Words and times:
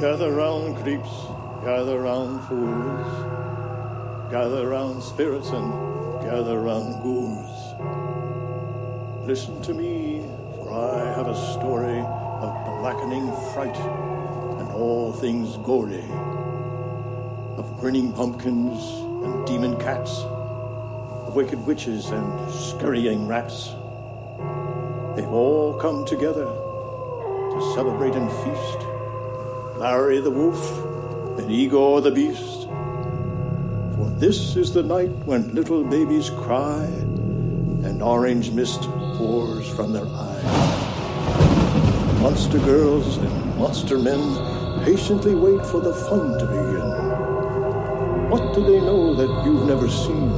Gather 0.00 0.32
round, 0.32 0.78
creeps, 0.78 1.10
gather 1.62 2.00
round, 2.00 2.42
fools. 2.44 4.30
Gather 4.30 4.66
round, 4.66 5.02
spirits, 5.02 5.50
and 5.50 5.70
gather 6.22 6.58
round, 6.58 7.02
ghouls. 7.02 7.74
Listen 9.26 9.60
to 9.60 9.74
me, 9.74 10.22
for 10.56 10.72
I 10.72 11.04
have 11.14 11.28
a 11.28 11.36
story 11.52 11.98
of 11.98 12.80
blackening 12.80 13.30
fright 13.52 13.76
and 13.76 14.72
all 14.72 15.12
things 15.12 15.58
gory. 15.58 16.02
Of 17.58 17.76
grinning 17.78 18.14
pumpkins 18.14 18.82
and 19.22 19.46
demon 19.46 19.78
cats, 19.78 20.20
of 21.26 21.36
wicked 21.36 21.66
witches 21.66 22.08
and 22.08 22.50
scurrying 22.50 23.28
rats. 23.28 23.66
They've 25.14 25.28
all 25.28 25.78
come 25.78 26.06
together 26.06 26.46
to 26.46 27.72
celebrate 27.74 28.14
and 28.14 28.30
feast. 28.30 28.89
Larry 29.80 30.20
the 30.20 30.30
wolf 30.30 30.60
and 31.38 31.50
Igor 31.50 32.02
the 32.02 32.10
beast. 32.10 32.68
For 33.96 34.12
this 34.18 34.54
is 34.54 34.74
the 34.74 34.82
night 34.82 35.08
when 35.24 35.54
little 35.54 35.84
babies 35.84 36.28
cry 36.28 36.84
and 36.84 38.02
orange 38.02 38.50
mist 38.50 38.82
pours 39.16 39.66
from 39.70 39.94
their 39.94 40.04
eyes. 40.04 40.44
Monster 42.20 42.58
girls 42.58 43.16
and 43.16 43.56
monster 43.56 43.98
men 43.98 44.20
patiently 44.84 45.34
wait 45.34 45.64
for 45.64 45.80
the 45.80 45.94
fun 45.94 46.38
to 46.38 46.44
begin. 46.44 48.28
What 48.28 48.54
do 48.54 48.62
they 48.62 48.80
know 48.80 49.14
that 49.14 49.46
you've 49.46 49.66
never 49.66 49.88
seen? 49.88 50.30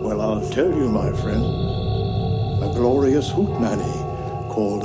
Well, 0.00 0.20
I'll 0.20 0.48
tell 0.50 0.70
you, 0.70 0.88
my 0.88 1.10
friend. 1.10 1.44
A 2.62 2.70
glorious 2.72 3.32
hoot 3.32 3.60
nanny 3.60 3.98
called 4.48 4.84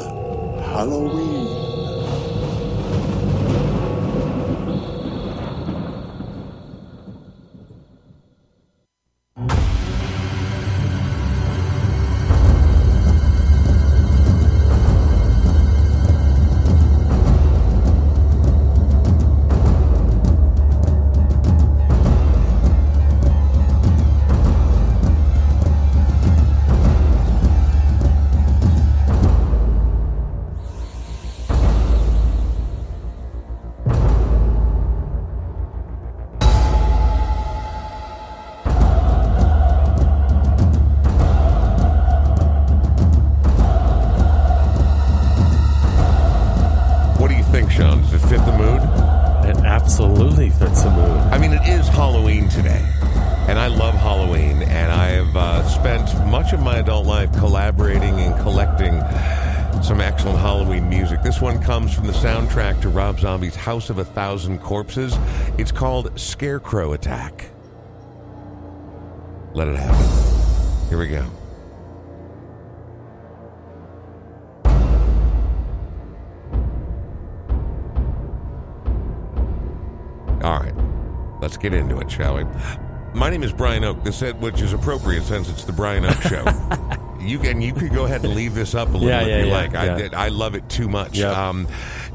Halloween. 0.73 1.70
One 61.41 61.59
comes 61.59 61.91
from 61.91 62.05
the 62.05 62.13
soundtrack 62.13 62.83
to 62.83 62.89
Rob 62.89 63.19
Zombie's 63.19 63.55
House 63.55 63.89
of 63.89 63.97
a 63.97 64.05
Thousand 64.05 64.59
Corpses. 64.59 65.17
It's 65.57 65.71
called 65.71 66.19
Scarecrow 66.19 66.93
Attack. 66.93 67.49
Let 69.55 69.67
it 69.67 69.75
happen. 69.75 70.87
Here 70.89 70.99
we 70.99 71.07
go. 71.07 71.25
All 80.43 80.59
right, 80.59 80.75
let's 81.41 81.57
get 81.57 81.73
into 81.73 81.97
it, 82.01 82.11
shall 82.11 82.35
we? 82.35 82.43
My 83.15 83.31
name 83.31 83.41
is 83.41 83.51
Brian 83.51 83.81
Oake. 83.81 84.03
This 84.03 84.21
which 84.33 84.61
is 84.61 84.73
appropriate 84.73 85.23
since 85.23 85.49
it's 85.49 85.63
the 85.63 85.73
Brian 85.73 86.03
Oake 86.03 86.21
Show. 86.21 86.97
you 87.23 87.39
can 87.39 87.61
you 87.61 87.73
could 87.73 87.93
go 87.93 88.05
ahead 88.05 88.23
and 88.23 88.33
leave 88.35 88.53
this 88.55 88.75
up 88.75 88.89
a 88.89 88.91
little 88.93 89.07
Yeah, 89.07 89.21
if 89.21 89.27
yeah, 89.27 89.39
you 89.39 89.45
yeah, 89.47 89.53
like. 89.53 89.75
I 90.15 90.25
I 90.25 90.27
love 90.29 90.55
it 90.55 90.67
too 90.69 90.87
much. 90.89 91.17
Yep. 91.17 91.35
Um, 91.35 91.67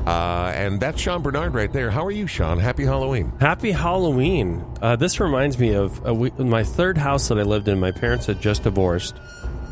uh, 0.06 0.52
and 0.54 0.78
that's 0.80 1.00
Sean 1.00 1.22
Bernard 1.22 1.54
right 1.54 1.72
there. 1.72 1.90
How 1.90 2.04
are 2.06 2.10
you, 2.12 2.26
Sean? 2.26 2.58
Happy 2.58 2.84
Halloween. 2.84 3.32
Happy 3.40 3.72
Halloween. 3.72 4.64
Uh, 4.80 4.94
this 4.96 5.18
reminds 5.20 5.58
me 5.58 5.74
of 5.74 6.00
we- 6.04 6.30
my 6.38 6.62
third 6.62 6.96
house 6.98 7.28
that 7.28 7.38
I 7.38 7.42
lived 7.42 7.66
in. 7.68 7.80
My 7.80 7.90
parents 7.92 8.26
had 8.26 8.40
just 8.40 8.62
divorced, 8.62 9.16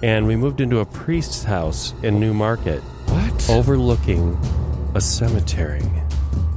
and 0.03 0.27
we 0.27 0.35
moved 0.37 0.61
into 0.61 0.81
a 0.81 0.85
priest's 0.87 1.45
house 1.45 1.95
in 2.03 2.19
New 2.19 2.35
Market, 2.35 2.81
What? 3.07 3.49
overlooking 3.51 4.37
a 4.95 5.01
cemetery. 5.01 5.83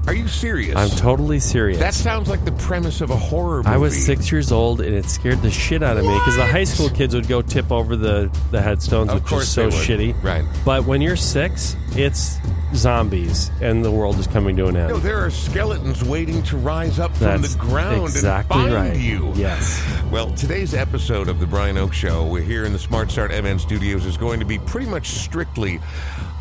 Are 0.08 0.14
you 0.16 0.28
serious? 0.30 0.76
I'm 0.78 0.90
totally 0.98 1.38
serious. 1.40 1.80
that 1.80 1.94
sounds 1.94 2.30
like 2.30 2.46
the 2.46 2.54
premise 2.54 3.02
of 3.02 3.10
a 3.10 3.16
horror 3.18 3.58
movie. 3.58 3.68
I 3.70 3.76
was 3.78 4.06
six 4.06 4.32
years 4.32 4.54
old, 4.54 4.80
and 4.80 4.96
it 4.96 5.06
scared 5.06 5.42
the 5.42 5.52
shit 5.52 5.84
out 5.84 5.98
of 5.98 6.06
me 6.06 6.14
because 6.14 6.38
the 6.38 6.46
high 6.46 6.64
school 6.64 6.90
kids 6.90 7.14
would 7.14 7.28
go 7.28 7.42
tip 7.42 7.72
over 7.74 7.96
the, 7.98 8.32
the 8.52 8.62
headstones, 8.62 9.10
Of 9.10 9.16
which 9.16 9.26
course 9.26 9.44
is 9.44 9.50
so 9.54 9.66
would. 9.66 9.74
shitty. 9.74 10.24
Right. 10.24 10.46
But 10.64 10.86
when 10.86 11.02
you're 11.02 11.18
six, 11.18 11.76
it's 11.92 12.38
zombies, 12.74 13.52
and 13.62 13.84
the 13.84 13.92
world 13.92 14.18
is 14.18 14.28
coming 14.28 14.56
to 14.58 14.68
an 14.68 14.78
end. 14.78 14.90
No, 14.90 14.98
there 14.98 15.18
are 15.26 15.30
skeletons 15.30 16.04
waiting 16.06 16.42
to 16.44 16.58
rise 16.58 17.00
up 17.00 17.12
from 17.18 17.42
That's 17.42 17.56
the 17.56 17.60
ground 17.60 18.04
exactly 18.04 18.62
and 18.62 18.72
find 18.72 18.74
right. 18.74 18.98
you. 18.98 19.34
Yes. 19.36 19.82
Well, 20.12 20.32
today's 20.36 20.74
episode 20.74 21.28
of 21.28 21.40
the 21.42 21.48
Brian 21.48 21.76
Oake 21.78 21.92
Show, 21.94 22.26
we're 22.28 22.42
here 22.44 22.64
in 22.66 22.72
the 22.72 22.80
Smart 22.80 23.12
Start 23.12 23.32
MN 23.32 23.60
studios, 23.60 24.06
is 24.06 24.16
going 24.16 24.40
to 24.40 24.46
be 24.46 24.58
pretty 24.60 24.88
much 24.90 25.08
strictly 25.10 25.82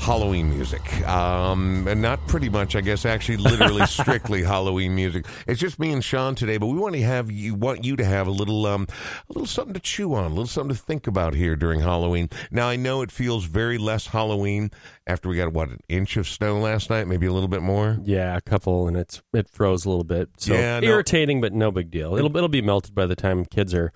Halloween 0.07 0.49
music. 0.51 1.05
Um, 1.09 1.89
and 1.89 2.01
not 2.01 2.25
pretty 2.29 2.49
much, 2.49 2.77
I 2.77 2.81
guess, 2.81 3.05
actually, 3.05 3.39
literally 3.39 3.85
strictly 3.89 4.45
Halloween 4.45 4.95
music. 4.95 5.27
It's 5.49 5.59
just 5.59 5.81
me 5.81 5.91
and 5.93 6.03
Sean 6.03 6.37
today, 6.37 6.59
but 6.59 6.67
we 6.69 6.79
want 6.79 6.95
to 6.95 7.03
have 7.03 7.29
you 7.29 7.57
want 7.57 7.85
you 7.85 7.97
to 7.97 8.05
have 8.05 8.29
a 8.29 8.31
little 8.31 8.67
um, 8.67 8.87
a 9.29 9.33
little 9.33 9.49
something 9.49 9.75
to 9.75 9.81
chew 9.81 10.15
on, 10.15 10.27
a 10.27 10.29
little 10.29 10.47
something 10.47 10.77
to 10.77 10.81
think 10.81 11.09
about 11.09 11.35
here 11.35 11.57
during 11.57 11.81
Halloween. 11.81 12.31
Now, 12.53 12.69
I 12.69 12.77
know 12.77 13.03
it 13.03 13.11
feels 13.11 13.47
very 13.47 13.79
less 13.79 14.07
Halloween 14.07 14.71
after 15.09 15.29
we 15.29 15.39
got 15.39 15.53
what 15.53 15.71
an 15.71 15.81
inch 15.89 16.17
of 16.17 16.29
snow 16.29 16.57
last 16.61 16.89
night, 16.89 17.09
maybe 17.09 17.27
a 17.27 17.33
little 17.33 17.49
bit 17.49 17.63
more. 17.63 17.99
Yeah, 18.05 18.37
a 18.37 18.41
couple, 18.41 18.87
and 18.87 18.97
it's 18.97 19.23
it 19.35 19.49
froze 19.51 19.85
a 19.87 19.89
little 19.89 20.05
bit. 20.05 20.29
So 20.37 20.55
Yeah, 20.55 20.79
no- 20.79 20.87
irritating, 20.87 21.41
but 21.41 21.53
no 21.53 21.73
big 21.73 21.91
deal. 21.91 22.15
It'll 22.15 22.35
it'll 22.37 22.49
be 22.49 22.63
melted 22.63 22.95
by 22.95 23.07
the 23.07 23.17
time 23.17 23.45
kids 23.45 23.75
are 23.75 23.93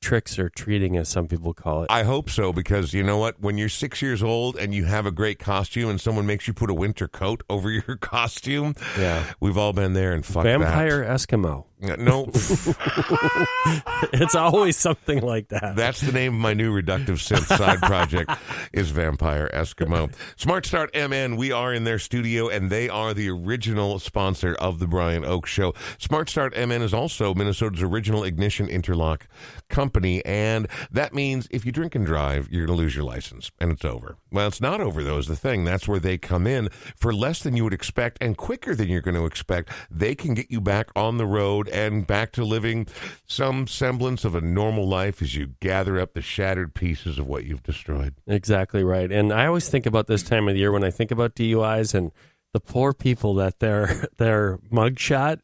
tricks 0.00 0.38
or 0.38 0.48
treating, 0.48 0.96
as 0.96 1.08
some 1.08 1.28
people 1.28 1.54
call 1.54 1.82
it. 1.82 1.86
I 1.90 2.02
hope 2.02 2.30
so 2.30 2.52
because 2.52 2.92
you 2.94 3.02
know 3.02 3.18
what? 3.18 3.40
When 3.40 3.58
you're 3.58 3.68
six 3.68 4.00
years 4.02 4.22
old 4.22 4.56
and 4.56 4.74
you 4.74 4.84
have 4.86 5.06
a 5.06 5.10
great 5.10 5.38
costume 5.38 5.90
and 5.90 6.00
someone 6.00 6.26
makes 6.26 6.48
you 6.48 6.54
put 6.54 6.70
a 6.70 6.74
winter 6.74 7.06
coat 7.06 7.42
over 7.50 7.70
your 7.70 7.96
costume, 7.96 8.74
Yeah. 8.98 9.24
we've 9.40 9.58
all 9.58 9.72
been 9.72 9.92
there 9.92 10.12
and 10.12 10.24
fuck 10.24 10.44
Vampire 10.44 11.04
Eskimo. 11.04 11.66
That. 11.80 11.98
No, 11.98 12.26
It's 14.12 14.34
always 14.34 14.76
something 14.76 15.20
like 15.22 15.48
that. 15.48 15.76
that's 15.76 16.00
the 16.00 16.12
name 16.12 16.34
of 16.34 16.40
my 16.40 16.54
new 16.54 16.72
reductive 16.74 17.18
synth 17.18 17.46
side 17.56 17.80
project 17.80 18.30
is 18.72 18.90
Vampire 18.90 19.48
Eskimo. 19.54 20.12
Smart 20.36 20.66
Start 20.66 20.90
MN, 20.94 21.36
we 21.36 21.52
are 21.52 21.72
in 21.72 21.84
their 21.84 21.98
studio 21.98 22.48
and 22.48 22.70
they 22.70 22.88
are 22.88 23.14
the 23.14 23.28
original 23.30 23.98
sponsor 23.98 24.54
of 24.54 24.78
the 24.78 24.86
Brian 24.86 25.22
Oake 25.24 25.46
Show. 25.46 25.74
Smart 25.98 26.28
Start 26.28 26.54
MN 26.56 26.82
is 26.82 26.92
also 26.94 27.34
Minnesota's 27.34 27.82
original 27.82 28.24
ignition 28.24 28.68
interlock 28.68 29.26
company, 29.68 30.24
and 30.24 30.66
that 30.90 31.14
means 31.14 31.46
if 31.50 31.64
you 31.64 31.72
drink 31.72 31.94
and 31.94 32.04
drive, 32.04 32.48
you're 32.50 32.66
going 32.66 32.76
to 32.76 32.82
lose 32.82 32.94
your 32.94 33.04
license, 33.04 33.50
and 33.60 33.70
it's 33.70 33.84
over. 33.84 34.16
Well, 34.32 34.48
it's 34.48 34.60
not 34.60 34.80
over, 34.80 35.02
though, 35.04 35.18
is 35.18 35.28
the 35.28 35.36
thing. 35.36 35.64
That's 35.64 35.86
where 35.88 36.00
they 36.00 36.18
come 36.18 36.46
in 36.46 36.68
for 36.96 37.12
less 37.14 37.42
than 37.42 37.56
you 37.56 37.64
would 37.64 37.72
expect 37.72 38.18
and 38.20 38.36
quicker 38.36 38.74
than 38.74 38.88
you're 38.88 39.00
going 39.00 39.14
to 39.14 39.26
expect. 39.26 39.70
They 39.90 40.14
can 40.14 40.34
get 40.34 40.50
you 40.50 40.60
back 40.60 40.90
on 40.96 41.16
the 41.18 41.26
road 41.26 41.68
and 41.70 42.06
back 42.06 42.32
to 42.32 42.44
living 42.44 42.86
some 43.26 43.66
semblance 43.66 44.24
of 44.24 44.34
a 44.34 44.40
normal 44.40 44.86
life 44.86 45.22
as 45.22 45.34
you 45.34 45.54
gather 45.60 45.98
up 46.00 46.14
the 46.14 46.22
shattered 46.22 46.74
pieces 46.74 47.18
of 47.18 47.26
what 47.26 47.44
you've 47.44 47.62
destroyed. 47.62 48.14
Exactly 48.26 48.84
right. 48.84 49.10
And 49.10 49.32
I 49.32 49.46
always 49.46 49.68
think 49.68 49.86
about 49.86 50.06
this 50.06 50.22
time 50.22 50.48
of 50.48 50.54
the 50.54 50.60
year 50.60 50.72
when 50.72 50.84
I 50.84 50.90
think 50.90 51.10
about 51.10 51.34
DUIs 51.34 51.94
and 51.94 52.12
the 52.52 52.60
poor 52.60 52.92
people 52.92 53.34
that 53.34 53.60
their 53.60 54.08
their 54.16 54.58
mugshot 54.72 55.40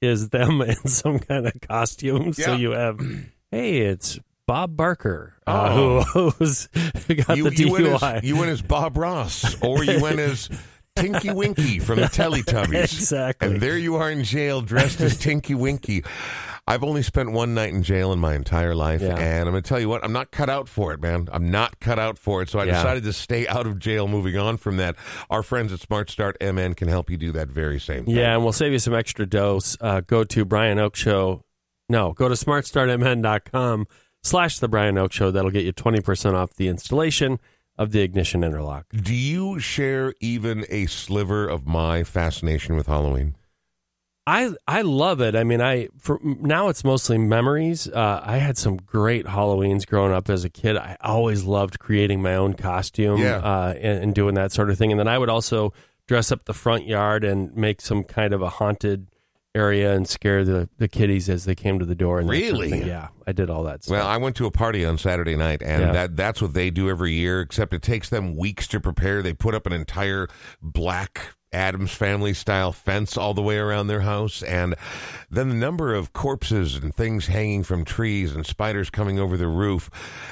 is 0.00 0.30
them 0.30 0.60
in 0.62 0.76
some 0.88 1.18
kind 1.18 1.46
of 1.46 1.52
costume. 1.60 2.32
So 2.32 2.54
you 2.54 2.70
have, 2.70 3.00
hey, 3.50 3.78
it's 3.78 4.18
Bob 4.46 4.76
Barker 4.76 5.34
uh, 5.46 5.74
who, 6.04 6.30
who's 6.30 6.68
who 7.06 7.14
got 7.14 7.30
Oh. 7.30 7.34
You, 7.34 7.50
the 7.50 7.56
you, 7.56 7.72
went 7.72 7.86
DUI. 7.86 8.16
as, 8.18 8.24
you 8.24 8.36
went 8.36 8.50
as 8.50 8.62
Bob 8.62 8.96
Ross, 8.96 9.60
or 9.60 9.82
you 9.84 10.00
went 10.00 10.20
as 10.20 10.48
Tinky 10.96 11.32
Winky 11.32 11.78
from 11.78 12.00
the 12.00 12.06
Teletubbies. 12.06 12.82
Exactly. 12.84 13.48
And 13.48 13.60
there 13.60 13.78
you 13.78 13.96
are 13.96 14.10
in 14.10 14.24
jail 14.24 14.60
dressed 14.60 15.00
as 15.00 15.16
Tinky 15.16 15.54
Winky. 15.54 16.02
I've 16.68 16.82
only 16.82 17.02
spent 17.04 17.30
one 17.30 17.54
night 17.54 17.72
in 17.72 17.84
jail 17.84 18.12
in 18.12 18.18
my 18.18 18.34
entire 18.34 18.74
life, 18.74 19.00
Yeah. 19.00 19.16
and 19.16 19.46
I'm 19.48 19.52
going 19.52 19.62
to 19.62 19.68
tell 19.68 19.78
you 19.78 19.88
what, 19.88 20.02
I'm 20.04 20.12
not 20.12 20.32
cut 20.32 20.50
out 20.50 20.68
for 20.68 20.92
it, 20.92 21.00
man. 21.00 21.28
I'm 21.30 21.48
not 21.48 21.78
cut 21.78 22.00
out 22.00 22.18
for 22.18 22.42
it. 22.42 22.48
So 22.48 22.58
I 22.58 22.64
Yeah. 22.64 22.72
decided 22.74 23.04
to 23.04 23.12
stay 23.12 23.46
out 23.46 23.68
of 23.68 23.78
jail 23.78 24.08
moving 24.08 24.36
on 24.36 24.56
from 24.56 24.76
that. 24.78 24.96
Our 25.30 25.44
friends 25.44 25.72
at 25.72 25.78
Smart 25.78 26.10
Start 26.10 26.36
MN 26.40 26.74
can 26.74 26.88
help 26.88 27.08
you 27.08 27.16
do 27.16 27.30
that 27.32 27.48
very 27.48 27.78
same 27.78 28.06
thing. 28.06 28.16
Yeah, 28.16 28.34
and 28.34 28.42
we'll 28.42 28.52
save 28.52 28.72
you 28.72 28.80
some 28.80 28.94
extra 28.94 29.26
dose. 29.26 29.76
Uh, 29.80 30.00
go 30.00 30.24
to 30.24 30.44
Brian 30.44 30.78
Oake 30.78 30.96
Show. 30.96 31.44
No, 31.88 32.12
go 32.14 32.28
to 32.28 32.34
smartstartmn.com 32.34 33.86
slash 34.24 34.58
the 34.58 34.68
Brian 34.68 34.96
Oake 34.96 35.12
Show. 35.12 35.30
That'll 35.30 35.50
get 35.52 35.64
you 35.64 35.72
20% 35.72 36.34
off 36.34 36.54
the 36.54 36.66
installation 36.68 37.38
of 37.78 37.92
the 37.92 38.00
ignition 38.00 38.42
interlock. 38.42 38.86
Do 38.94 39.14
you 39.14 39.58
share 39.60 40.14
even 40.20 40.64
a 40.68 40.86
sliver 40.86 41.46
of 41.48 41.66
my 41.66 42.04
fascination 42.04 42.76
with 42.76 42.86
Halloween? 42.86 43.34
I 44.28 44.50
I 44.66 44.82
love 44.82 45.20
it. 45.20 45.36
I 45.36 45.44
mean, 45.44 45.60
I 45.60 45.88
for 45.98 46.18
now 46.22 46.68
it's 46.68 46.82
mostly 46.82 47.16
memories. 47.16 47.86
Uh, 47.88 48.20
I 48.24 48.38
had 48.38 48.58
some 48.58 48.76
great 48.76 49.24
Halloweens 49.26 49.86
growing 49.86 50.12
up 50.12 50.28
as 50.28 50.44
a 50.44 50.50
kid. 50.50 50.76
I 50.76 50.96
always 51.00 51.44
loved 51.44 51.78
creating 51.78 52.22
my 52.22 52.34
own 52.34 52.54
costume 52.54 53.20
Yeah. 53.20 53.36
uh, 53.36 53.74
and, 53.80 54.02
and 54.02 54.14
doing 54.14 54.34
that 54.34 54.50
sort 54.50 54.70
of 54.70 54.78
thing. 54.78 54.90
And 54.90 54.98
then 54.98 55.06
I 55.06 55.16
would 55.18 55.28
also 55.28 55.72
dress 56.08 56.32
up 56.32 56.44
the 56.44 56.54
front 56.54 56.86
yard 56.86 57.22
and 57.22 57.54
make 57.56 57.80
some 57.80 58.02
kind 58.02 58.32
of 58.34 58.42
a 58.42 58.48
haunted 58.48 59.06
area 59.56 59.94
and 59.94 60.06
scare 60.08 60.44
the, 60.44 60.68
the 60.78 60.86
kiddies 60.88 61.28
as 61.28 61.44
they 61.46 61.54
came 61.54 61.78
to 61.78 61.84
the 61.84 61.94
door. 61.94 62.20
And 62.20 62.28
that 62.28 62.34
sort 62.34 62.44
of 62.52 62.52
Really? 62.60 62.70
thing. 62.70 62.86
yeah, 62.86 63.08
I 63.26 63.32
did 63.32 63.48
all 63.50 63.62
that 63.64 63.82
stuff. 63.82 63.92
Well, 63.92 64.06
I 64.06 64.16
went 64.18 64.36
to 64.36 64.46
a 64.46 64.50
party 64.50 64.84
on 64.84 64.98
Saturday 64.98 65.36
night, 65.36 65.62
and 65.62 65.82
Yeah. 65.82 65.92
that 65.92 66.16
that's 66.16 66.42
what 66.42 66.52
they 66.54 66.70
do 66.70 66.88
every 66.90 67.12
year. 67.12 67.40
Except 67.40 67.72
it 67.72 67.82
takes 67.82 68.08
them 68.08 68.36
weeks 68.36 68.66
to 68.68 68.80
prepare. 68.80 69.22
They 69.22 69.32
put 69.32 69.54
up 69.54 69.66
an 69.66 69.72
entire 69.72 70.28
black 70.62 71.34
Addams 71.56 71.90
family 71.92 72.34
style 72.34 72.70
fence 72.70 73.16
all 73.16 73.32
the 73.34 73.42
way 73.42 73.56
around 73.56 73.86
their 73.86 74.02
house, 74.02 74.42
and 74.42 74.74
then 75.30 75.48
the 75.48 75.54
number 75.54 75.94
of 75.94 76.12
corpses 76.12 76.76
and 76.76 76.94
things 76.94 77.26
hanging 77.28 77.62
from 77.64 77.84
trees 77.84 78.34
and 78.34 78.46
spiders 78.46 78.90
coming 78.90 79.18
over 79.18 79.36
the 79.38 79.48
roof, 79.48 79.90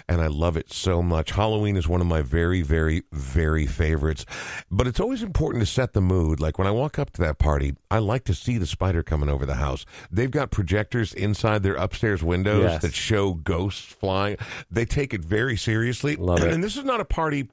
and 0.09 0.21
I 0.21 0.27
love 0.27 0.57
it 0.59 0.71
so 0.73 1.03
much. 1.03 1.31
Halloween 1.31 1.77
is 1.77 1.89
one 1.89 2.03
of 2.03 2.07
my 2.07 2.21
very, 2.23 2.61
very, 2.63 3.03
very 3.11 3.67
favorites, 3.67 4.27
but 4.71 4.87
it's 4.87 5.01
always 5.01 5.23
important 5.23 5.63
to 5.63 5.67
set 5.67 5.95
the 5.95 6.01
mood. 6.03 6.41
Like 6.41 6.59
when 6.59 6.69
I 6.69 6.73
walk 6.73 6.99
up 6.99 7.11
to 7.13 7.23
that 7.23 7.39
party, 7.39 7.75
I 7.91 7.99
like 7.99 8.25
to 8.25 8.35
see 8.35 8.59
the 8.59 8.67
spider 8.67 9.03
coming 9.03 9.31
over 9.31 9.47
the 9.47 9.55
house. 9.55 9.87
They've 10.11 10.31
got 10.31 10.51
projectors 10.51 11.15
inside 11.15 11.63
their 11.63 11.75
upstairs 11.77 12.23
windows 12.23 12.65
Yes. 12.65 12.83
that 12.83 12.95
show 12.95 13.33
ghosts 13.35 13.81
flying. 13.81 14.37
They 14.71 14.85
take 14.85 15.15
it 15.15 15.25
very 15.25 15.57
seriously. 15.57 16.17
Love 16.17 16.43
it. 16.43 16.53
And 16.53 16.63
this 16.63 16.77
is 16.77 16.85
not 16.85 17.01
a 17.01 17.05
party 17.05 17.49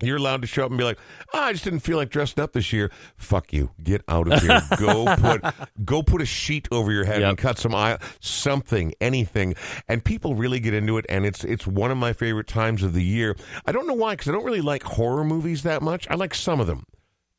you're 0.00 0.16
allowed 0.16 0.42
to 0.42 0.48
show 0.48 0.64
up 0.64 0.70
and 0.70 0.78
be 0.78 0.84
like, 0.84 0.98
oh, 1.32 1.38
I 1.40 1.52
just 1.52 1.64
didn't 1.64 1.80
feel 1.80 1.96
like 1.96 2.10
dressing 2.10 2.42
up 2.42 2.52
this 2.52 2.72
year. 2.72 2.90
Fuck 3.16 3.52
you. 3.52 3.70
Get 3.82 4.02
out 4.08 4.30
of 4.32 4.42
here. 4.42 4.60
go 4.78 5.14
put 5.16 5.42
go 5.84 6.02
put 6.02 6.20
a 6.22 6.26
sheet 6.26 6.66
over 6.72 6.90
your 6.90 7.04
head 7.04 7.20
Yep. 7.20 7.28
and 7.28 7.38
cut 7.38 7.58
some 7.58 7.74
eye 7.74 7.98
something, 8.20 8.94
anything. 9.00 9.54
And 9.88 10.04
people 10.04 10.34
really 10.34 10.58
get 10.60 10.74
into 10.74 10.98
it 10.98 11.06
and 11.08 11.24
it's 11.26 11.44
it's 11.44 11.66
one 11.66 11.90
of 11.90 11.98
my 11.98 12.12
favorite 12.12 12.46
times 12.48 12.82
of 12.82 12.94
the 12.94 13.02
year. 13.04 13.36
I 13.66 13.72
don't 13.72 13.86
know 13.86 13.94
why 13.94 14.16
cuz 14.16 14.28
I 14.28 14.32
don't 14.32 14.44
really 14.44 14.60
like 14.60 14.82
horror 14.82 15.24
movies 15.24 15.62
that 15.64 15.82
much. 15.82 16.08
I 16.10 16.14
like 16.14 16.34
some 16.34 16.58
of 16.60 16.66
them. 16.66 16.84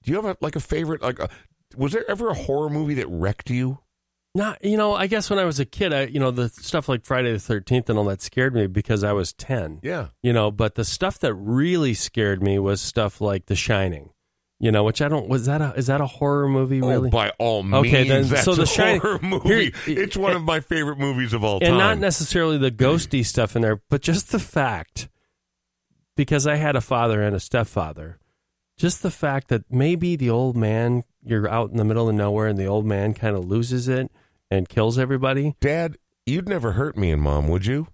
Do 0.04 0.12
you 0.12 0.16
have 0.18 0.26
a, 0.26 0.38
like 0.42 0.56
a 0.56 0.60
favorite 0.62 1.02
like 1.02 1.20
a, 1.20 1.30
was 1.76 1.92
there 1.92 2.10
ever 2.10 2.30
a 2.30 2.34
horror 2.36 2.70
movie 2.70 2.94
that 2.96 3.08
wrecked 3.10 3.50
you? 3.50 3.80
Not, 4.36 4.64
you 4.66 4.78
know, 4.78 4.96
I 4.96 5.06
guess 5.06 5.30
when 5.30 5.38
I 5.38 5.46
was 5.46 5.60
a 5.60 5.66
kid, 5.66 5.94
I, 5.94 6.06
you 6.06 6.20
know, 6.20 6.32
the 6.32 6.50
stuff 6.50 6.90
like 6.90 7.06
Friday 7.06 7.32
the 7.32 7.38
13th 7.38 7.90
and 7.90 8.00
all 8.00 8.06
that 8.06 8.22
scared 8.22 8.56
me 8.56 8.66
because 8.66 9.04
I 9.04 9.14
was 9.14 9.32
10. 9.34 9.80
Yeah. 9.84 10.08
you 10.24 10.34
know 10.34 10.50
but 10.50 10.74
the 10.76 10.84
stuff 10.86 11.20
that 11.20 11.34
really 11.36 11.94
scared 11.94 12.42
me 12.42 12.58
was 12.58 12.82
stuff 12.82 13.22
like 13.22 13.46
the 13.46 13.56
shining 13.56 14.10
you 14.60 14.72
know 14.72 14.84
which 14.84 15.02
i 15.02 15.08
don't 15.08 15.28
was 15.28 15.46
that 15.48 15.62
a 15.62 15.74
is 15.76 15.88
that 15.88 16.00
a 16.00 16.06
horror 16.06 16.48
movie 16.48 16.82
oh, 16.82 16.88
really 16.88 17.08
Oh, 17.10 17.12
by 17.12 17.30
all 17.40 17.64
means, 17.64 17.88
Okay, 17.88 18.08
then, 18.08 18.28
that's 18.28 18.44
so 18.46 18.54
The 18.56 18.64
a 18.64 18.66
Shining- 18.68 19.02
horror 19.02 19.20
movie. 19.22 19.74
Here- 19.86 20.04
it's 20.04 20.16
one 20.16 20.36
of 20.36 20.44
my 20.44 20.60
favorite 20.62 20.98
movies 21.00 21.34
of 21.34 21.44
all 21.44 21.56
and 21.56 21.64
time. 21.70 21.78
not 21.78 21.98
necessarily 22.00 22.58
the 22.58 22.72
ghosty 22.72 23.26
stuff 23.26 23.56
in 23.56 23.62
there 23.62 23.82
but 23.90 24.02
just 24.02 24.32
the 24.32 24.40
fact 24.40 25.10
because 26.16 26.48
i 26.48 26.56
had 26.56 26.76
a 26.76 26.82
father 26.82 27.22
and 27.22 27.36
a 27.36 27.40
stepfather 27.40 28.20
just 28.78 29.04
the 29.04 29.12
fact 29.12 29.50
that 29.50 29.64
maybe 29.70 30.16
the 30.16 30.30
old 30.30 30.56
man 30.56 31.04
you're 31.24 31.50
out 31.50 31.72
in 31.72 31.78
the 31.78 31.86
middle 31.86 32.08
of 32.10 32.16
nowhere 32.16 32.48
and 32.48 32.58
the 32.60 32.66
old 32.66 32.86
man 32.86 33.14
kind 33.14 33.36
of 33.36 33.46
loses 33.46 33.88
it 33.88 34.10
and 34.54 34.70
kills 34.70 35.00
everybody 35.00 35.56
Dad, 35.60 35.98
you'd 36.26 36.48
never 36.48 36.74
hurt 36.74 36.96
me 36.96 37.12
and 37.12 37.22
Mom, 37.22 37.48
would 37.48 37.66
you? 37.66 37.88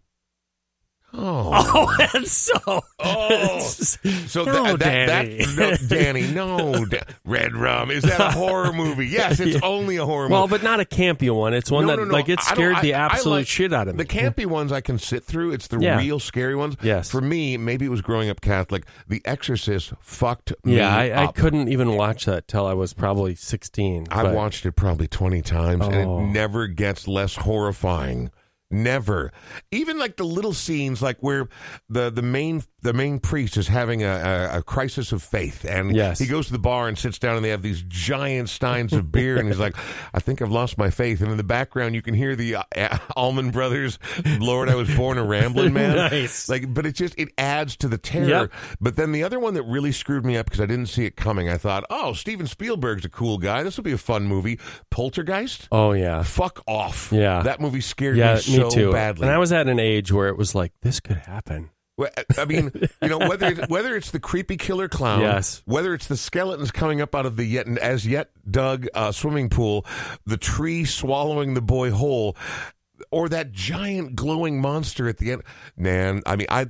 Oh, 1.11 1.51
oh 1.73 1.95
that's 1.97 2.31
so 2.31 2.81
Oh. 2.99 3.59
so 3.59 4.43
no, 4.43 4.77
that, 4.77 4.79
that, 4.79 5.05
Danny. 5.07 5.37
that, 5.45 5.81
no, 5.81 5.87
Danny, 5.87 6.27
no, 6.27 6.85
Da- 6.85 6.99
Red 7.25 7.55
Rum. 7.55 7.89
Is 7.91 8.03
that 8.03 8.19
a 8.19 8.31
horror 8.31 8.71
movie? 8.73 9.07
Yes, 9.07 9.39
it's 9.39 9.55
Yeah. 9.55 9.59
only 9.67 9.97
a 9.97 10.05
horror 10.05 10.23
movie. 10.29 10.33
well 10.33 10.47
but 10.47 10.61
not 10.63 10.79
a 10.79 10.85
campy 10.85 11.33
one 11.33 11.53
it's 11.53 11.71
one 11.71 11.87
No, 11.87 11.95
that 11.95 12.07
like 12.09 12.29
it 12.29 12.39
scared 12.41 12.75
I- 12.75 12.81
the 12.81 12.93
absolute 12.93 13.35
like 13.37 13.47
shit 13.47 13.73
out 13.73 13.87
of 13.87 13.95
me 13.95 14.03
The 14.03 14.09
campy 14.09 14.45
ones 14.45 14.71
I 14.71 14.81
can 14.81 14.99
sit 14.99 15.23
through. 15.23 15.51
It's 15.51 15.67
the 15.67 15.79
Yeah. 15.79 15.97
real 15.97 16.19
scary 16.19 16.55
ones. 16.55 16.75
Yes. 16.81 17.09
For 17.09 17.21
me, 17.21 17.57
maybe 17.57 17.85
it 17.85 17.89
was 17.89 18.01
growing 18.01 18.29
up 18.29 18.41
Catholic. 18.41 18.83
The 19.07 19.21
Exorcist 19.25 19.93
fucked 20.01 20.53
me 20.63 20.77
Yeah, 20.77 20.95
I, 20.95 21.23
I 21.23 21.27
couldn't 21.31 21.69
even 21.69 21.95
watch 21.95 22.25
that 22.25 22.47
till 22.47 22.65
I 22.67 22.73
was 22.73 22.93
probably 22.93 23.35
16. 23.35 24.07
I 24.11 24.23
but- 24.23 24.35
watched 24.35 24.65
it 24.65 24.73
probably 24.73 25.07
20 25.07 25.41
times 25.41 25.85
and 25.87 25.95
Oh. 25.95 26.19
it 26.19 26.27
never 26.27 26.67
gets 26.67 27.07
less 27.07 27.35
horrifying. 27.35 28.29
Never. 28.71 29.31
Even 29.71 29.97
like 29.97 30.17
the 30.17 30.23
little 30.23 30.53
scenes 30.53 31.01
like 31.01 31.21
where 31.21 31.49
the 31.89 32.11
the 32.11 32.21
main 32.21 32.63
the 32.81 32.93
main 32.93 33.19
priest 33.19 33.57
is 33.57 33.67
having 33.67 34.03
a, 34.03 34.49
a, 34.53 34.57
a 34.59 34.63
crisis 34.63 35.11
of 35.11 35.21
faith 35.23 35.65
and 35.65 35.95
Yes. 35.95 36.19
he 36.19 36.25
goes 36.25 36.45
to 36.47 36.51
the 36.51 36.59
bar 36.59 36.87
and 36.87 36.97
sits 36.97 37.19
down 37.19 37.35
and 37.35 37.43
they 37.45 37.49
have 37.49 37.61
these 37.61 37.83
giant 37.87 38.49
steins 38.49 38.93
of 38.93 39.11
beer 39.11 39.37
and 39.37 39.47
he's 39.47 39.59
like 39.59 39.75
I 40.13 40.19
think 40.19 40.41
I've 40.41 40.51
lost 40.51 40.77
my 40.77 40.89
faith 40.89 41.21
and 41.21 41.31
in 41.31 41.37
the 41.37 41.43
background 41.43 41.95
you 41.95 42.01
can 42.01 42.13
hear 42.13 42.35
the 42.35 42.55
uh, 42.55 42.97
Allman 43.15 43.51
Brothers 43.51 43.99
Lord 44.39 44.69
I 44.69 44.75
was 44.75 44.93
born 44.95 45.17
a 45.17 45.23
rambling 45.23 45.73
man. 45.73 45.95
Nice. 46.09 46.47
Like 46.49 46.73
but 46.73 46.85
it 46.85 46.93
just 46.95 47.17
it 47.19 47.29
adds 47.37 47.75
to 47.77 47.87
the 47.87 47.97
terror. 47.97 48.27
Yep. 48.27 48.51
But 48.79 48.95
then 48.95 49.11
the 49.11 49.23
other 49.23 49.39
one 49.39 49.53
that 49.55 49.63
really 49.63 49.91
screwed 49.91 50.25
me 50.25 50.37
up 50.37 50.45
because 50.45 50.61
I 50.61 50.65
didn't 50.65 50.87
see 50.87 51.05
it 51.05 51.15
coming. 51.15 51.49
I 51.49 51.57
thought, 51.57 51.83
"Oh, 51.89 52.13
Steven 52.13 52.47
Spielberg's 52.47 53.05
a 53.05 53.09
cool 53.09 53.37
guy. 53.37 53.63
This 53.63 53.75
will 53.77 53.83
be 53.83 53.91
a 53.91 53.97
fun 53.97 54.25
movie." 54.25 54.59
Poltergeist? 54.91 55.67
Oh, 55.71 55.93
yeah. 55.93 56.23
Fuck 56.23 56.61
off. 56.67 57.11
Yeah. 57.11 57.41
That 57.43 57.59
movie 57.59 57.81
scared 57.81 58.17
Yeah, 58.17 58.35
me 58.35 58.41
so 58.41 58.63
me 58.65 58.69
too. 58.69 58.91
badly. 58.91 59.23
And 59.27 59.33
I 59.33 59.37
was 59.37 59.51
at 59.51 59.67
an 59.67 59.79
age 59.79 60.11
where 60.11 60.27
it 60.27 60.37
was 60.37 60.53
like, 60.55 60.73
this 60.81 60.99
could 60.99 61.17
happen. 61.17 61.69
I 62.37 62.45
mean, 62.45 62.71
you 63.01 63.07
know, 63.09 63.19
whether 63.19 63.47
it's, 63.47 63.67
whether 63.69 63.95
it's 63.95 64.11
the 64.11 64.19
creepy 64.19 64.57
killer 64.57 64.87
clown, 64.87 65.21
Yes. 65.21 65.61
whether 65.65 65.93
it's 65.93 66.07
the 66.07 66.17
skeletons 66.17 66.71
coming 66.71 67.01
up 67.01 67.13
out 67.15 67.25
of 67.25 67.35
the 67.35 67.43
yet 67.45 67.67
as 67.79 68.05
yet 68.07 68.29
dug 68.49 68.87
uh, 68.93 69.11
swimming 69.11 69.49
pool, 69.49 69.85
the 70.25 70.37
tree 70.37 70.85
swallowing 70.85 71.53
the 71.53 71.61
boy 71.61 71.91
whole, 71.91 72.35
or 73.11 73.29
that 73.29 73.51
giant 73.51 74.15
glowing 74.15 74.61
monster 74.61 75.07
at 75.07 75.17
the 75.17 75.31
end. 75.33 75.43
Man, 75.77 76.21
I 76.25 76.35
mean, 76.35 76.47
I. 76.49 76.67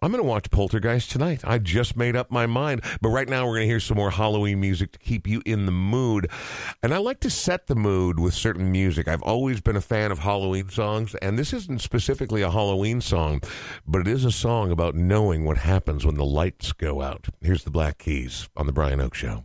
I'm 0.00 0.12
going 0.12 0.22
to 0.22 0.28
watch 0.28 0.52
Poltergeist 0.52 1.10
tonight. 1.10 1.40
I 1.42 1.58
just 1.58 1.96
made 1.96 2.14
up 2.14 2.30
my 2.30 2.46
mind. 2.46 2.84
But 3.00 3.08
right 3.08 3.28
now, 3.28 3.44
we're 3.46 3.54
going 3.54 3.62
to 3.62 3.66
hear 3.66 3.80
some 3.80 3.96
more 3.96 4.12
Halloween 4.12 4.60
music 4.60 4.92
to 4.92 4.98
keep 5.00 5.26
you 5.26 5.42
in 5.44 5.66
the 5.66 5.72
mood. 5.72 6.30
And 6.84 6.94
I 6.94 6.98
like 6.98 7.18
to 7.20 7.30
set 7.30 7.66
the 7.66 7.74
mood 7.74 8.20
with 8.20 8.32
certain 8.32 8.70
music. 8.70 9.08
I've 9.08 9.22
always 9.22 9.60
been 9.60 9.74
a 9.74 9.80
fan 9.80 10.12
of 10.12 10.20
Halloween 10.20 10.68
songs, 10.68 11.16
and 11.16 11.36
this 11.36 11.52
isn't 11.52 11.80
specifically 11.80 12.42
a 12.42 12.50
Halloween 12.50 13.00
song, 13.00 13.42
but 13.88 14.00
it 14.00 14.06
is 14.06 14.24
a 14.24 14.30
song 14.30 14.70
about 14.70 14.94
knowing 14.94 15.44
what 15.44 15.58
happens 15.58 16.06
when 16.06 16.14
the 16.14 16.24
lights 16.24 16.72
go 16.72 17.02
out. 17.02 17.26
Here's 17.40 17.64
the 17.64 17.70
Black 17.72 17.98
Keys 17.98 18.48
on 18.56 18.66
The 18.66 18.72
Brian 18.72 19.00
Oake 19.00 19.14
Show. 19.14 19.42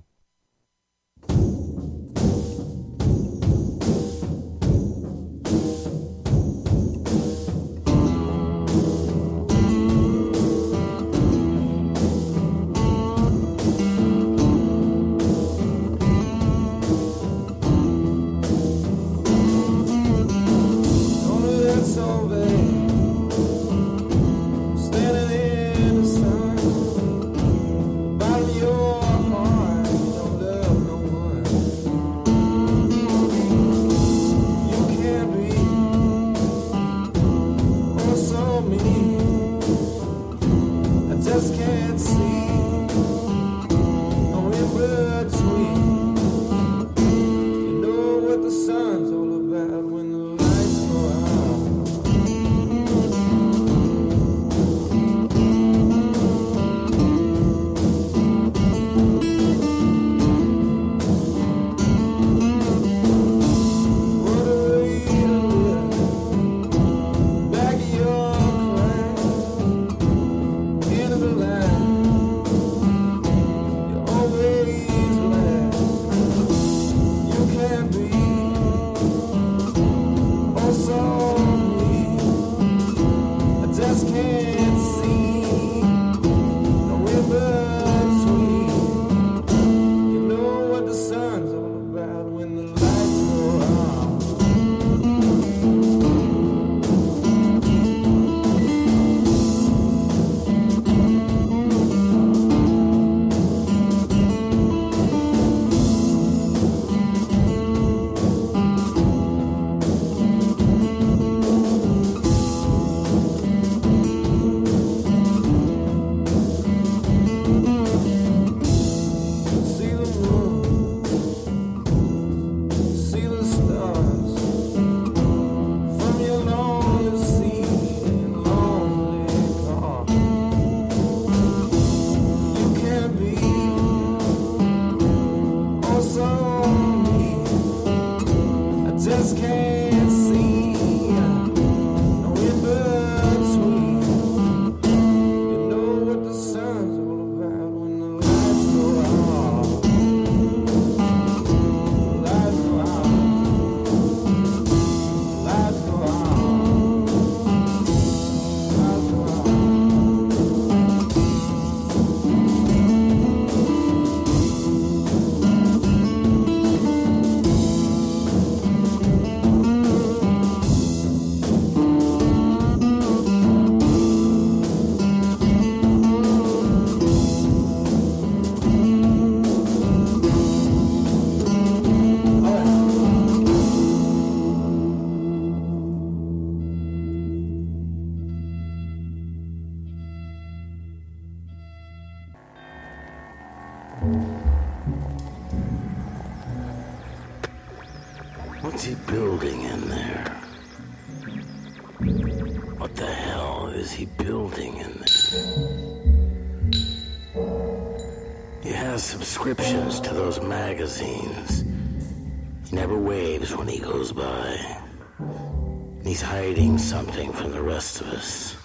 Hiding 216.44 216.78
something 216.78 217.32
from 217.32 217.54
the 217.54 217.62
rest 217.62 218.02
of 218.02 218.08
us. 218.08 218.58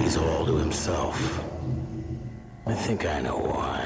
He's 0.00 0.16
all 0.16 0.46
to 0.46 0.56
himself. 0.56 1.44
I 2.66 2.72
think 2.72 3.04
I 3.04 3.20
know 3.20 3.36
why. 3.36 3.84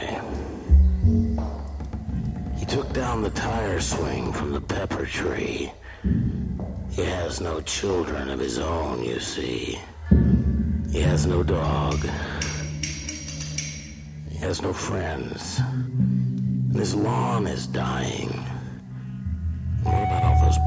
He 2.57 2.65
took 2.67 2.93
down 2.93 3.23
the 3.23 3.31
tire 3.31 3.81
swing 3.81 4.33
from 4.33 4.53
the 4.53 4.61
pepper 4.61 5.07
tree. 5.07 5.73
He 6.93 7.03
has 7.03 7.41
no 7.41 7.61
children 7.63 8.31
of 8.31 8.39
his 8.39 8.61
own, 8.61 9.03
you 9.03 9.19
see. 9.19 9.81
He 10.93 11.01
has 11.01 11.27
no 11.27 11.43
dog. 11.43 11.99
He 14.31 14.39
has 14.39 14.63
no 14.63 14.73
friends. 14.73 15.59
And 16.71 16.77
his 16.77 16.95
lawn 16.95 17.49
is 17.49 17.67
dying. 17.67 18.31
What 19.83 20.05
about 20.05 20.23
all 20.23 20.45
those 20.45 20.59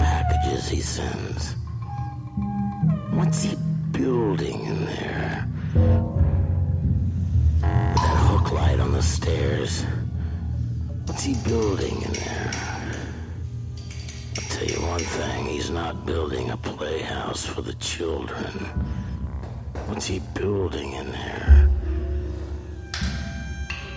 packages 0.42 0.70
he 0.70 0.82
sends? 0.82 1.56
What's 3.12 3.44
he 3.44 3.56
building 3.92 4.66
in 4.66 4.86
there? 4.86 5.48
With 5.74 7.96
that 7.96 8.18
hook 8.28 8.52
light 8.52 8.80
on 8.80 8.92
the 8.92 9.04
stairs. 9.04 9.86
What's 11.06 11.24
he 11.24 11.36
building 11.48 12.02
in 12.02 12.14
there? 12.14 12.52
I'll 14.38 14.50
tell 14.50 14.68
you 14.68 14.82
one 14.88 15.00
thing, 15.00 15.46
he's 15.46 15.70
not 15.70 16.06
building 16.06 16.50
a 16.50 16.58
playhouse 16.58 17.46
for 17.46 17.62
the 17.62 17.74
children. 17.76 18.52
What's 19.88 20.08
he 20.08 20.20
building 20.34 20.94
in 20.94 21.12
there? 21.12 21.70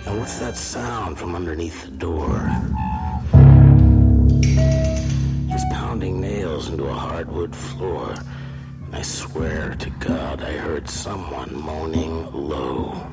And 0.05 0.19
what's 0.19 0.39
that 0.39 0.55
sound 0.55 1.17
from 1.17 1.35
underneath 1.35 1.85
the 1.85 1.91
door? 1.91 2.51
Into 6.67 6.87
a 6.87 6.93
hardwood 6.93 7.55
floor. 7.55 8.15
I 8.91 9.01
swear 9.03 9.75
to 9.75 9.89
God, 9.99 10.41
I 10.41 10.53
heard 10.53 10.89
someone 10.89 11.53
moaning 11.53 12.31
low. 12.31 13.07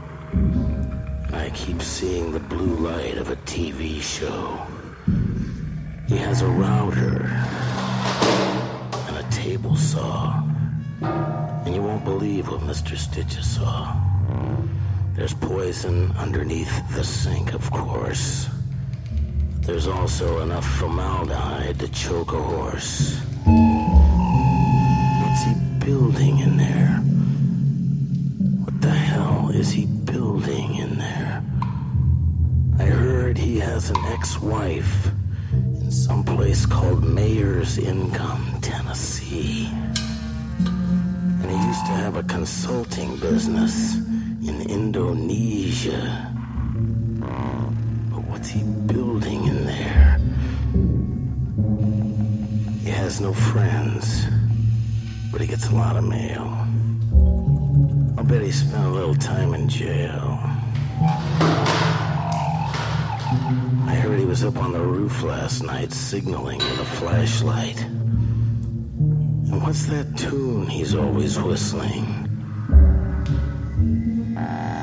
I 1.32 1.50
keep 1.54 1.82
seeing 1.82 2.32
the 2.32 2.40
blue 2.40 2.76
light 2.76 3.18
of 3.18 3.30
a 3.30 3.36
TV 3.36 4.00
show. 4.00 4.66
He 6.08 6.16
has 6.16 6.40
a 6.40 6.46
router 6.46 7.26
and 9.08 9.16
a 9.18 9.26
table 9.30 9.76
saw. 9.76 10.42
And 11.02 11.74
you 11.74 11.82
won't 11.82 12.04
believe 12.04 12.48
what 12.48 12.62
Mr. 12.62 12.96
Sticha 12.96 13.44
saw. 13.44 13.94
There's 15.14 15.34
poison 15.34 16.10
underneath 16.12 16.72
the 16.96 17.04
sink, 17.04 17.52
of 17.52 17.70
course. 17.70 18.48
There's 19.64 19.86
also 19.86 20.40
enough 20.40 20.66
formaldehyde 20.66 21.78
to 21.78 21.88
choke 21.88 22.32
a 22.32 22.42
horse. 22.42 23.20
What's 25.22 25.42
he 25.44 25.54
building 25.78 26.40
in 26.40 26.56
there? 26.56 26.98
What 28.64 28.80
the 28.80 28.90
hell 28.90 29.50
is 29.54 29.70
he 29.70 29.86
building 29.86 30.74
in 30.74 30.98
there? 30.98 31.44
I 32.80 32.84
heard 32.86 33.38
he 33.38 33.60
has 33.60 33.90
an 33.90 34.04
ex-wife 34.06 35.10
in 35.52 35.92
some 35.92 36.24
place 36.24 36.66
called 36.66 37.04
Mayor's 37.04 37.78
Income, 37.78 38.58
Tennessee. 38.62 39.70
And 40.58 41.46
he 41.48 41.56
used 41.68 41.86
to 41.86 41.92
have 41.92 42.16
a 42.16 42.24
consulting 42.24 43.16
business 43.18 43.94
in 43.94 44.62
Indonesia. 44.68 46.34
But 48.10 48.24
what's 48.24 48.48
he 48.48 48.62
building 48.64 49.02
in 49.02 49.11
there? 49.72 50.18
He 52.84 52.90
has 52.90 53.20
no 53.20 53.32
friends, 53.32 54.26
but 55.30 55.40
he 55.40 55.46
gets 55.46 55.68
a 55.68 55.74
lot 55.74 55.96
of 55.96 56.04
mail. 56.04 56.46
I'll 58.16 58.24
bet 58.24 58.42
he 58.42 58.52
spent 58.52 58.84
a 58.84 58.90
little 58.90 59.14
time 59.14 59.54
in 59.54 59.68
jail. 59.68 60.38
I 63.92 63.94
heard 64.02 64.18
he 64.18 64.24
was 64.24 64.44
up 64.44 64.56
on 64.56 64.72
the 64.72 64.80
roof 64.80 65.22
last 65.22 65.62
night 65.62 65.92
signaling 65.92 66.58
with 66.58 66.80
a 66.80 66.84
flashlight. 66.84 67.80
And 69.52 69.62
what's 69.62 69.86
that 69.86 70.16
tune 70.16 70.66
he's 70.66 70.94
always 70.94 71.38
whistling? 71.38 72.04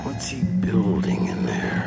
What's 0.04 0.30
he 0.30 0.44
building 0.44 1.28
in 1.28 1.46
there? 1.46 1.79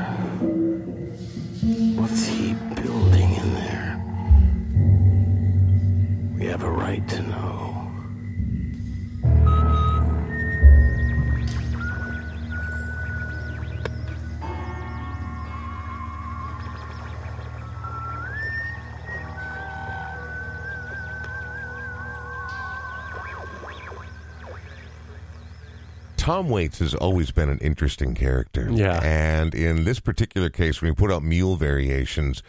Tom 26.33 26.49
Waits 26.49 26.79
has 26.79 26.95
always 26.95 27.31
been 27.31 27.51
an 27.51 27.59
interesting 27.59 28.15
character. 28.15 28.71
Yeah. 28.73 29.01
And 29.03 29.55
in 29.55 29.85
this 29.85 30.01
particular 30.01 30.49
case, 30.49 30.81
when 30.81 30.91
he 30.91 30.95
put 30.95 31.13
out 31.13 31.23
Mule 31.23 31.57
Variations, 31.57 32.43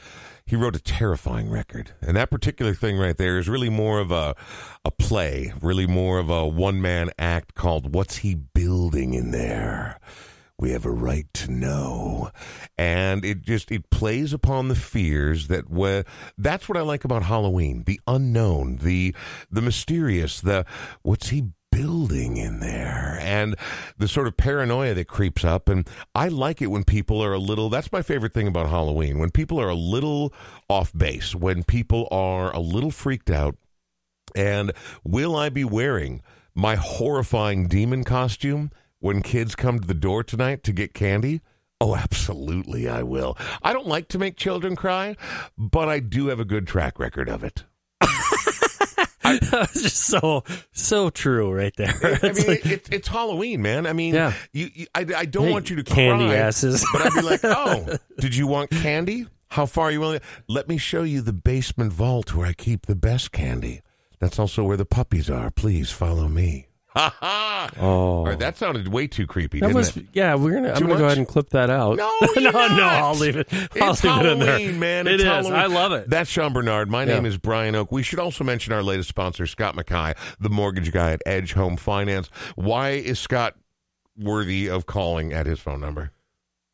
he 0.46 0.56
wrote 0.56 0.74
a 0.74 0.80
terrifying 0.80 1.50
record. 1.50 1.92
And 2.02 2.16
that 2.16 2.32
particular 2.32 2.74
thing 2.74 2.98
right 2.98 3.18
there 3.18 3.38
is 3.38 3.50
really 3.50 3.68
more 3.68 4.00
of 4.00 4.10
a 4.10 4.36
a 4.86 4.92
play, 4.92 5.52
really 5.62 5.86
more 5.86 6.18
of 6.20 6.30
a 6.30 6.48
one 6.48 6.82
man 6.82 7.10
act 7.20 7.56
called 7.56 7.94
What's 7.94 8.18
He 8.20 8.36
Building 8.36 9.16
in 9.16 9.32
There? 9.32 10.00
We 10.58 10.72
have 10.72 10.86
a 10.86 10.92
right 10.92 11.28
to 11.34 11.52
know. 11.52 12.32
And 12.78 13.26
it 13.26 13.42
just 13.42 13.70
it 13.70 13.90
plays 13.90 14.32
upon 14.32 14.70
the 14.70 14.76
fears 14.76 15.50
that 15.50 15.70
we, 15.70 16.04
that's 16.38 16.70
what 16.70 16.78
I 16.78 16.82
like 16.84 17.04
about 17.04 17.24
Halloween, 17.24 17.84
the 17.86 18.00
unknown, 18.08 18.78
the 18.78 19.14
the 19.52 19.62
mysterious, 19.62 20.40
the 20.40 20.66
what's 21.02 21.30
he 21.30 21.50
building 21.74 22.38
in 22.38 22.60
there 22.60 23.18
and 23.22 23.56
the 23.98 24.08
sort 24.08 24.28
of 24.28 24.38
paranoia 24.38 24.94
that 24.94 25.08
creeps 25.08 25.44
up 25.44 25.68
and 25.68 25.88
I 26.14 26.28
like 26.28 26.62
it 26.62 26.68
when 26.68 26.84
people 26.84 27.24
are 27.24 27.34
a 27.34 27.40
little 27.40 27.70
that's 27.70 27.92
my 27.92 28.02
favorite 28.02 28.34
thing 28.34 28.48
about 28.48 28.70
Halloween 28.70 29.18
when 29.18 29.32
people 29.32 29.60
are 29.60 29.70
a 29.70 29.76
little 29.76 30.34
off 30.70 30.92
base 30.96 31.34
when 31.34 31.64
people 31.64 32.08
are 32.12 32.54
a 32.54 32.60
little 32.60 32.92
freaked 32.92 33.30
out 33.30 33.56
and 34.36 34.72
will 35.04 35.36
I 35.36 35.50
be 35.50 35.64
wearing 35.64 36.22
my 36.54 36.76
horrifying 36.76 37.68
demon 37.68 38.04
costume 38.04 38.72
when 39.00 39.22
kids 39.22 39.56
come 39.56 39.80
to 39.80 39.88
the 39.88 39.94
door 39.94 40.24
tonight 40.24 40.64
to 40.64 40.74
get 40.74 40.94
candy 40.94 41.42
Oh, 41.82 41.98
absolutely, 41.98 42.88
I 42.88 43.04
will. 43.04 43.38
I 43.62 43.74
don't 43.74 43.88
like 43.88 44.08
to 44.10 44.18
make 44.18 44.38
children 44.38 44.74
cry, 44.74 45.18
but 45.58 45.90
I 45.90 46.00
do 46.00 46.28
have 46.28 46.40
a 46.40 46.46
good 46.46 46.66
track 46.66 46.98
record 46.98 47.28
of 47.28 47.44
it. 47.44 47.66
That's 49.52 49.82
just 49.82 49.98
so 49.98 50.44
so 50.72 51.10
true 51.10 51.52
right 51.54 51.76
there. 51.76 51.94
I 52.22 52.32
mean, 52.34 52.48
like, 52.48 52.66
it, 52.66 52.90
it's 52.92 53.08
Halloween, 53.08 53.62
man. 53.62 53.88
I 53.88 53.94
mean, 53.94 54.14
Yeah. 54.16 54.34
you, 54.52 54.70
you, 54.74 54.88
I, 54.94 55.06
I 55.16 55.26
don't 55.26 55.46
Hey, 55.48 55.52
want 55.52 55.70
you 55.70 55.78
to 55.78 55.84
candy 55.84 56.26
cry, 56.26 56.36
asses. 56.36 56.86
but 56.94 57.02
I'd 57.06 57.14
be 57.14 57.22
like, 57.22 57.42
oh, 57.44 57.98
did 58.20 58.36
you 58.36 58.48
want 58.48 58.70
candy? 58.72 59.28
How 59.50 59.66
far 59.66 59.86
are 59.86 59.92
you 59.92 60.00
willing? 60.00 60.20
Let 60.48 60.68
me 60.68 60.78
show 60.78 61.04
you 61.04 61.22
the 61.22 61.34
basement 61.34 61.94
vault 61.94 62.34
where 62.34 62.48
I 62.48 62.54
keep 62.54 62.86
the 62.88 62.96
best 62.96 63.32
candy. 63.32 63.82
That's 64.20 64.40
also 64.40 64.64
where 64.64 64.78
the 64.78 64.86
puppies 64.86 65.30
are. 65.30 65.52
Please 65.52 65.92
follow 65.92 66.28
me. 66.28 66.68
Ha 66.96 67.16
ha! 67.20 67.70
oh, 67.80 68.24
right, 68.26 68.38
that 68.38 68.56
sounded 68.58 68.88
way 68.88 69.08
too 69.08 69.26
creepy, 69.26 69.60
that 69.60 69.68
didn't 69.68 69.78
was 69.78 69.98
it? 69.98 70.06
yeah. 70.14 70.36
We're 70.36 70.54
gonna. 70.54 70.74
I'm 70.74 70.82
gonna 70.84 70.98
go 70.98 71.06
ahead 71.06 71.18
and 71.18 71.28
clip 71.28 71.50
that 71.50 71.70
out. 71.70 71.98
No, 71.98 72.12
no, 72.22 72.28
you're 72.36 72.52
no. 72.52 72.68
not. 72.68 72.80
I'll 73.04 73.16
leave 73.16 73.36
it. 73.36 73.48
I'll 73.82 73.94
It's 73.94 74.04
leave 74.04 74.18
it 74.20 74.26
in 74.28 74.40
there. 74.40 74.74
Man. 74.74 75.08
It 75.08 75.16
It's. 75.16 75.24
Halloween. 75.24 75.54
I 75.54 75.66
love 75.66 75.92
it. 75.94 76.10
That's 76.10 76.30
Sean 76.30 76.54
Bernard. 76.54 76.90
My 76.90 77.04
Yeah. 77.04 77.16
name 77.16 77.26
is 77.26 77.38
Brian 77.38 77.74
Oake. 77.76 77.92
We 77.92 78.04
should 78.04 78.20
also 78.20 78.44
mention 78.44 78.74
our 78.74 78.84
latest 78.84 79.10
sponsor, 79.10 79.48
Scott 79.48 79.76
Mackay, 79.76 80.14
the 80.40 80.50
mortgage 80.50 80.92
guy 80.92 81.12
at 81.14 81.22
Edge 81.26 81.54
Home 81.54 81.78
Finance. 81.78 82.30
Why 82.56 82.92
is 82.92 83.20
Scott 83.20 83.56
worthy 84.16 84.70
of 84.70 84.86
calling 84.86 85.34
at 85.34 85.46
his 85.48 85.60
phone 85.60 85.82
number? 85.82 86.12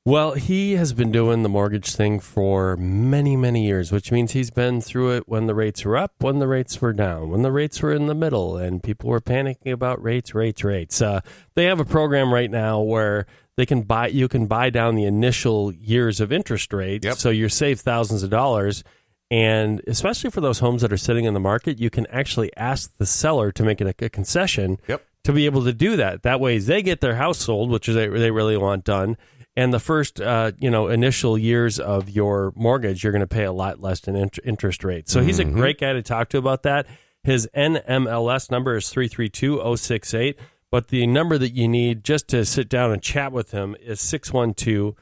Well, 0.05 0.33
he 0.33 0.73
has 0.73 0.93
been 0.93 1.11
doing 1.11 1.43
the 1.43 1.49
mortgage 1.49 1.93
thing 1.93 2.19
for 2.19 2.77
many, 2.77 3.35
many 3.35 3.65
years, 3.65 3.91
which 3.91 4.11
means 4.11 4.31
he's 4.31 4.49
been 4.49 4.81
through 4.81 5.11
it 5.17 5.27
when 5.27 5.45
the 5.45 5.53
rates 5.53 5.83
were 5.85 5.97
up, 5.97 6.13
when 6.19 6.39
the 6.39 6.47
rates 6.47 6.81
were 6.81 6.93
down, 6.93 7.29
when 7.29 7.41
the 7.41 7.51
rates 7.51 7.81
were 7.81 7.91
in 7.93 8.07
the 8.07 8.15
middle, 8.15 8.57
and 8.57 8.81
people 8.81 9.09
were 9.09 9.19
panicking 9.21 9.71
about 9.73 10.01
rates, 10.01 10.33
rates, 10.33 10.63
rates. 10.63 11.01
Uh, 11.01 11.19
they 11.55 11.65
have 11.65 11.79
a 11.79 11.85
program 11.85 12.33
right 12.33 12.49
now 12.49 12.79
where 12.79 13.27
they 13.57 13.65
can 13.65 13.81
buy, 13.81 14.07
you 14.07 14.29
can 14.29 14.47
buy 14.47 14.69
down 14.69 14.95
the 14.95 15.03
initial 15.03 15.73
years 15.73 16.21
of 16.21 16.31
interest 16.31 16.71
rate, 16.73 17.03
Yep. 17.03 17.17
so 17.17 17.29
you 17.29 17.49
save 17.49 17.81
thousands 17.81 18.23
of 18.23 18.29
dollars. 18.29 18.83
And 19.29 19.81
especially 19.85 20.31
for 20.31 20.41
those 20.41 20.59
homes 20.59 20.81
that 20.81 20.93
are 20.93 20.97
sitting 20.97 21.25
in 21.25 21.33
the 21.35 21.39
market, 21.41 21.77
you 21.77 21.89
can 21.91 22.07
actually 22.07 22.55
ask 22.55 22.91
the 22.97 23.05
seller 23.05 23.51
to 23.51 23.63
make 23.63 23.79
it 23.81 23.85
a, 24.01 24.05
a 24.05 24.09
concession 24.09 24.77
Yep. 24.87 25.05
to 25.25 25.33
be 25.33 25.45
able 25.45 25.65
to 25.65 25.73
do 25.73 25.97
that. 25.97 26.23
That 26.23 26.39
way, 26.39 26.57
they 26.57 26.81
get 26.81 27.01
their 27.01 27.15
house 27.15 27.37
sold, 27.39 27.69
which 27.69 27.89
is 27.89 27.95
they, 27.95 28.07
they 28.07 28.31
really 28.31 28.57
want 28.57 28.85
done. 28.85 29.17
And 29.55 29.73
the 29.73 29.79
first, 29.79 30.21
uh, 30.21 30.51
you 30.59 30.69
know, 30.69 30.87
initial 30.87 31.37
years 31.37 31.79
of 31.79 32.09
your 32.09 32.53
mortgage, 32.55 33.03
you're 33.03 33.11
going 33.11 33.21
to 33.21 33.27
pay 33.27 33.43
a 33.43 33.51
lot 33.51 33.81
less 33.81 34.07
in 34.07 34.15
int- 34.15 34.39
interest 34.43 34.83
rate. 34.83 35.09
So 35.09 35.21
he's 35.21 35.39
a 35.39 35.45
great 35.45 35.79
guy 35.79 35.93
to 35.93 36.01
talk 36.01 36.29
to 36.29 36.37
about 36.37 36.63
that. 36.63 36.87
His 37.23 37.49
NMLS 37.55 38.49
number 38.49 38.77
is 38.77 38.89
332068. 38.89 40.37
But 40.71 40.89
the 40.89 41.07
number 41.07 41.37
that 41.37 41.55
you 41.55 41.67
need 41.67 42.03
just 42.03 42.27
to 42.29 42.45
sit 42.45 42.69
down 42.69 42.91
and 42.91 43.01
chat 43.01 43.31
with 43.31 43.51
him 43.51 43.75
is 43.81 43.99
612 44.01 44.95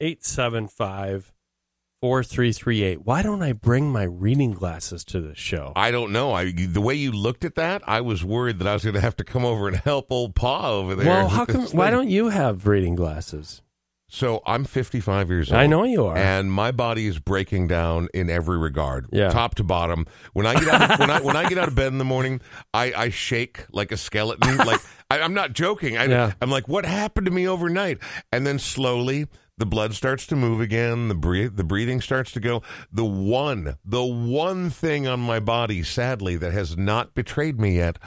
875 0.00 1.32
4338. 2.00 3.06
Why 3.06 3.22
don't 3.22 3.42
I 3.42 3.52
bring 3.52 3.90
my 3.90 4.02
reading 4.02 4.50
glasses 4.50 5.04
to 5.04 5.20
this 5.20 5.38
show? 5.38 5.72
I 5.76 5.90
don't 5.90 6.12
know. 6.12 6.32
I 6.32 6.50
the 6.50 6.80
way 6.80 6.94
you 6.94 7.12
looked 7.12 7.44
at 7.44 7.54
that, 7.54 7.82
I 7.86 8.00
was 8.00 8.24
worried 8.24 8.58
that 8.58 8.68
I 8.68 8.74
was 8.74 8.82
going 8.82 8.94
to 8.94 9.00
have 9.00 9.16
to 9.16 9.24
come 9.24 9.44
over 9.44 9.68
and 9.68 9.76
help 9.76 10.10
old 10.10 10.34
Pa 10.34 10.68
over 10.70 10.94
there. 10.96 11.06
Well, 11.06 11.28
how 11.28 11.44
come? 11.46 11.64
Why 11.72 11.90
don't 11.90 12.10
you 12.10 12.28
have 12.28 12.66
reading 12.66 12.94
glasses? 12.96 13.62
So 14.14 14.42
I'm 14.46 14.64
55 14.64 15.28
years 15.28 15.50
old. 15.50 15.60
I 15.60 15.66
know 15.66 15.82
you 15.82 16.06
are. 16.06 16.16
and 16.16 16.52
my 16.52 16.70
body 16.70 17.08
is 17.08 17.18
breaking 17.18 17.66
down 17.66 18.06
in 18.14 18.30
every 18.30 18.56
regard, 18.58 19.06
Yeah. 19.10 19.30
top 19.30 19.56
to 19.56 19.64
bottom. 19.64 20.06
When 20.34 20.46
I 20.46 20.54
get 20.54 20.68
out, 20.68 20.90
of, 20.92 20.98
when 21.00 21.10
I 21.10 21.20
when 21.20 21.36
I 21.36 21.48
get 21.48 21.58
out 21.58 21.66
of 21.66 21.74
bed 21.74 21.88
in 21.88 21.98
the 21.98 22.04
morning, 22.04 22.40
I, 22.72 22.92
I 22.96 23.08
shake 23.08 23.66
like 23.72 23.90
a 23.90 23.96
skeleton. 23.96 24.56
like 24.70 24.80
I, 25.10 25.18
I'm 25.20 25.34
not 25.34 25.52
joking. 25.52 25.98
I, 25.98 26.04
Yeah. 26.04 26.32
I'm 26.40 26.48
like, 26.48 26.68
what 26.68 26.84
happened 26.84 27.26
to 27.26 27.32
me 27.32 27.48
overnight? 27.48 27.98
And 28.30 28.46
then 28.46 28.60
slowly. 28.60 29.26
The 29.56 29.66
blood 29.66 29.94
starts 29.94 30.26
to 30.28 30.36
move 30.36 30.60
again. 30.60 31.06
The 31.08 31.14
breathe, 31.14 31.56
the 31.56 31.62
breathing 31.62 32.00
starts 32.00 32.32
to 32.32 32.40
go. 32.40 32.62
The 32.92 33.04
one, 33.04 33.76
the 33.84 34.04
one 34.04 34.68
thing 34.68 35.06
on 35.06 35.20
my 35.20 35.38
body, 35.38 35.84
sadly, 35.84 36.36
that 36.36 36.52
has 36.52 36.76
not 36.76 37.14
betrayed 37.14 37.60
me 37.60 37.76
yet, 37.76 37.98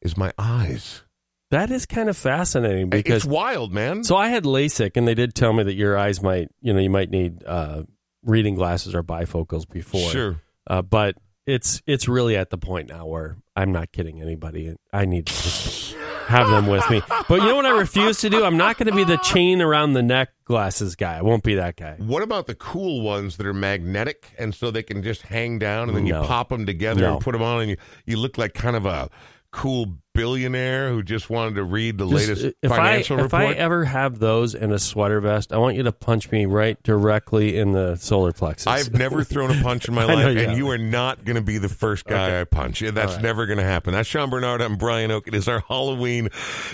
is 0.00 0.16
my 0.16 0.32
eyes. 0.38 1.02
That 1.50 1.70
is 1.70 1.86
kind 1.86 2.08
of 2.08 2.16
fascinating 2.16 2.90
because 2.90 3.16
it's 3.18 3.24
wild, 3.24 3.72
man. 3.72 4.04
so 4.04 4.16
I 4.16 4.28
had 4.28 4.44
LASIK 4.44 4.96
and 4.96 5.08
they 5.08 5.14
did 5.14 5.34
tell 5.34 5.52
me 5.52 5.62
that 5.62 5.74
your 5.74 5.96
eyes 5.96 6.22
might, 6.22 6.48
you 6.60 6.72
know, 6.74 6.80
you 6.80 6.90
might 6.90 7.10
need 7.10 7.42
uh, 7.46 7.84
reading 8.22 8.54
glasses 8.54 8.94
or 8.94 9.02
bifocals 9.02 9.68
before. 9.68 10.10
Sure. 10.10 10.40
Uh, 10.66 10.82
but 10.82 11.16
it's 11.46 11.80
it's 11.86 12.06
really 12.06 12.36
at 12.36 12.50
the 12.50 12.58
point 12.58 12.90
now 12.90 13.06
where 13.06 13.38
I'm 13.56 13.72
not 13.72 13.92
kidding 13.92 14.20
anybody. 14.20 14.76
I 14.92 15.06
need 15.06 15.24
to 15.26 15.32
just 15.32 15.94
have 16.26 16.50
them 16.50 16.66
with 16.66 16.88
me. 16.90 17.00
But 17.26 17.36
you 17.40 17.46
know 17.48 17.56
what 17.56 17.64
I 17.64 17.70
refuse 17.78 18.20
to 18.20 18.28
do? 18.28 18.44
I'm 18.44 18.58
not 18.58 18.76
going 18.76 18.88
to 18.88 18.94
be 18.94 19.04
the 19.04 19.16
chain 19.16 19.62
around 19.62 19.94
the 19.94 20.02
neck 20.02 20.28
glasses 20.44 20.94
guy. 20.96 21.16
I 21.16 21.22
won't 21.22 21.42
be 21.42 21.54
that 21.54 21.76
guy. 21.76 21.94
What 21.96 22.22
about 22.22 22.46
the 22.46 22.54
cool 22.54 23.00
ones 23.00 23.38
that 23.38 23.46
are 23.46 23.54
magnetic 23.54 24.26
and 24.38 24.54
so 24.54 24.70
they 24.70 24.82
can 24.82 25.02
just 25.02 25.22
hang 25.22 25.58
down 25.58 25.88
and 25.88 25.96
then 25.96 26.04
No. 26.04 26.20
you 26.20 26.26
pop 26.28 26.50
them 26.50 26.66
together 26.66 27.00
No. 27.00 27.14
and 27.14 27.22
put 27.22 27.32
them 27.32 27.40
on 27.40 27.62
and 27.62 27.70
you, 27.70 27.76
you 28.04 28.16
look 28.18 28.36
like 28.36 28.52
kind 28.52 28.76
of 28.76 28.84
a 28.84 29.08
cool 29.50 29.96
billionaire 30.18 30.90
who 30.90 31.00
just 31.00 31.30
wanted 31.30 31.54
to 31.54 31.62
read 31.62 31.96
the 31.96 32.04
Just, 32.04 32.28
latest 32.28 32.56
if 32.60 32.72
I 32.72 32.76
financial 32.76 33.20
if 33.20 33.32
I 33.32 33.52
ever 33.52 33.84
have 33.84 34.18
those 34.18 34.52
in 34.52 34.72
a 34.72 34.78
sweater 34.78 35.20
vest, 35.20 35.52
I 35.52 35.58
want 35.58 35.76
you 35.76 35.84
to 35.84 35.92
punch 35.92 36.32
me 36.32 36.44
right 36.44 36.82
directly 36.82 37.56
in 37.56 37.70
the 37.70 37.94
solar 37.94 38.32
plexus. 38.32 38.66
I've 38.66 38.92
never 38.92 39.22
thrown 39.32 39.56
a 39.56 39.62
punch 39.62 39.86
in 39.86 39.94
my 39.94 40.02
I 40.02 40.06
know 40.08 40.14
life, 40.14 40.24
you 40.24 40.30
and 40.30 40.38
haven't. 40.40 40.56
you 40.56 40.70
are 40.70 40.78
not 40.78 41.24
going 41.24 41.36
to 41.36 41.42
be 41.42 41.58
the 41.58 41.68
first 41.68 42.04
guy 42.04 42.40
I 42.40 42.44
punch. 42.44 42.80
That's 42.80 43.20
never 43.22 43.46
going 43.46 43.58
to 43.58 43.64
happen. 43.64 43.92
That's 43.92 44.08
Sean 44.08 44.28
Bernard. 44.28 44.60
I'm 44.60 44.74
Brian 44.76 45.12
Oake. 45.12 45.28
It 45.28 45.34
is 45.34 45.46
our 45.46 45.60
Halloween 45.60 46.30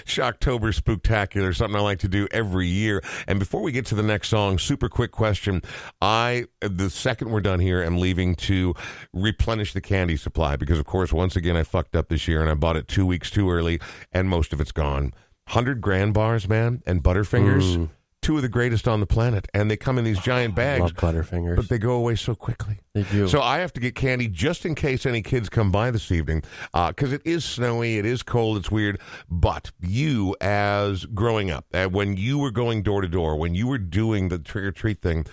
Shocktober 0.07 0.74
Spooktacular, 0.74 1.54
something 1.54 1.76
I 1.78 1.83
like 1.83 1.98
to 1.98 2.09
do 2.09 2.26
every 2.30 2.68
year. 2.68 3.02
And 3.28 3.38
before 3.38 3.61
we 3.61 3.72
get 3.72 3.85
to 3.87 3.94
the 3.94 4.02
next 4.02 4.28
song, 4.28 4.59
super 4.59 4.88
quick 4.88 5.11
question. 5.11 5.61
I, 6.00 6.46
the 6.62 6.88
second 6.88 7.30
we're 7.30 7.42
done 7.42 7.61
here, 7.61 7.83
am 7.83 7.98
leaving 7.98 8.37
to 8.37 8.74
replenish 9.12 9.74
the 9.74 9.83
candy 9.83 10.16
supply 10.16 10.57
because, 10.57 10.78
of 10.78 10.87
course, 10.87 11.12
once 11.12 11.37
again, 11.37 11.59
I 11.59 11.62
fucked 11.62 11.94
up 11.94 12.09
this 12.09 12.26
year 12.26 12.40
and 12.40 12.48
I 12.48 12.54
bought 12.54 12.78
it 12.78 12.88
two 12.88 13.04
weeks 13.04 13.34
too 13.35 13.51
early, 13.51 13.81
and 14.12 14.29
most 14.29 14.53
of 14.53 14.61
it's 14.61 14.73
gone. 14.73 15.12
100 15.47 15.81
grand 15.81 16.14
bars, 16.14 16.49
man, 16.49 16.83
and 16.87 17.03
Butterfingers. 17.03 17.90
Two 18.23 18.37
of 18.37 18.42
the 18.42 18.49
greatest 18.49 18.88
on 18.88 19.01
the 19.01 19.07
planet, 19.07 19.47
and 19.53 19.70
they 19.70 19.77
come 19.77 19.99
in 19.99 20.05
these 20.05 20.18
giant 20.18 20.55
bags. 20.55 20.81
love 20.81 20.94
Butterfingers. 20.94 21.57
But 21.57 21.68
they 21.68 21.77
go 21.77 21.92
away 21.92 22.14
so 22.14 22.35
quickly. 22.35 22.79
They 22.94 23.03
do. 23.03 23.29
So 23.29 23.42
I 23.42 23.59
have 23.59 23.70
to 23.75 23.81
get 23.81 23.94
candy 23.94 24.29
just 24.29 24.64
in 24.64 24.75
case 24.75 25.05
any 25.05 25.20
kids 25.20 25.51
come 25.51 25.70
by 25.70 25.90
this 25.90 26.11
evening, 26.11 26.42
because 26.73 27.12
it 27.12 27.20
is 27.27 27.44
snowy, 27.44 27.99
it 27.99 28.07
is 28.07 28.23
cold, 28.23 28.57
it's 28.57 28.70
weird. 28.70 28.99
But 29.29 29.73
you, 29.79 30.35
as 30.40 31.05
growing 31.05 31.51
up, 31.51 31.66
uh, 31.75 31.88
when 31.88 32.16
you 32.16 32.38
were 32.38 32.51
going 32.51 32.83
door 32.83 33.03
to 33.03 33.09
door, 33.09 33.37
when 33.37 33.55
you 33.55 33.66
were 33.66 33.77
doing 33.77 34.31
the 34.31 34.38
trick 34.38 34.64
or 34.64 34.73
treat 34.73 35.03
thing, 35.03 35.27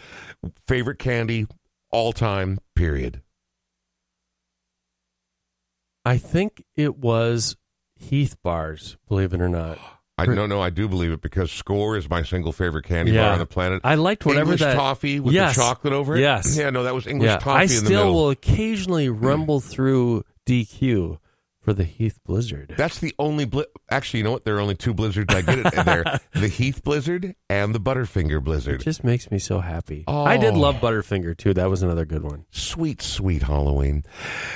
favorite 0.68 1.00
candy 1.00 1.48
all 1.92 2.12
time, 2.12 2.60
period. 2.76 3.22
I 6.04 6.18
think 6.18 6.66
it 6.76 6.98
was 6.98 7.56
Heath 8.02 8.36
bars, 8.44 8.98
believe 9.08 9.34
it 9.34 9.42
or 9.42 9.50
not. 9.50 9.78
I 10.18 10.26
no, 10.26 10.46
no, 10.46 10.62
I 10.62 10.70
do 10.70 10.88
believe 10.88 11.12
it 11.12 11.22
because 11.22 11.50
Skor 11.50 11.98
is 11.98 12.08
my 12.08 12.22
single 12.22 12.52
favorite 12.52 12.86
candy 12.86 13.12
Yeah. 13.14 13.24
bar 13.24 13.34
on 13.34 13.40
the 13.40 13.46
planet. 13.48 13.82
I 13.84 13.96
liked 13.96 14.24
whatever 14.26 14.52
English 14.52 14.60
that 14.60 14.76
toffee 14.76 15.20
with 15.20 15.34
Yes. 15.34 15.56
the 15.56 15.62
chocolate 15.62 15.94
over 15.94 16.16
it. 16.16 16.20
Yes. 16.20 16.56
yeah, 16.56 16.70
no, 16.70 16.84
that 16.84 16.94
was 16.94 17.08
English 17.08 17.28
yeah, 17.30 17.38
toffee 17.38 17.50
I 17.60 17.62
in 17.64 17.68
the 17.70 17.76
still 17.76 17.90
middle. 17.90 18.14
will 18.14 18.30
occasionally 18.30 19.10
rumble 19.10 19.62
through 19.62 20.24
DQ 20.46 21.18
for 21.62 21.74
the 21.74 21.84
Heath 21.84 22.19
Blizzard. 22.26 22.74
That's 22.78 23.00
the 23.00 23.13
only 23.19 23.45
bli- 23.45 23.65
actually, 23.89 24.19
you 24.19 24.24
know 24.24 24.32
what? 24.32 24.45
There 24.45 24.56
are 24.58 24.60
only 24.60 24.76
two 24.76 24.93
blizzards 24.93 25.34
I 25.34 25.41
get 25.41 25.60
it 25.60 25.86
there: 25.86 26.04
the 26.34 26.47
Heath 26.47 26.84
Blizzard 26.84 27.36
and 27.50 27.74
the 27.76 27.80
Butterfinger 27.80 28.43
Blizzard. 28.43 28.82
It 28.82 28.86
just 28.86 29.04
makes 29.04 29.30
me 29.30 29.38
so 29.39 29.60
happy. 29.60 30.04
I 30.08 30.38
did 30.38 30.54
Oh. 30.56 30.60
love 30.60 30.76
Butterfinger 30.78 31.38
too. 31.38 31.54
That 31.54 31.69
was 31.69 31.84
another 31.84 32.06
good 32.06 32.24
one. 32.24 32.45
Sweet, 32.52 33.02
sweet 33.02 33.43
Halloween. 33.43 34.04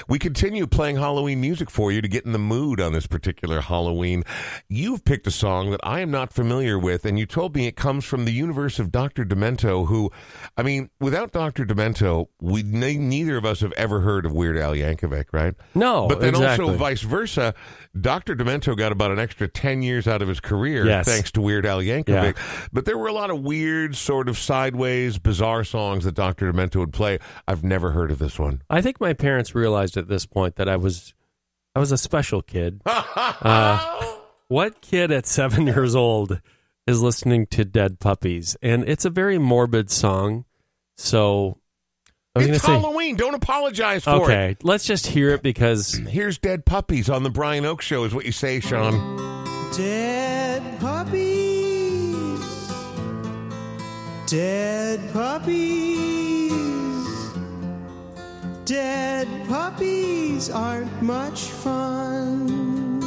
We 0.08 0.18
continue 0.20 0.66
playing 0.68 0.96
Halloween 0.98 1.40
music 1.42 1.70
for 1.70 1.92
you 1.92 2.02
to 2.02 2.08
get 2.08 2.26
in 2.26 2.32
the 2.32 2.40
mood 2.40 2.82
on 2.82 2.94
this 2.94 3.06
particular 3.08 3.62
Halloween. 3.62 4.24
You've 4.68 5.04
picked 5.06 5.28
a 5.28 5.32
song 5.32 5.72
that 5.72 5.80
I 5.84 6.00
am 6.00 6.10
not 6.12 6.34
familiar 6.34 6.80
with, 6.80 7.06
and 7.06 7.20
you 7.20 7.26
told 7.26 7.56
me 7.56 7.68
it 7.68 7.76
comes 7.76 8.04
from 8.06 8.26
the 8.26 8.32
universe 8.32 8.80
of 8.80 8.92
Dr. 8.92 9.26
Demento, 9.26 9.88
who, 9.88 10.12
I 10.58 10.64
mean, 10.64 10.90
without 11.00 11.32
Dr. 11.32 11.66
Demento, 11.66 12.28
we 12.42 12.64
ne- 12.64 12.98
neither 12.98 13.38
of 13.38 13.46
us 13.46 13.60
have 13.60 13.74
ever 13.74 14.00
heard 14.02 14.26
of 14.26 14.32
Weird 14.34 14.58
Al 14.58 14.74
Yankovic, 14.74 15.26
right? 15.32 15.54
No, 15.76 16.08
But 16.08 16.20
then 16.20 16.30
exactly. 16.30 16.66
also 16.66 16.78
vice 16.78 16.95
versa, 17.02 17.54
Dr. 18.00 18.36
Demento 18.36 18.76
got 18.78 18.92
about 18.92 19.12
an 19.12 19.20
extra 19.20 19.48
10 19.48 19.82
years 19.82 20.08
out 20.08 20.22
of 20.22 20.28
his 20.28 20.40
career 20.40 20.86
Yes. 20.86 21.06
thanks 21.08 21.32
to 21.32 21.42
Weird 21.42 21.66
Al 21.66 21.80
Yankovic. 21.80 22.36
But 22.74 22.86
there 22.86 22.98
were 22.98 23.08
a 23.08 23.14
lot 23.14 23.30
of 23.30 23.42
weird, 23.42 23.96
sort 23.96 24.28
of 24.30 24.38
sideways, 24.38 25.18
bizarre 25.18 25.64
songs 25.64 26.04
that 26.06 26.14
Dr. 26.16 26.52
Demento 26.52 26.78
would 26.78 26.94
play. 26.94 27.20
I've 27.48 27.64
never 27.64 27.92
heard 27.92 28.12
of 28.12 28.20
this 28.20 28.38
one. 28.40 28.62
I 28.70 28.82
think 28.82 29.00
my 29.00 29.14
parents 29.14 29.56
realized 29.56 29.98
at 29.98 30.08
this 30.08 30.26
point 30.26 30.56
that 30.56 30.68
I 30.70 30.76
was 30.78 31.14
I 31.76 31.80
was 31.80 31.92
a 31.92 31.98
special 31.98 32.42
kid. 32.42 32.82
Uh, 33.18 34.18
what 34.48 34.82
kid 34.82 35.12
at 35.12 35.26
seven 35.26 35.66
years 35.68 35.96
old 35.96 36.40
is 36.88 37.02
listening 37.02 37.48
to 37.48 37.66
Dead 37.66 38.00
Puppies? 38.00 38.56
And 38.62 38.88
it's 38.88 39.06
a 39.06 39.10
very 39.10 39.38
morbid 39.38 39.90
song. 39.90 40.46
So 40.98 41.58
was 42.40 42.48
going 42.48 42.48
to 42.48 42.56
It's 42.56 42.66
say, 42.66 42.72
Halloween. 42.74 43.16
Don't 43.16 43.34
apologize 43.36 44.04
for 44.04 44.12
it. 44.12 44.24
okay, 44.24 44.58
let's 44.64 44.86
just 44.86 45.08
hear 45.08 45.32
it 45.32 45.42
because. 45.42 45.94
Here's 45.94 46.38
Dead 46.38 46.66
Puppies 46.66 47.10
on 47.10 47.24
the 47.24 47.30
Brian 47.30 47.64
Oake 47.64 47.82
Show, 47.82 48.04
is 48.04 48.14
what 48.14 48.26
you 48.26 48.32
say, 48.32 48.60
Sean. 48.60 49.44
Dead 49.76 50.62
puppies. 50.80 52.40
Dead 54.28 55.00
puppies. 55.14 56.54
Dead 58.66 59.28
puppies 59.48 60.50
aren't 60.50 61.02
much 61.02 61.42
fun. 61.42 63.00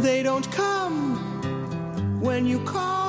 They 0.00 0.22
don't 0.22 0.50
come 0.50 2.20
when 2.20 2.44
you 2.46 2.58
call. 2.64 3.01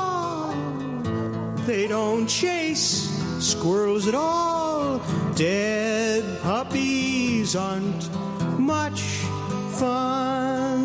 They 1.66 1.88
don't 1.88 2.28
chase 2.28 3.10
squirrels 3.40 4.06
at 4.08 4.16
all. 4.16 5.00
Dead 5.34 6.42
puppies 6.42 7.56
aren't 7.56 8.10
much 8.60 9.02
fun. 9.80 10.84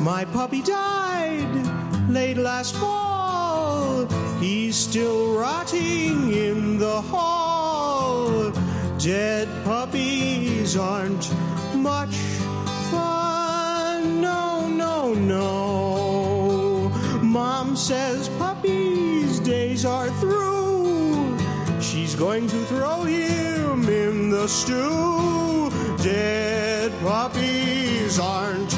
My 0.00 0.24
puppy 0.26 0.62
died 0.62 1.50
late 2.08 2.36
last 2.36 2.76
fall. 2.76 4.06
He's 4.38 4.76
still 4.76 5.36
rotting 5.36 6.32
in 6.32 6.78
the 6.78 7.00
hall. 7.00 8.52
Dead 8.98 9.48
puppies 9.64 10.76
aren't 10.76 11.28
much 11.74 12.14
says 17.84 18.30
puppy's 18.38 19.38
days 19.40 19.84
are 19.84 20.08
through. 20.12 21.36
She's 21.82 22.14
going 22.14 22.48
to 22.48 22.64
throw 22.64 23.02
him 23.02 23.86
in 23.86 24.30
the 24.30 24.48
stew. 24.48 25.70
Dead 26.02 26.90
puppies 27.02 28.18
aren't 28.18 28.73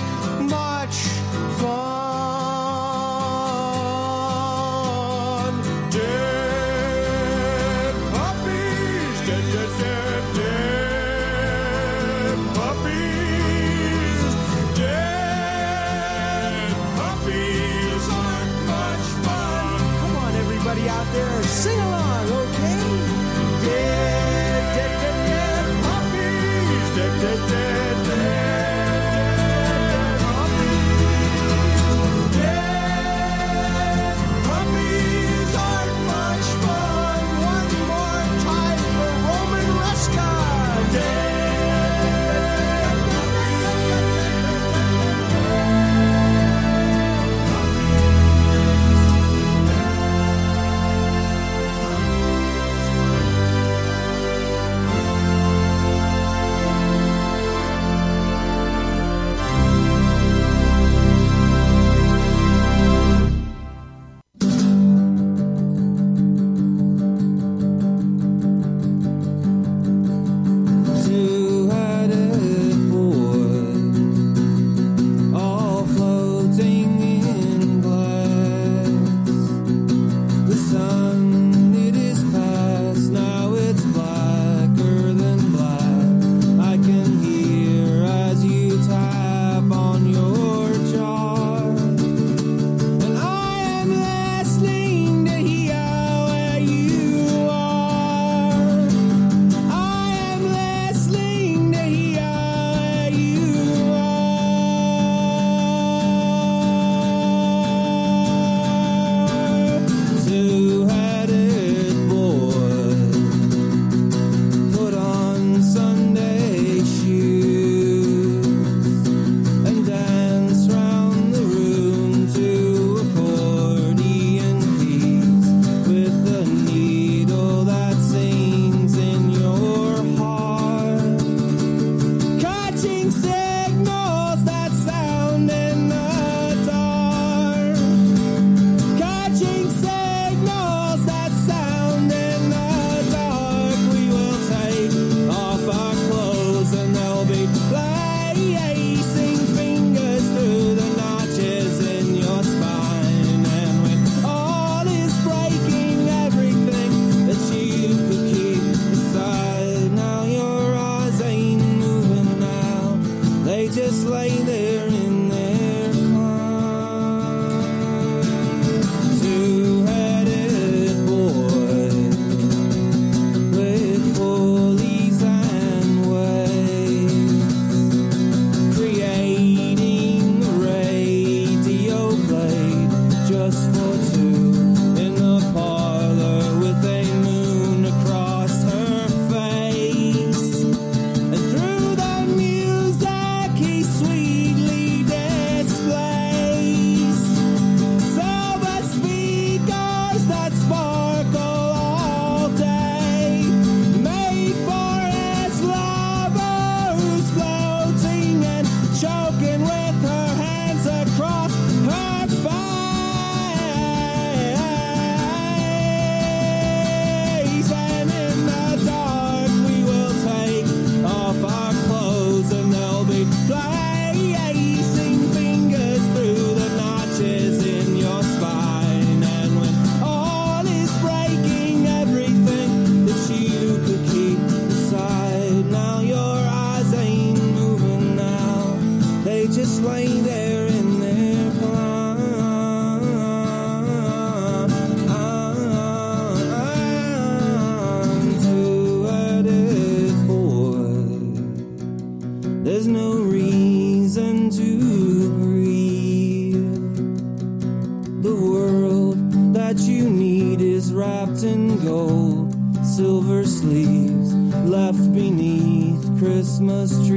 Christmas 266.66 267.06
tree. 267.06 267.15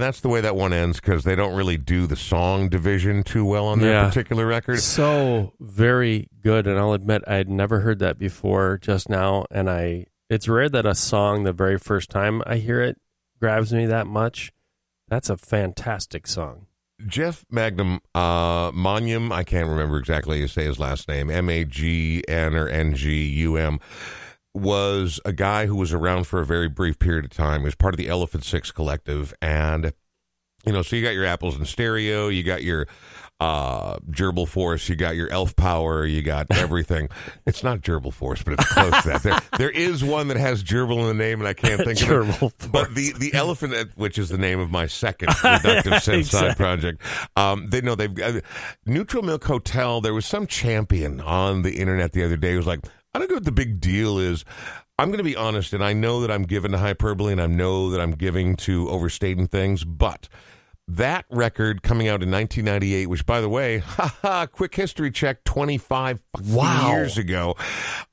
That's 0.00 0.20
the 0.20 0.28
way 0.28 0.40
that 0.40 0.56
one 0.56 0.72
ends 0.72 1.00
because 1.00 1.24
they 1.24 1.34
don't 1.36 1.54
really 1.54 1.76
do 1.76 2.06
the 2.06 2.16
song 2.16 2.68
division 2.68 3.22
too 3.22 3.44
well 3.44 3.66
on 3.66 3.80
that 3.80 3.86
Yeah. 3.86 4.08
particular 4.08 4.46
record. 4.46 4.78
So 4.80 5.52
very 5.60 6.28
good, 6.42 6.66
and 6.66 6.78
I'll 6.78 6.92
admit 6.92 7.22
I 7.26 7.34
had 7.34 7.48
never 7.48 7.80
heard 7.80 7.98
that 8.00 8.18
before 8.18 8.78
just 8.78 9.08
now, 9.08 9.46
and 9.50 9.68
I. 9.70 10.06
It's 10.28 10.46
rare 10.46 10.68
that 10.68 10.86
a 10.86 10.94
song 10.94 11.42
the 11.42 11.52
very 11.52 11.76
first 11.76 12.08
time 12.08 12.40
I 12.46 12.56
hear 12.56 12.80
it 12.80 12.96
grabs 13.40 13.72
me 13.72 13.86
that 13.86 14.06
much. 14.06 14.52
That's 15.08 15.28
a 15.28 15.36
fantastic 15.36 16.28
song. 16.28 16.66
Jeff 17.06 17.44
Magnum 17.50 18.00
uh, 18.14 18.70
Monium, 18.72 19.32
I 19.32 19.42
can't 19.42 19.68
remember 19.68 19.96
exactly 19.98 20.36
how 20.36 20.42
you 20.42 20.48
say 20.48 20.64
his 20.66 20.78
last 20.78 21.08
name, 21.08 21.30
M 21.30 21.48
A 21.48 21.64
G 21.64 22.22
N 22.28 22.54
or 22.54 22.68
N 22.68 22.94
G 22.94 23.24
U 23.40 23.56
M, 23.56 23.80
was 24.54 25.20
a 25.24 25.32
guy 25.32 25.66
who 25.66 25.76
was 25.76 25.92
around 25.92 26.24
for 26.26 26.40
a 26.40 26.46
very 26.46 26.68
brief 26.68 26.98
period 26.98 27.24
of 27.24 27.30
time. 27.30 27.60
He 27.60 27.66
was 27.66 27.74
part 27.74 27.94
of 27.94 27.98
the 27.98 28.08
Elephant 28.08 28.44
Six 28.44 28.70
Collective. 28.72 29.32
And, 29.40 29.92
you 30.66 30.72
know, 30.72 30.82
so 30.82 30.96
you 30.96 31.02
got 31.02 31.14
your 31.14 31.24
Apples 31.26 31.56
in 31.56 31.64
stereo, 31.64 32.28
you 32.28 32.42
got 32.42 32.62
your 32.62 32.86
uh, 33.38 33.96
Gerbil 34.10 34.46
Force, 34.46 34.88
you 34.90 34.96
got 34.96 35.16
your 35.16 35.30
Elf 35.30 35.56
Power, 35.56 36.04
you 36.04 36.20
got 36.20 36.48
everything. 36.50 37.08
it's 37.46 37.62
not 37.62 37.80
Gerbil 37.80 38.12
Force, 38.12 38.42
but 38.42 38.54
it's 38.54 38.66
close 38.70 39.02
to 39.02 39.08
that. 39.08 39.22
There, 39.22 39.38
there 39.56 39.70
is 39.70 40.04
one 40.04 40.28
that 40.28 40.36
has 40.36 40.62
Gerbil 40.62 40.98
in 41.00 41.06
the 41.06 41.14
name, 41.14 41.38
and 41.40 41.48
I 41.48 41.54
can't 41.54 41.82
think 41.82 42.02
of 42.02 42.08
Gerbil 42.08 42.48
it. 42.48 42.72
But 42.72 42.94
the, 42.94 43.12
the 43.18 43.32
elephant, 43.32 43.72
uh, 43.72 43.84
which 43.94 44.18
is 44.18 44.28
the 44.28 44.36
name 44.36 44.58
of 44.60 44.70
my 44.70 44.86
second 44.88 45.28
reductive 45.30 46.00
sense 46.02 46.04
side 46.04 46.16
Exactly. 46.50 46.54
project, 46.56 47.02
um, 47.36 47.68
they 47.70 47.80
know 47.80 47.94
they've 47.94 48.18
uh, 48.20 48.40
Neutral 48.84 49.22
Milk 49.22 49.44
Hotel. 49.44 50.00
There 50.02 50.12
was 50.12 50.26
some 50.26 50.46
champion 50.46 51.20
on 51.22 51.62
the 51.62 51.78
internet 51.78 52.12
the 52.12 52.24
other 52.24 52.36
day 52.36 52.50
who 52.50 52.56
was 52.58 52.66
like, 52.66 52.80
I 53.14 53.18
don't 53.18 53.28
know 53.28 53.36
what 53.36 53.44
the 53.44 53.52
big 53.52 53.80
deal 53.80 54.18
is. 54.18 54.44
I'm 54.98 55.08
going 55.08 55.18
to 55.18 55.24
be 55.24 55.36
honest, 55.36 55.72
and 55.72 55.82
I 55.82 55.92
know 55.94 56.20
that 56.20 56.30
I'm 56.30 56.44
given 56.44 56.72
to 56.72 56.78
hyperbole, 56.78 57.32
and 57.32 57.40
I 57.40 57.46
know 57.46 57.90
that 57.90 58.00
I'm 58.00 58.12
giving 58.12 58.54
to 58.56 58.88
overstating 58.90 59.46
things, 59.48 59.82
but 59.82 60.28
that 60.86 61.24
record 61.30 61.82
coming 61.82 62.06
out 62.06 62.22
in 62.22 62.30
1998, 62.30 63.06
which, 63.06 63.24
by 63.26 63.40
the 63.40 63.48
way, 63.48 63.78
haha, 63.84 64.46
quick 64.46 64.74
history 64.74 65.10
check, 65.10 65.42
25 65.44 66.22
Wow. 66.48 66.90
years 66.92 67.16
ago, 67.18 67.56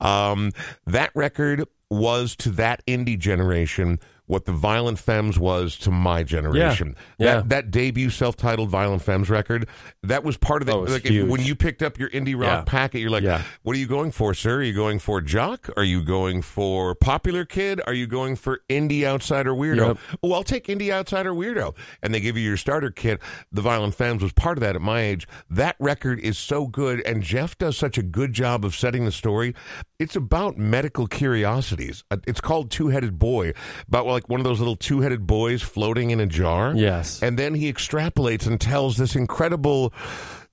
um, 0.00 0.52
that 0.86 1.10
record 1.14 1.64
was 1.90 2.34
to 2.36 2.50
that 2.50 2.84
indie 2.86 3.18
generation 3.18 3.98
what 4.28 4.44
the 4.44 4.52
Violent 4.52 4.98
Femmes 5.00 5.38
was 5.38 5.76
to 5.78 5.90
my 5.90 6.22
generation. 6.22 6.94
Yeah. 7.18 7.36
That 7.36 7.48
that 7.48 7.70
debut 7.72 8.10
self-titled 8.10 8.70
Violent 8.70 9.02
Femmes 9.02 9.28
record, 9.28 9.68
that 10.04 10.22
was 10.22 10.36
part 10.36 10.62
of 10.62 10.66
the 10.66 10.74
Oh, 10.74 10.80
like 10.82 11.04
if, 11.04 11.26
when 11.26 11.42
you 11.42 11.56
picked 11.56 11.82
up 11.82 11.98
your 11.98 12.10
indie 12.10 12.34
rock 12.38 12.60
Yeah. 12.60 12.62
packet, 12.64 13.00
you're 13.00 13.10
like, 13.10 13.24
Yeah. 13.24 13.42
what 13.62 13.74
are 13.74 13.78
you 13.80 13.86
going 13.88 14.12
for, 14.12 14.32
sir? 14.34 14.58
Are 14.58 14.62
you 14.62 14.72
going 14.74 15.00
for 15.00 15.20
jock? 15.20 15.68
Are 15.76 15.82
you 15.82 16.02
going 16.04 16.42
for 16.42 16.94
popular 16.94 17.44
kid? 17.44 17.80
Are 17.86 17.92
you 17.94 18.06
going 18.06 18.36
for 18.36 18.60
indie 18.68 19.02
outsider 19.04 19.52
weirdo? 19.52 19.88
Yep. 19.88 19.98
Oh, 20.22 20.32
I'll 20.34 20.44
take 20.44 20.66
indie 20.68 20.92
outsider 20.92 21.32
weirdo. 21.32 21.74
And 22.02 22.14
they 22.14 22.20
give 22.20 22.36
you 22.36 22.44
your 22.44 22.56
starter 22.56 22.90
kit. 22.90 23.20
The 23.50 23.62
Violent 23.62 23.94
Femmes 23.94 24.22
was 24.22 24.32
part 24.32 24.56
of 24.56 24.60
that 24.62 24.76
at 24.76 24.82
my 24.82 25.00
age. 25.00 25.26
That 25.50 25.74
record 25.80 26.20
is 26.20 26.38
so 26.38 26.66
good, 26.66 27.00
and 27.06 27.22
Jeff 27.22 27.58
does 27.58 27.76
such 27.76 27.98
a 27.98 28.02
good 28.02 28.32
job 28.32 28.64
of 28.64 28.74
setting 28.76 29.04
the 29.04 29.12
story. 29.12 29.54
It's 29.98 30.14
about 30.14 30.56
medical 30.58 31.06
curiosities. 31.06 32.04
Uh, 32.10 32.18
It's 32.26 32.40
called 32.40 32.70
Two 32.70 32.88
Headed 32.88 33.18
Boy, 33.18 33.52
about 33.88 34.06
like 34.18 34.28
one 34.28 34.40
of 34.40 34.44
those 34.44 34.58
little 34.58 34.74
two 34.74 35.00
headed 35.00 35.28
boys 35.28 35.62
floating 35.62 36.10
in 36.10 36.18
a 36.18 36.26
jar. 36.26 36.74
Yes. 36.74 37.22
And 37.22 37.38
then 37.38 37.54
he 37.54 37.72
extrapolates 37.72 38.48
and 38.48 38.60
tells 38.60 38.96
this 38.96 39.14
incredible 39.14 39.92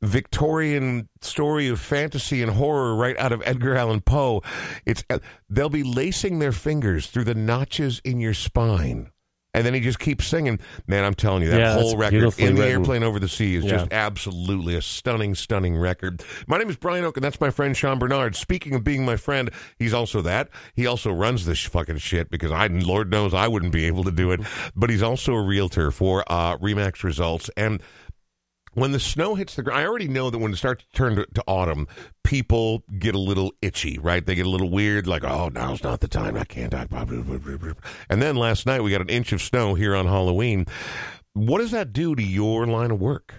Victorian 0.03 1.09
story 1.21 1.67
of 1.67 1.79
fantasy 1.79 2.43
and 2.43 2.51
horror 2.51 2.95
right 2.95 3.17
out 3.17 3.31
of 3.31 3.41
Edgar 3.43 3.75
Allan 3.75 4.01
Poe. 4.01 4.43
It's 4.85 5.03
uh, 5.09 5.17
they'll 5.49 5.69
be 5.69 5.81
lacing 5.81 6.37
their 6.37 6.51
fingers 6.51 7.07
through 7.07 7.23
the 7.23 7.33
notches 7.33 8.01
in 8.05 8.19
your 8.19 8.35
spine. 8.35 9.09
And 9.55 9.65
then 9.65 9.73
he 9.73 9.79
just 9.79 9.99
keeps 9.99 10.27
singing. 10.27 10.59
Man, 10.85 11.05
I'm 11.05 11.13
telling 11.13 11.41
you, 11.41 11.49
that 11.49 11.59
Yeah, 11.59 11.73
whole 11.75 11.95
record 11.95 12.15
in 12.37 12.55
the 12.55 12.61
written. 12.61 12.79
airplane 12.81 13.03
over 13.03 13.19
the 13.19 13.29
sea 13.29 13.55
is 13.55 13.63
Yeah. 13.63 13.71
just 13.77 13.93
absolutely 13.93 14.75
a 14.75 14.81
stunning, 14.81 15.33
stunning 15.33 15.77
record. 15.77 16.21
My 16.45 16.57
name 16.57 16.69
is 16.69 16.75
Brian 16.75 17.05
Oake, 17.05 17.15
and 17.15 17.23
that's 17.23 17.39
my 17.39 17.49
friend 17.49 17.75
Sean 17.75 17.97
Bernard. 17.97 18.35
Speaking 18.35 18.75
of 18.75 18.83
being 18.83 19.05
my 19.05 19.15
friend, 19.15 19.49
he's 19.79 19.93
also 19.93 20.21
that. 20.23 20.49
He 20.73 20.85
also 20.85 21.09
runs 21.13 21.45
this 21.45 21.61
fucking 21.63 21.99
shit 21.99 22.29
because 22.29 22.51
I, 22.51 22.67
Lord 22.67 23.09
knows, 23.09 23.33
I 23.33 23.47
wouldn't 23.47 23.71
be 23.71 23.85
able 23.85 24.03
to 24.03 24.11
do 24.11 24.31
it. 24.31 24.41
But 24.75 24.89
he's 24.89 25.01
also 25.01 25.33
a 25.35 25.41
realtor 25.41 25.89
for 25.89 26.25
uh, 26.27 26.57
Remax 26.57 27.03
Results, 27.03 27.49
and 27.55 27.81
when 28.75 28.91
the 28.91 28.99
snow 28.99 29.35
hits 29.35 29.55
the 29.55 29.63
ground, 29.63 29.81
I 29.81 29.87
already 29.87 30.07
know 30.07 30.29
that 30.29 30.37
when 30.37 30.53
it 30.53 30.57
starts 30.57 30.83
to 30.83 30.91
turn 30.91 31.15
to, 31.15 31.25
to 31.33 31.43
autumn, 31.47 31.87
people 32.23 32.83
get 32.99 33.15
a 33.15 33.19
little 33.19 33.53
itchy, 33.61 33.97
right? 33.97 34.23
They 34.23 34.35
get 34.35 34.45
a 34.45 34.49
little 34.49 34.69
weird, 34.69 35.07
like, 35.07 35.23
oh, 35.23 35.49
now's 35.49 35.81
not 35.81 36.01
the 36.01 36.07
time. 36.07 36.35
I 36.35 36.43
can't. 36.43 36.73
I, 36.73 36.85
blah, 36.85 37.05
blah, 37.05 37.21
blah, 37.21 37.37
blah, 37.37 37.57
blah. 37.57 37.73
And 38.09 38.21
then 38.21 38.35
last 38.35 38.65
night 38.65 38.83
we 38.83 38.91
got 38.91 39.01
an 39.01 39.09
inch 39.09 39.31
of 39.31 39.41
snow 39.41 39.73
here 39.73 39.95
on 39.95 40.05
Halloween. 40.05 40.65
What 41.33 41.59
does 41.59 41.71
that 41.71 41.93
do 41.93 42.15
to 42.15 42.23
your 42.23 42.67
line 42.67 42.91
of 42.91 42.99
work? 42.99 43.33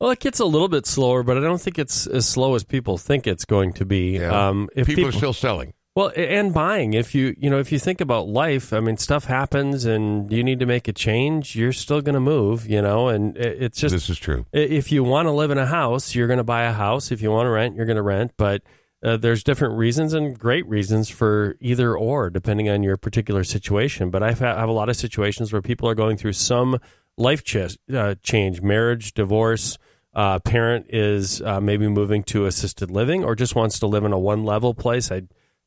Well, 0.00 0.10
it 0.10 0.20
gets 0.20 0.38
a 0.38 0.44
little 0.44 0.68
bit 0.68 0.86
slower, 0.86 1.22
but 1.22 1.36
I 1.36 1.40
don't 1.40 1.60
think 1.60 1.78
it's 1.78 2.06
as 2.06 2.26
slow 2.26 2.54
as 2.54 2.64
people 2.64 2.98
think 2.98 3.26
it's 3.26 3.44
going 3.44 3.72
to 3.74 3.84
be. 3.84 4.18
Yeah. 4.18 4.48
Um, 4.48 4.68
if 4.76 4.86
people, 4.86 5.06
are 5.06 5.12
still 5.12 5.32
selling. 5.32 5.72
Well, 5.98 6.12
and 6.16 6.54
buying. 6.54 6.94
If 6.94 7.12
you 7.12 7.34
you 7.40 7.50
know 7.50 7.58
if 7.58 7.72
you 7.72 7.80
think 7.80 8.00
about 8.00 8.28
life, 8.28 8.72
I 8.72 8.78
mean, 8.78 8.98
stuff 8.98 9.24
happens, 9.24 9.84
and 9.84 10.30
you 10.30 10.44
need 10.44 10.60
to 10.60 10.66
make 10.66 10.86
a 10.86 10.92
change. 10.92 11.56
You're 11.56 11.72
still 11.72 12.00
going 12.02 12.14
to 12.14 12.20
move, 12.20 12.68
you 12.70 12.80
know, 12.80 13.08
and 13.08 13.36
it's 13.36 13.80
just 13.80 13.92
this 13.92 14.08
is 14.08 14.16
true. 14.16 14.46
if 14.52 14.92
you 14.92 15.02
want 15.02 15.26
to 15.26 15.32
live 15.32 15.50
in 15.50 15.58
a 15.58 15.66
house, 15.66 16.14
you're 16.14 16.28
going 16.28 16.36
to 16.36 16.44
buy 16.44 16.62
a 16.62 16.72
house. 16.72 17.10
If 17.10 17.20
you 17.20 17.32
want 17.32 17.46
to 17.46 17.50
rent, 17.50 17.74
you're 17.74 17.84
going 17.84 17.96
to 17.96 18.02
rent. 18.02 18.34
But 18.36 18.62
uh, 19.02 19.16
there's 19.16 19.42
different 19.42 19.76
reasons 19.76 20.14
and 20.14 20.38
great 20.38 20.68
reasons 20.68 21.08
for 21.08 21.56
either 21.58 21.96
or, 21.96 22.30
depending 22.30 22.68
on 22.68 22.84
your 22.84 22.96
particular 22.96 23.42
situation. 23.42 24.10
But 24.10 24.22
I've 24.22 24.38
ha- 24.38 24.54
I 24.54 24.60
have 24.60 24.68
a 24.68 24.72
lot 24.72 24.88
of 24.88 24.94
situations 24.94 25.52
where 25.52 25.62
people 25.62 25.88
are 25.88 25.96
going 25.96 26.16
through 26.16 26.34
some 26.34 26.78
life 27.16 27.42
ch- 27.42 27.76
uh, 27.92 28.14
change, 28.22 28.62
marriage, 28.62 29.14
divorce. 29.14 29.78
Uh, 30.14 30.38
parent 30.38 30.86
is 30.90 31.42
uh, 31.42 31.60
maybe 31.60 31.88
moving 31.88 32.22
to 32.22 32.46
assisted 32.46 32.88
living 32.88 33.24
or 33.24 33.34
just 33.34 33.56
wants 33.56 33.80
to 33.80 33.88
live 33.88 34.04
in 34.04 34.12
a 34.12 34.18
one 34.18 34.44
level 34.44 34.74
place. 34.74 35.10
I 35.10 35.22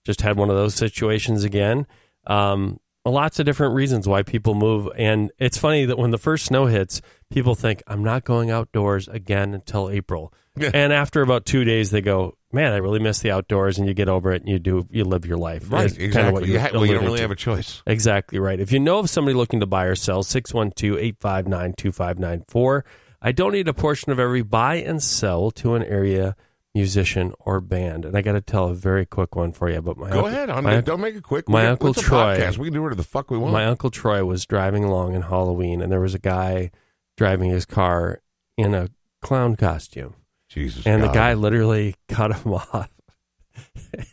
just 0.05 0.21
had 0.21 0.37
one 0.37 0.49
of 0.49 0.55
those 0.55 0.75
situations 0.75 1.43
again. 1.43 1.87
Um, 2.27 2.79
lots 3.05 3.39
of 3.39 3.45
different 3.45 3.73
reasons 3.73 4.07
why 4.07 4.23
people 4.23 4.53
move. 4.53 4.89
And 4.97 5.31
it's 5.39 5.57
funny 5.57 5.85
that 5.85 5.97
when 5.97 6.11
the 6.11 6.17
first 6.17 6.45
snow 6.45 6.65
hits, 6.67 7.01
people 7.31 7.55
think, 7.55 7.81
I'm 7.87 8.03
not 8.03 8.23
going 8.23 8.51
outdoors 8.51 9.07
again 9.07 9.53
until 9.53 9.89
April. 9.89 10.33
Yeah. 10.55 10.71
And 10.73 10.91
after 10.91 11.21
about 11.21 11.45
two 11.45 11.63
days, 11.63 11.91
they 11.91 12.01
go, 12.01 12.37
Man, 12.53 12.73
I 12.73 12.77
really 12.77 12.99
miss 12.99 13.19
the 13.19 13.31
outdoors. 13.31 13.77
And 13.77 13.87
you 13.87 13.93
get 13.93 14.09
over 14.09 14.33
it 14.33 14.41
and 14.41 14.49
you 14.49 14.59
do, 14.59 14.85
you 14.91 15.05
live 15.05 15.25
your 15.25 15.37
life. 15.37 15.71
Right, 15.71 15.89
kinda 15.89 16.03
exactly. 16.03 16.51
you, 16.51 16.59
ha- 16.59 16.69
well, 16.73 16.85
you 16.85 16.93
don't 16.93 17.05
really 17.05 17.19
to. 17.19 17.21
have 17.21 17.31
a 17.31 17.35
choice. 17.35 17.81
Exactly 17.87 18.39
right. 18.39 18.59
If 18.59 18.73
you 18.73 18.79
know 18.79 18.99
of 18.99 19.09
somebody 19.09 19.35
looking 19.35 19.61
to 19.61 19.65
buy 19.65 19.85
or 19.85 19.95
sell, 19.95 20.21
612 20.21 20.97
859 20.97 21.73
2594. 21.77 22.85
I 23.21 23.31
donate 23.31 23.67
a 23.67 23.73
portion 23.73 24.11
of 24.11 24.19
every 24.19 24.41
buy 24.41 24.75
and 24.75 25.01
sell 25.01 25.51
to 25.51 25.75
an 25.75 25.83
area 25.83 26.35
musician 26.73 27.33
or 27.39 27.59
band. 27.59 28.05
And 28.05 28.15
I 28.17 28.21
got 28.21 28.33
to 28.33 28.41
tell 28.41 28.69
a 28.69 28.73
very 28.73 29.05
quick 29.05 29.35
one 29.35 29.51
for 29.51 29.69
you. 29.69 29.81
But 29.81 29.97
my 29.97 30.09
Go 30.09 30.25
uncle- 30.25 30.27
ahead. 30.27 30.63
My, 30.63 30.81
don't 30.81 31.01
make 31.01 31.15
it 31.15 31.23
quick. 31.23 31.49
my 31.49 31.63
We 31.63 31.67
Uncle 31.67 31.93
Troy- 31.93 32.37
podcast. 32.37 32.57
We 32.57 32.67
can 32.67 32.73
do 32.73 32.81
whatever 32.81 32.95
the 32.95 33.03
fuck 33.07 33.29
we 33.31 33.37
want. 33.37 33.53
my 33.53 33.65
uncle 33.65 33.89
Troy 33.89 34.23
was 34.23 34.45
driving 34.45 34.83
along 34.83 35.13
in 35.15 35.23
Halloween, 35.23 35.81
and 35.81 35.91
there 35.91 35.99
was 35.99 36.13
a 36.15 36.19
guy 36.19 36.71
driving 37.17 37.49
his 37.49 37.65
car 37.65 38.21
in 38.57 38.73
a 38.73 38.89
clown 39.21 39.55
costume, 39.55 40.15
Jesus. 40.49 40.85
and 40.87 41.03
the 41.03 41.07
guy 41.09 41.33
literally 41.33 41.95
cut 42.07 42.33
him 42.37 42.53
off. 42.73 42.89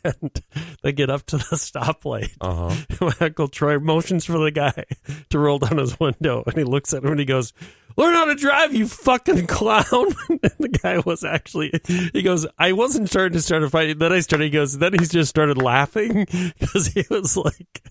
and 0.04 0.42
they 0.82 0.92
get 0.92 1.10
up 1.10 1.24
to 1.26 1.36
the 1.36 1.56
stoplight. 1.56 2.32
Uh-huh. 2.40 2.74
My 3.20 3.26
Uncle 3.26 3.48
Troy 3.48 3.78
motions 3.78 4.24
for 4.24 4.38
the 4.38 4.50
guy 4.50 4.84
to 5.30 5.38
roll 5.38 5.58
down 5.58 5.78
his 5.78 5.98
window, 6.00 6.42
and 6.46 6.56
he 6.56 6.64
looks 6.64 6.92
at 6.92 7.04
him 7.04 7.10
and 7.12 7.20
he 7.20 7.24
goes, 7.26 7.52
"Learn 7.98 8.14
how 8.14 8.24
to 8.26 8.34
drive, 8.36 8.74
you 8.74 8.86
fucking 8.86 9.46
clown!" 9.48 9.84
and 10.30 10.40
the 10.58 10.78
guy 10.82 11.00
was 11.00 11.24
actually, 11.24 11.72
he 12.12 12.22
goes, 12.22 12.46
"I 12.58 12.72
wasn't 12.72 13.10
starting 13.10 13.34
to 13.34 13.42
start 13.42 13.62
a 13.64 13.68
fight." 13.68 13.98
Then 13.98 14.12
I 14.12 14.20
started. 14.20 14.44
He 14.44 14.50
goes, 14.50 14.78
then 14.78 14.92
he 14.92 15.04
just 15.04 15.28
started 15.28 15.58
laughing 15.58 16.26
because 16.58 16.86
he 16.88 17.04
was 17.10 17.36
like, 17.36 17.82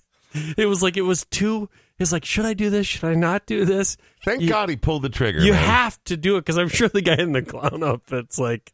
it 0.58 0.66
was 0.66 0.82
like 0.82 0.98
it 0.98 1.04
was 1.04 1.26
too. 1.26 1.70
He's 1.98 2.14
like, 2.14 2.26
should 2.26 2.46
I 2.46 2.54
do 2.54 2.70
this? 2.70 2.86
Should 2.86 3.06
I 3.06 3.16
not 3.16 3.46
do 3.46 3.66
this? 3.66 3.98
Thank 4.24 4.42
You- 4.42 4.50
God 4.50 4.70
he 4.70 4.76
pulled 4.76 5.02
the 5.02 5.10
trigger. 5.10 5.40
You 5.40 5.54
man. 5.54 5.64
have 5.66 6.04
to 6.06 6.16
do 6.18 6.38
it 6.38 6.42
because 6.42 6.58
I'm 6.58 6.70
sure 6.70 6.88
the 6.90 7.02
guy 7.02 7.16
in 7.16 7.32
the 7.32 7.42
clown 7.42 7.84
outfit's 7.84 8.38
like, 8.38 8.72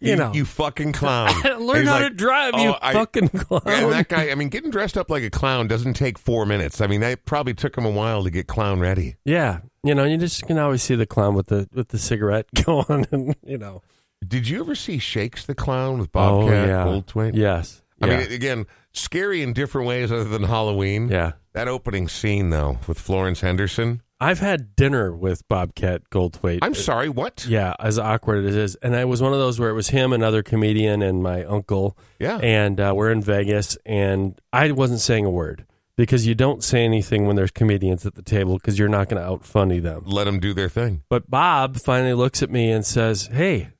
you, 0.00 0.16
know, 0.16 0.32
you 0.32 0.44
fucking 0.44 0.92
clown. 0.94 1.30
learn 1.60 1.86
how 1.86 2.00
like, 2.00 2.04
to 2.08 2.10
drive, 2.10 2.54
"Oh, 2.56 2.62
you 2.62 2.74
I- 2.80 2.92
fucking 2.94 3.28
clown. 3.28 3.62
And 3.66 3.92
that 3.92 4.08
guy, 4.08 4.30
I 4.30 4.34
mean, 4.34 4.48
getting 4.48 4.70
dressed 4.70 4.96
up 4.96 5.10
like 5.10 5.22
a 5.22 5.30
clown 5.30 5.68
doesn't 5.68 5.94
take 5.94 6.18
four 6.18 6.46
minutes. 6.46 6.80
I 6.80 6.86
mean, 6.86 7.00
that 7.02 7.24
probably 7.26 7.54
took 7.54 7.76
him 7.76 7.84
a 7.84 7.90
while 7.90 8.24
to 8.24 8.30
get 8.30 8.46
clown 8.46 8.80
ready. 8.80 9.16
Yeah, 9.24 9.58
you 9.84 9.94
know, 9.94 10.04
you 10.04 10.16
just 10.16 10.46
can 10.46 10.58
always 10.58 10.82
see 10.82 10.94
the 10.94 11.06
clown 11.06 11.34
with 11.34 11.48
the 11.48 11.68
with 11.74 11.88
the 11.88 11.98
cigarette 11.98 12.46
going, 12.64 13.06
and 13.12 13.36
you 13.44 13.58
know. 13.58 13.82
Did 14.26 14.48
you 14.48 14.60
ever 14.60 14.76
see 14.76 14.98
Shakes 14.98 15.44
the 15.46 15.54
Clown 15.54 15.98
with 15.98 16.08
oh 16.14 16.42
Bobcat 16.42 16.68
yeah, 16.68 16.84
Goldthwait? 16.84 17.34
yes, 17.34 17.82
I 18.00 18.06
yeah, 18.06 18.18
mean, 18.20 18.32
again, 18.32 18.66
scary 18.92 19.42
in 19.42 19.52
different 19.52 19.86
ways 19.86 20.10
other 20.12 20.24
than 20.24 20.44
Halloween. 20.44 21.08
yeah. 21.08 21.32
That 21.54 21.68
opening 21.68 22.08
scene, 22.08 22.48
though, 22.48 22.78
with 22.86 22.98
Florence 22.98 23.42
Henderson. 23.42 24.00
I've 24.18 24.38
had 24.38 24.74
dinner 24.74 25.14
with 25.14 25.46
Bobcat 25.48 26.08
Goldthwait. 26.10 26.60
I'm 26.62 26.74
sorry, 26.74 27.08
what? 27.10 27.44
yeah, 27.46 27.74
as 27.78 27.98
awkward 27.98 28.44
as 28.46 28.54
it 28.56 28.58
is, 28.62 28.74
and 28.76 28.94
it 28.94 29.06
was 29.08 29.20
one 29.20 29.32
of 29.34 29.38
those 29.38 29.58
where 29.60 29.68
it 29.68 29.74
was 29.74 29.88
him, 29.88 30.12
another 30.14 30.42
comedian, 30.42 31.02
and 31.02 31.22
my 31.22 31.44
uncle, 31.44 31.98
Yeah. 32.18 32.38
and 32.38 32.80
uh, 32.80 32.92
we're 32.96 33.10
in 33.10 33.20
Vegas, 33.20 33.76
and 33.84 34.40
I 34.52 34.70
wasn't 34.70 35.00
saying 35.00 35.26
a 35.26 35.30
word 35.30 35.66
because 35.96 36.26
you 36.26 36.34
don't 36.34 36.62
say 36.64 36.84
anything 36.84 37.26
when 37.26 37.36
there's 37.36 37.50
comedians 37.50 38.06
at 38.06 38.14
the 38.14 38.22
table 38.22 38.54
because 38.54 38.78
you're 38.78 38.88
not 38.88 39.08
going 39.10 39.20
to 39.20 39.28
out 39.28 39.44
funny 39.44 39.78
them. 39.80 40.04
Let 40.06 40.24
them 40.24 40.38
do 40.40 40.54
their 40.54 40.68
thing. 40.70 41.02
But 41.10 41.28
Bob 41.28 41.76
finally 41.78 42.14
looks 42.14 42.42
at 42.42 42.48
me 42.50 42.70
and 42.70 42.86
says, 42.86 43.26
"Hey, 43.26 43.70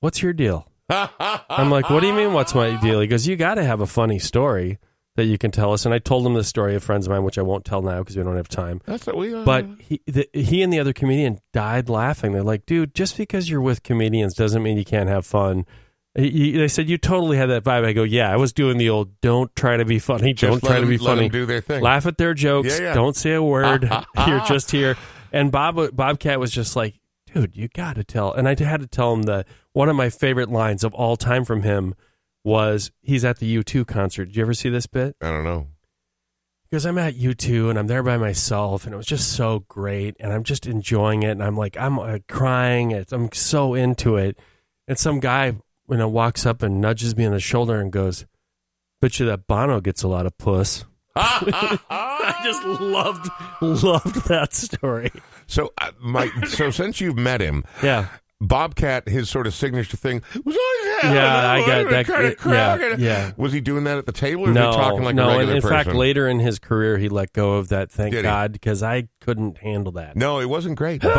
what's 0.00 0.22
your 0.22 0.32
deal?" 0.32 0.66
I'm 1.50 1.70
like, 1.70 1.90
"What 1.90 2.00
do 2.00 2.06
you 2.06 2.12
mean? 2.14 2.32
What's 2.32 2.54
my 2.54 2.78
deal?" 2.80 3.00
He 3.00 3.06
goes, 3.06 3.26
"You 3.26 3.36
got 3.36 3.54
to 3.54 3.64
have 3.64 3.80
a 3.80 3.86
funny 3.86 4.18
story 4.18 4.78
that 5.16 5.24
you 5.24 5.38
can 5.38 5.50
tell 5.50 5.72
us." 5.72 5.84
And 5.84 5.94
I 5.94 5.98
told 5.98 6.26
him 6.26 6.34
the 6.34 6.44
story 6.44 6.74
of 6.74 6.82
friends 6.84 7.06
of 7.06 7.10
mine, 7.12 7.22
which 7.24 7.38
I 7.38 7.42
won't 7.42 7.64
tell 7.64 7.82
now 7.82 8.00
because 8.00 8.16
we 8.16 8.22
don't 8.22 8.36
have 8.36 8.48
time. 8.48 8.80
That's 8.86 9.06
what 9.06 9.16
we 9.16 9.32
are. 9.34 9.44
But 9.44 9.66
he, 9.78 10.00
the, 10.06 10.28
he 10.32 10.62
and 10.62 10.72
the 10.72 10.78
other 10.80 10.92
comedian 10.92 11.38
died 11.52 11.88
laughing. 11.88 12.32
They're 12.32 12.42
like, 12.42 12.66
"Dude, 12.66 12.94
just 12.94 13.16
because 13.16 13.48
you're 13.50 13.60
with 13.60 13.82
comedians 13.82 14.34
doesn't 14.34 14.62
mean 14.62 14.76
you 14.78 14.84
can't 14.84 15.08
have 15.08 15.26
fun." 15.26 15.66
He- 16.14 16.30
he- 16.30 16.58
they 16.58 16.68
said 16.68 16.90
you 16.90 16.98
totally 16.98 17.38
had 17.38 17.48
that 17.48 17.64
vibe. 17.64 17.84
I 17.86 17.92
go, 17.94 18.02
"Yeah, 18.02 18.30
I 18.30 18.36
was 18.36 18.52
doing 18.52 18.76
the 18.76 18.90
old 18.90 19.18
don't 19.22 19.54
try 19.56 19.78
to 19.78 19.84
be 19.86 19.98
funny, 19.98 20.34
Just 20.34 20.60
don't 20.62 20.68
try 20.70 20.78
to 20.78 20.86
be 20.86 20.98
them 20.98 21.06
funny, 21.06 21.28
do 21.30 21.46
their 21.46 21.62
thing. 21.62 21.82
laugh 21.82 22.04
at 22.06 22.18
their 22.18 22.34
jokes, 22.34 22.78
Yeah, 22.78 22.88
yeah. 22.88 22.94
don't 22.94 23.16
say 23.16 23.32
a 23.32 23.42
word. 23.42 23.90
you're 24.26 24.40
just 24.44 24.70
here." 24.70 24.96
And 25.32 25.50
Bob 25.50 25.96
Bobcat 25.96 26.38
was 26.38 26.50
just 26.50 26.76
like, 26.76 27.00
"Dude, 27.32 27.56
you 27.56 27.68
got 27.68 27.96
to 27.96 28.04
tell." 28.04 28.30
And 28.34 28.46
I 28.46 28.50
had 28.62 28.80
to 28.82 28.86
tell 28.86 29.14
him 29.14 29.22
that 29.22 29.46
one 29.72 29.88
of 29.88 29.96
my 29.96 30.10
favorite 30.10 30.50
lines 30.50 30.84
of 30.84 30.94
all 30.94 31.16
time 31.16 31.44
from 31.44 31.62
him 31.62 31.94
was 32.44 32.90
he's 33.00 33.24
at 33.24 33.38
the 33.38 33.56
U2 33.62 33.86
concert. 33.86 34.26
Did 34.26 34.36
you 34.36 34.42
ever 34.42 34.54
see 34.54 34.68
this 34.68 34.86
bit? 34.86 35.16
I 35.22 35.30
don't 35.30 35.44
know. 35.44 35.68
because 36.70 36.84
I'm 36.86 36.98
at 36.98 37.14
U2 37.14 37.70
and 37.70 37.78
I'm 37.78 37.86
there 37.86 38.02
by 38.02 38.16
myself 38.16 38.84
and 38.84 38.94
it 38.94 38.96
was 38.96 39.06
just 39.06 39.32
so 39.32 39.64
great 39.68 40.16
and 40.18 40.32
I'm 40.32 40.42
just 40.42 40.66
enjoying 40.66 41.22
it 41.22 41.30
and 41.30 41.42
I'm 41.42 41.56
like 41.56 41.76
I'm 41.76 41.98
uh, 41.98 42.18
crying 42.28 42.90
it's, 42.92 43.12
I'm 43.12 43.30
so 43.32 43.74
into 43.74 44.16
it 44.16 44.38
and 44.88 44.98
some 44.98 45.20
guy 45.20 45.46
you 45.90 45.96
know 45.96 46.08
walks 46.08 46.46
up 46.46 46.62
and 46.62 46.80
nudges 46.80 47.16
me 47.16 47.26
on 47.26 47.32
the 47.32 47.40
shoulder 47.40 47.78
and 47.80 47.92
goes 47.92 48.24
bet 49.00 49.20
you 49.20 49.26
that 49.26 49.46
Bono 49.46 49.80
gets 49.80 50.02
a 50.02 50.08
lot 50.08 50.24
of 50.26 50.36
puss 50.38 50.84
I 51.14 52.40
just 52.42 52.64
loved 52.64 53.28
loved 53.60 54.28
that 54.28 54.54
story 54.54 55.10
So, 55.46 55.72
uh, 55.78 55.90
my 56.00 56.30
so 56.46 56.70
since 56.70 57.00
you've 57.00 57.18
met 57.18 57.40
him, 57.42 57.64
yeah 57.82 58.06
Bobcat, 58.46 59.08
his 59.08 59.30
sort 59.30 59.46
of 59.46 59.54
signature 59.54 59.96
thing 59.96 60.20
was 60.44 60.56
oh, 60.58 60.98
always 61.02 61.14
Yeah, 61.16 61.50
I 61.50 61.60
got 61.66 61.90
that- 61.90 62.06
Kind 62.06 62.24
of 62.26 62.32
it- 62.32 62.38
crowd. 62.38 62.80
yeah, 62.80 62.96
yeah. 62.98 63.32
Was 63.36 63.52
he 63.52 63.60
doing 63.60 63.84
that 63.84 63.98
at 63.98 64.06
the 64.06 64.12
table, 64.12 64.48
or 64.48 64.52
no 64.52 64.68
was 64.68 64.76
he 64.76 64.82
talking 64.82 65.02
like 65.04 65.14
no 65.14 65.30
a 65.30 65.38
regular 65.38 65.56
in 65.56 65.62
fact 65.62 65.94
later 65.94 66.28
in 66.28 66.40
his 66.40 66.58
career 66.58 66.98
he 66.98 67.08
let 67.08 67.32
go 67.32 67.54
of 67.54 67.68
that 67.68 67.90
thank 67.90 68.12
Did? 68.14 68.22
God 68.22 68.52
because 68.52 68.82
I 68.82 69.08
couldn't 69.20 69.58
handle 69.58 69.92
that 69.92 70.16
no, 70.16 70.40
it 70.40 70.46
wasn't 70.46 70.76
great, 70.76 71.02
but 71.02 71.14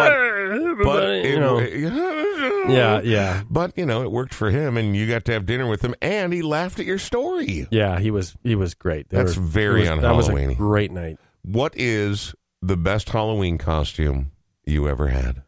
but 0.83 1.03
it, 1.09 1.25
you 1.25 1.39
know 1.39 1.59
yeah 2.69 3.01
yeah 3.01 3.43
But 3.49 3.77
you 3.77 3.85
know, 3.85 4.03
it 4.03 4.11
worked 4.11 4.33
for 4.33 4.49
him, 4.49 4.77
and 4.77 4.95
you 4.95 5.07
got 5.07 5.25
to 5.25 5.31
have 5.33 5.45
dinner 5.45 5.67
with 5.69 5.81
him, 5.83 5.95
and 6.01 6.33
he 6.33 6.41
laughed 6.41 6.79
at 6.79 6.85
your 6.85 6.97
story. 6.99 7.67
Yeah, 7.71 7.99
he 7.99 8.11
was 8.11 8.35
he 8.43 8.55
was 8.55 8.73
great. 8.73 9.09
They 9.09 9.17
That's 9.17 9.35
very 9.35 9.85
it 9.85 9.91
was, 9.91 10.01
That 10.01 10.15
was 10.15 10.29
a 10.29 10.55
great 10.55 10.91
night. 10.91 11.19
What 11.43 11.73
is 11.75 12.35
the 12.61 12.77
best 12.77 13.09
Halloween 13.09 13.57
costume 13.57 14.31
you 14.65 14.87
ever 14.87 15.07
had? 15.09 15.42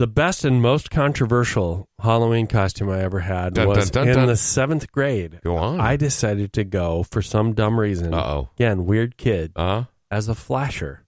The 0.00 0.06
best 0.06 0.46
and 0.46 0.62
most 0.62 0.90
controversial 0.90 1.86
Halloween 2.02 2.46
costume 2.46 2.88
I 2.88 3.00
ever 3.02 3.20
had 3.20 3.52
Dun, 3.52 3.68
was 3.68 3.90
dun, 3.90 4.06
dun, 4.06 4.18
in 4.20 4.26
the 4.28 4.36
seventh 4.36 4.90
grade. 4.90 5.40
Go 5.44 5.58
on. 5.58 5.78
I 5.78 5.96
decided 5.96 6.54
to 6.54 6.64
go 6.64 7.02
for 7.02 7.20
some 7.20 7.52
dumb 7.52 7.78
reason. 7.78 8.14
Uh 8.14 8.16
oh. 8.22 8.48
Again, 8.56 8.86
weird 8.86 9.18
kid 9.18 9.52
Uh-huh. 9.54 9.84
as 10.10 10.26
a 10.30 10.34
flasher. 10.34 11.04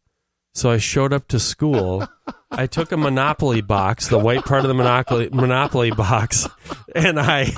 So 0.53 0.69
I 0.71 0.77
showed 0.77 1.15
up 1.15 1.27
to 1.29 1.41
school. 1.41 2.07
I 2.51 2.67
took 2.67 2.93
a 2.93 2.99
Monopoly 2.99 3.63
box, 3.63 4.09
the 4.09 4.19
white 4.19 4.45
part 4.45 4.61
of 4.61 4.69
the 4.69 4.75
Monopoly 4.75 5.31
Monopoly 5.33 5.91
box, 5.93 6.47
and 6.95 7.19
I 7.19 7.51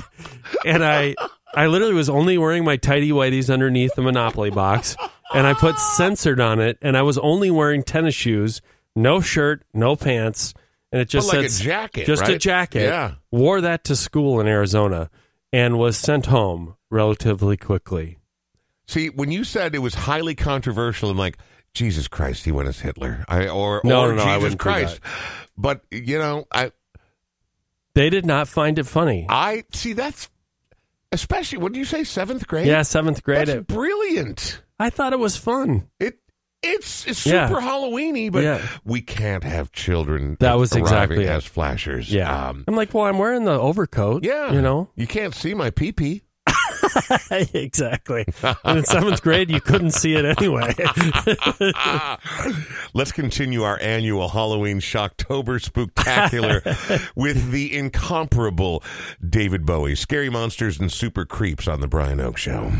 and 0.63 0.85
I 0.85 1.15
I 1.53 1.67
literally 1.67 1.95
was 1.95 2.07
only 2.07 2.37
wearing 2.37 2.63
my 2.63 2.77
tidy 2.77 3.11
whities 3.11 3.53
underneath 3.53 3.93
the 3.95 4.03
Monopoly 4.03 4.51
box, 4.51 4.95
and 5.33 5.45
I 5.45 5.53
put 5.53 5.77
censored 5.79 6.39
on 6.39 6.61
it, 6.61 6.77
and 6.81 6.95
I 6.95 7.01
was 7.01 7.17
only 7.17 7.51
wearing 7.51 7.83
tennis 7.83 8.15
shoes, 8.15 8.61
no 8.95 9.19
shirt, 9.19 9.63
no 9.73 9.97
pants, 9.97 10.53
and 10.91 11.01
it 11.01 11.09
just 11.09 11.27
But 11.29 11.37
like 11.41 11.49
said 11.49 11.61
a 11.61 11.63
jacket, 11.63 12.05
just 12.05 12.27
a 12.27 12.37
jacket. 12.37 12.83
Yeah. 12.83 13.15
Wore 13.31 13.61
that 13.61 13.83
to 13.85 13.95
school 13.95 14.39
in 14.39 14.47
Arizona, 14.47 15.09
and 15.53 15.77
was 15.77 15.97
sent 15.97 16.27
home 16.27 16.75
relatively 16.89 17.57
quickly. 17.57 18.17
See, 18.87 19.09
when 19.09 19.31
you 19.31 19.43
said 19.43 19.73
it 19.75 19.79
was 19.79 19.95
highly 19.95 20.35
controversial, 20.35 21.09
I'm 21.09 21.17
like, 21.17 21.37
Jesus 21.73 22.07
Christ, 22.07 22.45
he 22.45 22.51
went 22.51 22.69
as 22.69 22.79
Hitler, 22.79 23.25
I, 23.27 23.47
or 23.47 23.81
No, 23.83 24.01
or 24.03 24.13
no, 24.13 24.25
no, 24.25 24.35
Jesus 24.39 24.55
Christ. 24.55 24.99
But 25.57 25.81
you 25.91 26.17
know, 26.19 26.45
I 26.51 26.71
They 27.95 28.09
did 28.09 28.25
not 28.25 28.47
find 28.47 28.77
it 28.79 28.85
funny. 28.85 29.25
I 29.29 29.63
see 29.73 29.93
that's 29.93 30.29
especially 31.11 31.57
what 31.59 31.73
did 31.73 31.79
you 31.79 31.85
say 31.85 32.03
seventh 32.03 32.47
grade? 32.47 32.67
Yeah, 32.67 32.81
seventh 32.83 33.23
grade. 33.23 33.47
that's 33.47 33.59
it- 33.59 33.67
brilliant. 33.67 34.61
I 34.79 34.89
thought 34.89 35.13
it 35.13 35.19
was 35.19 35.37
fun. 35.37 35.87
It 35.99 36.19
it's, 36.63 37.05
it's 37.07 37.25
Yeah. 37.25 37.47
super 37.47 37.61
Halloweeny, 37.61 38.31
but 38.31 38.43
Yeah. 38.43 38.61
we 38.83 39.01
can't 39.01 39.43
have 39.43 39.71
children. 39.71 40.37
That 40.39 40.57
was 40.57 40.75
exactly 40.75 41.27
as 41.27 41.45
flashers. 41.45 42.11
Yeah. 42.11 42.49
um, 42.49 42.63
I'm 42.67 42.75
like, 42.75 42.93
well, 42.93 43.05
I'm 43.05 43.17
wearing 43.17 43.45
the 43.45 43.59
overcoat. 43.59 44.23
yeah. 44.23 44.51
You 44.51 44.61
know? 44.61 44.89
you 44.95 45.07
can't 45.07 45.35
see 45.35 45.53
my 45.53 45.69
pee 45.69 45.91
pee. 45.91 46.21
exactly. 47.53 48.25
And 48.63 48.79
in 48.79 48.85
seventh 48.85 49.21
grade, 49.21 49.49
you 49.49 49.59
couldn't 49.59 49.91
see 49.91 50.15
it 50.15 50.25
anyway. 50.25 50.73
Let's 52.93 53.11
continue 53.11 53.63
our 53.63 53.79
annual 53.81 54.29
Halloween 54.29 54.79
Shocktober 54.79 55.59
Spooktacular 55.59 56.61
with 57.15 57.51
the 57.51 57.75
incomparable 57.75 58.83
David 59.27 59.65
Bowie, 59.65 59.95
Scary 59.95 60.29
Monsters 60.29 60.79
and 60.79 60.91
Super 60.91 61.25
Creeps 61.25 61.67
on 61.67 61.81
the 61.81 61.87
Brian 61.87 62.19
Oake 62.19 62.37
Show. 62.37 62.71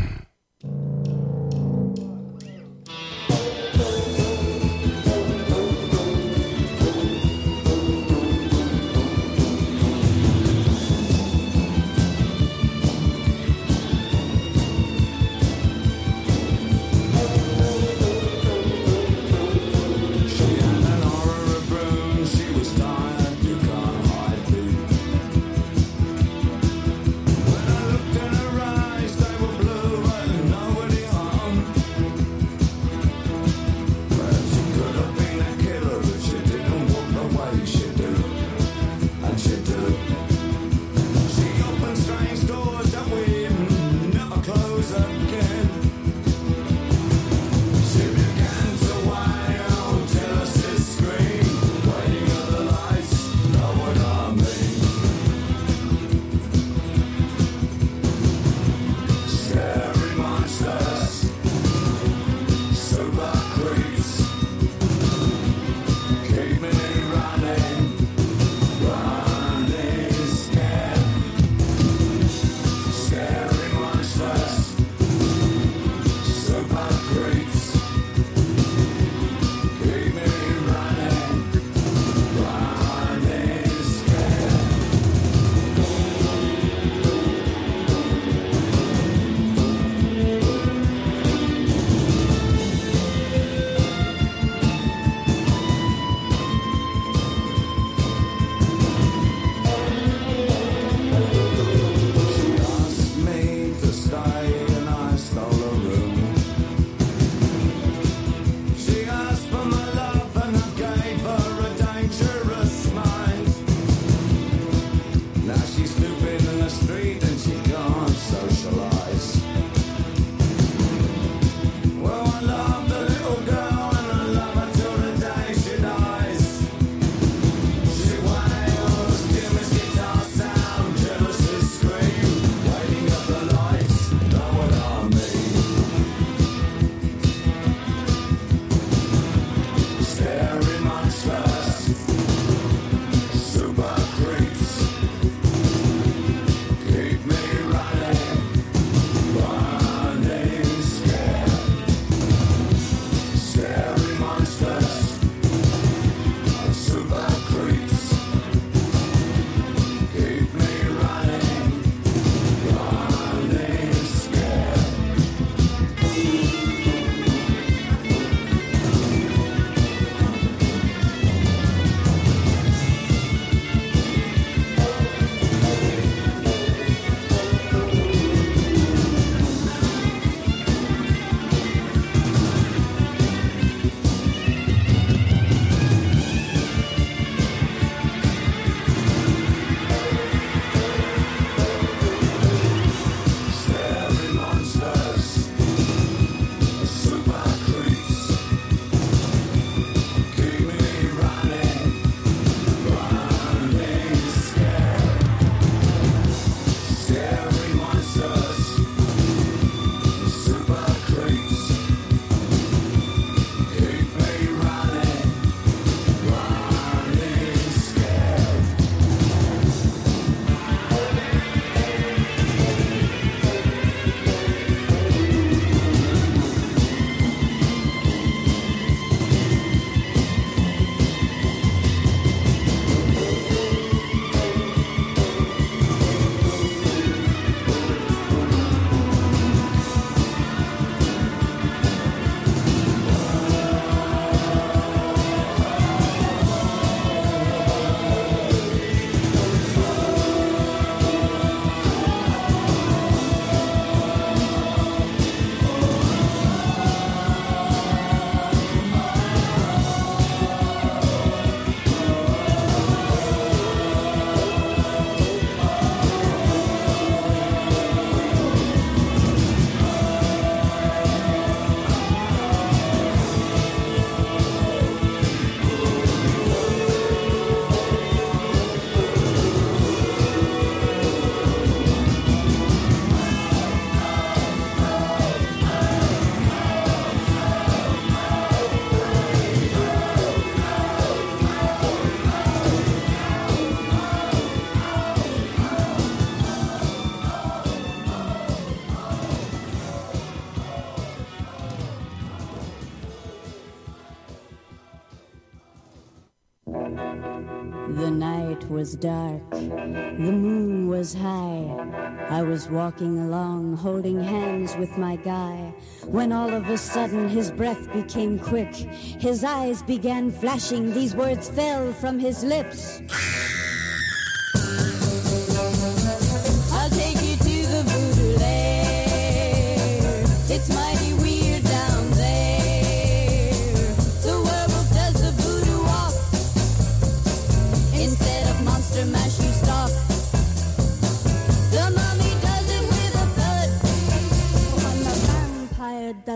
The 309.92 310.32
moon 310.32 310.88
was 310.88 311.14
high. 311.14 312.26
I 312.28 312.42
was 312.42 312.68
walking 312.68 313.18
along, 313.18 313.76
holding 313.76 314.22
hands 314.22 314.76
with 314.76 314.98
my 314.98 315.16
guy, 315.16 315.72
when 316.04 316.32
all 316.32 316.52
of 316.52 316.68
a 316.68 316.78
sudden 316.78 317.28
his 317.28 317.50
breath 317.50 317.92
became 317.92 318.38
quick. 318.38 318.74
His 318.74 319.44
eyes 319.44 319.82
began 319.82 320.30
flashing, 320.30 320.92
these 320.92 321.14
words 321.14 321.48
fell 321.48 321.92
from 321.92 322.18
his 322.18 322.42
lips. 322.42 323.00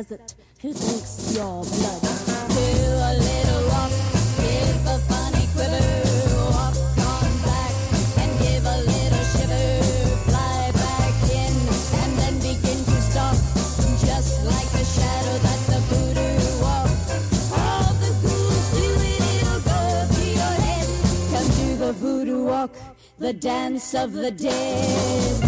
It, 0.08 0.34
he 0.58 0.72
drinks 0.72 1.34
your 1.36 1.62
blood. 1.62 2.00
Do 2.00 2.64
a 3.08 3.12
little 3.20 3.68
walk, 3.68 3.92
give 4.40 4.86
a 4.86 4.98
funny 5.10 5.46
quiver, 5.52 6.48
walk 6.56 6.76
on 7.04 7.30
black 7.44 7.74
and 8.16 8.32
give 8.40 8.64
a 8.64 8.78
little 8.92 9.24
shiver. 9.32 9.84
Fly 10.24 10.72
back 10.72 11.14
and 11.36 11.56
give 24.48 25.39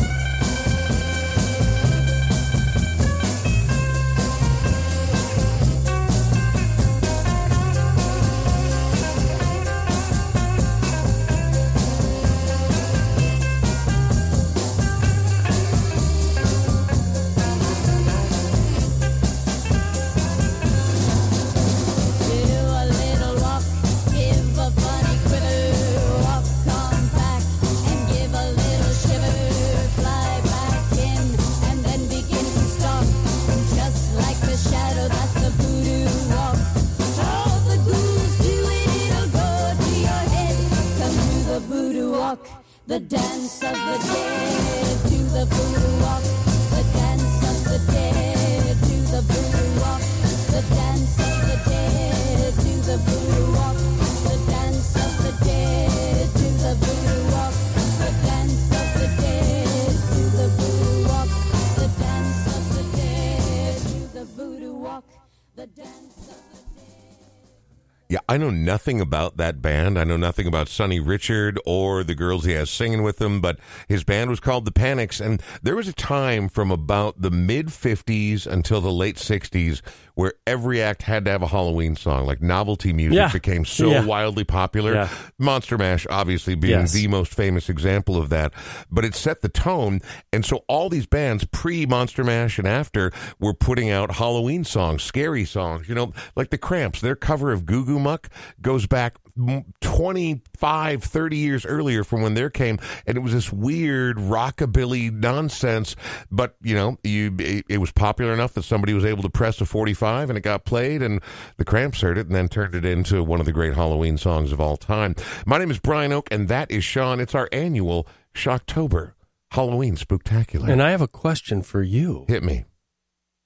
I 68.33 68.39
know 68.39 68.49
nothing 68.49 68.99
about 68.99 69.37
that 69.37 69.61
band. 69.61 69.99
I 69.99 70.05
know 70.05 70.16
nothing 70.16 70.47
about 70.47 70.66
Sonny 70.66 71.01
Richard 71.01 71.61
or 71.66 72.03
the 72.03 72.14
girls 72.14 72.47
he 72.47 72.53
has 72.53 72.70
singing 72.70 73.03
with 73.03 73.20
him, 73.20 73.43
but 73.43 73.59
his 73.89 74.05
band 74.05 74.30
was 74.30 74.41
called 74.41 74.64
The 74.64 74.72
Panics. 74.72 75.20
And 75.20 75.43
there 75.62 75.76
was 75.76 75.87
a 75.87 75.93
time 75.93 76.49
from 76.49 76.70
about 76.70 77.20
the 77.20 77.30
mid 77.30 77.66
50s 77.66 78.47
until 78.47 78.80
the 78.80 78.91
late 78.91 79.16
60s 79.16 79.83
where 80.14 80.33
every 80.47 80.80
act 80.83 81.03
had 81.03 81.24
to 81.26 81.30
have 81.30 81.43
a 81.43 81.47
Halloween 81.49 81.95
song. 81.95 82.24
Like 82.24 82.41
novelty 82.41 82.93
music 82.95 83.16
Yeah. 83.16 83.28
became 83.33 83.66
so 83.66 83.91
Yeah. 83.91 84.05
wildly 84.07 84.45
popular. 84.45 84.95
Yeah. 84.95 85.09
Monster 85.39 85.76
Mash, 85.76 86.07
obviously, 86.09 86.55
being 86.55 86.80
Yes. 86.80 86.93
the 86.93 87.09
most 87.09 87.35
famous 87.35 87.68
example 87.68 88.16
of 88.16 88.30
that. 88.30 88.53
But 88.91 89.05
it 89.05 89.14
set 89.14 89.43
the 89.43 89.49
tone. 89.51 90.01
And 90.33 90.45
so 90.45 90.64
all 90.68 90.89
these 90.89 91.07
bands, 91.07 91.45
pre 91.45 91.85
Monster 91.85 92.24
Mash 92.24 92.59
and 92.59 92.66
after, 92.68 93.11
were 93.41 93.55
putting 93.55 93.91
out 93.91 94.12
Halloween 94.16 94.64
songs, 94.64 95.03
scary 95.03 95.45
songs. 95.45 95.87
You 95.89 95.95
know, 95.95 96.12
like 96.35 96.49
the 96.49 96.59
Cramps, 96.59 97.01
their 97.03 97.16
cover 97.16 97.53
of 97.53 97.66
Goo 97.66 97.85
Goo 97.85 97.99
Muck 97.99 98.22
goes 98.61 98.87
back 98.87 99.16
m- 99.37 99.64
25, 99.81 101.03
30 101.03 101.37
years 101.37 101.66
earlier 101.66 102.05
from 102.05 102.23
when 102.23 102.35
there 102.35 102.51
came. 102.51 102.79
And 103.07 103.16
it 103.16 103.20
was 103.20 103.33
this 103.33 103.53
weird 103.53 104.16
rockabilly 104.16 105.12
nonsense. 105.12 105.97
But, 106.31 106.57
you 106.62 106.75
know, 106.75 106.99
you 107.03 107.35
it, 107.39 107.64
it 107.68 107.79
was 107.79 107.93
popular 107.93 108.33
enough 108.33 108.55
that 108.55 108.64
somebody 108.64 108.95
was 108.95 109.05
able 109.05 109.23
to 109.23 109.31
press 109.31 109.61
a 109.61 109.64
45 109.66 110.31
and 110.31 110.37
it 110.37 110.43
got 110.43 110.64
played. 110.64 111.03
And 111.03 111.20
the 111.57 111.64
Cramps 111.64 112.01
heard 112.01 112.18
it 112.18 112.27
and 112.27 112.35
then 112.35 112.49
turned 112.49 112.75
it 112.75 112.85
into 112.85 113.23
one 113.23 113.41
of 113.41 113.47
the 113.47 113.53
great 113.53 113.75
Halloween 113.75 114.18
songs 114.18 114.53
of 114.53 114.61
all 114.61 114.77
time. 114.77 115.14
My 115.47 115.59
name 115.59 115.70
is 115.70 115.79
Brian 115.79 116.12
Oake, 116.12 116.29
and 116.31 116.49
that 116.49 116.70
is 116.70 116.85
Sean. 116.85 117.20
It's 117.20 117.35
our 117.35 117.49
annual 117.53 118.07
Shocktober 118.35 119.12
Halloween 119.51 119.97
Spooktacular. 119.97 120.68
And 120.70 120.83
I 120.83 120.91
have 120.91 121.03
a 121.03 121.09
question 121.09 121.62
for 121.62 121.83
you. 121.83 122.25
Hit 122.29 122.43
me. 122.43 122.64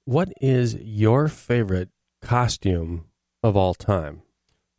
What 0.05 0.33
is 0.41 0.75
your 0.77 1.27
favorite 1.27 1.89
costume 2.23 3.07
of 3.43 3.57
all 3.57 3.75
time? 3.75 4.23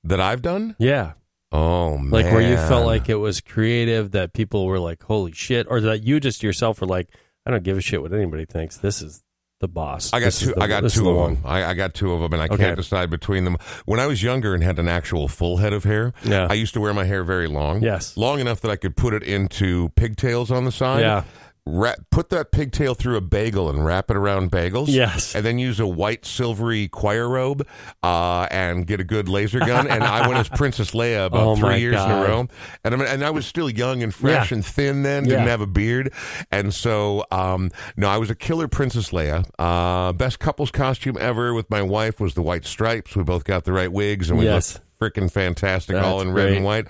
That 0.04 0.20
I've 0.20 0.42
done? 0.42 0.76
Yeah. 0.80 1.14
Oh, 1.52 1.98
man. 1.98 2.10
Like 2.12 2.26
where 2.26 2.42
you 2.42 2.56
felt 2.58 2.86
like 2.86 3.10
it 3.10 3.16
was 3.16 3.42
creative, 3.42 4.12
that 4.12 4.34
people 4.34 4.66
were 4.66 4.80
like, 4.80 5.04
holy 5.04 5.32
shit, 5.32 5.66
or 5.70 5.80
that 5.82 6.04
you 6.04 6.20
just 6.20 6.44
yourself 6.44 6.82
were 6.82 6.88
like, 6.88 7.10
I 7.46 7.52
don't 7.52 7.64
give 7.64 7.78
a 7.78 7.82
shit 7.82 8.02
what 8.02 8.14
anybody 8.14 8.46
thinks. 8.46 8.78
This 8.78 9.02
is 9.02 9.24
the 9.60 9.68
boss. 9.68 10.14
I 10.14 10.20
got 10.20 10.26
This 10.26 10.40
two. 10.40 10.54
the- 10.54 10.62
I 10.62 10.68
got 10.68 10.88
two 10.90 11.10
of 11.10 11.30
them. 11.30 11.40
I, 11.46 11.64
I 11.66 11.74
got 11.74 11.94
two 11.94 12.12
of 12.14 12.20
them, 12.22 12.34
and 12.34 12.42
I 12.42 12.46
Okay. 12.46 12.58
can't 12.58 12.76
decide 12.76 13.10
between 13.10 13.44
them. 13.46 13.58
When 13.86 14.00
I 14.00 14.06
was 14.06 14.22
younger 14.22 14.54
and 14.54 14.64
had 14.64 14.78
an 14.78 14.88
actual 14.88 15.28
full 15.28 15.58
head 15.58 15.74
of 15.74 15.84
hair, 15.84 16.14
Yeah. 16.24 16.48
I 16.50 16.54
used 16.54 16.74
to 16.76 16.82
wear 16.82 16.94
my 16.94 17.06
hair 17.06 17.24
very 17.24 17.48
long. 17.48 17.82
Yes. 17.82 18.16
long 18.18 18.40
enough 18.40 18.62
that 18.62 18.70
I 18.72 18.76
could 18.76 18.96
put 18.96 19.14
it 19.14 19.24
into 19.24 19.90
pigtails 19.96 20.52
on 20.52 20.66
the 20.66 20.72
side. 20.72 21.00
Yeah. 21.02 21.24
Wrap, 21.70 21.98
put 22.12 22.30
that 22.30 22.52
pigtail 22.52 22.94
through 22.94 23.18
a 23.18 23.22
bagel 23.22 23.70
and 23.70 23.84
wrap 23.84 24.10
it 24.10 24.16
around 24.18 24.52
bagels. 24.52 24.88
Yes. 24.88 25.36
and 25.36 25.46
then 25.46 25.60
use 25.60 25.80
a 25.80 25.88
white 25.88 26.26
silvery 26.26 26.88
choir 26.88 27.28
robe 27.28 27.68
uh, 28.04 28.48
and 28.52 28.88
get 28.88 29.00
a 29.00 29.04
good 29.04 29.28
laser 29.28 29.60
gun. 29.60 29.88
and 29.88 30.04
I 30.04 30.28
went 30.28 30.40
as 30.40 30.50
Princess 30.50 30.92
Leia 30.92 31.26
about 31.28 31.42
Oh, 31.48 31.56
three 31.56 31.70
my 31.70 31.76
years 31.76 31.96
in 31.96 32.08
God. 32.10 32.26
a 32.26 32.30
row. 32.30 32.48
And 32.84 32.94
I 32.94 32.98
mean, 32.98 33.08
and 33.08 33.24
I 33.24 33.30
was 33.32 33.46
still 33.46 33.70
young 33.70 34.02
and 34.04 34.14
fresh 34.14 34.52
Yeah. 34.52 34.56
and 34.56 34.66
thin 34.66 35.04
then. 35.04 35.24
Didn't 35.26 35.44
Yeah. 35.44 35.50
have 35.50 35.62
a 35.62 35.68
beard, 35.68 36.14
and 36.52 36.74
so 36.74 37.26
um, 37.32 37.72
no, 37.98 38.08
I 38.08 38.18
was 38.18 38.30
a 38.30 38.36
killer 38.36 38.68
Princess 38.68 39.10
Leia. 39.10 39.44
Uh, 39.60 40.14
best 40.14 40.40
couples 40.40 40.72
costume 40.72 41.18
ever 41.20 41.54
with 41.54 41.70
my 41.70 41.82
wife 41.82 42.20
was 42.20 42.34
the 42.34 42.42
white 42.42 42.66
stripes. 42.66 43.16
We 43.16 43.24
both 43.24 43.44
got 43.44 43.66
the 43.66 43.74
right 43.74 43.92
wigs, 43.92 44.30
and 44.30 44.40
we 44.40 44.46
Yes. 44.46 44.76
looked 44.76 45.16
freaking 45.16 45.32
fantastic, 45.32 45.96
That's 45.96 46.08
all 46.08 46.22
in 46.22 46.32
red 46.32 46.54
and 46.54 46.66
white. 46.66 46.88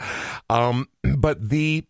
Um, 0.50 0.88
but 1.18 1.50
the 1.50 1.86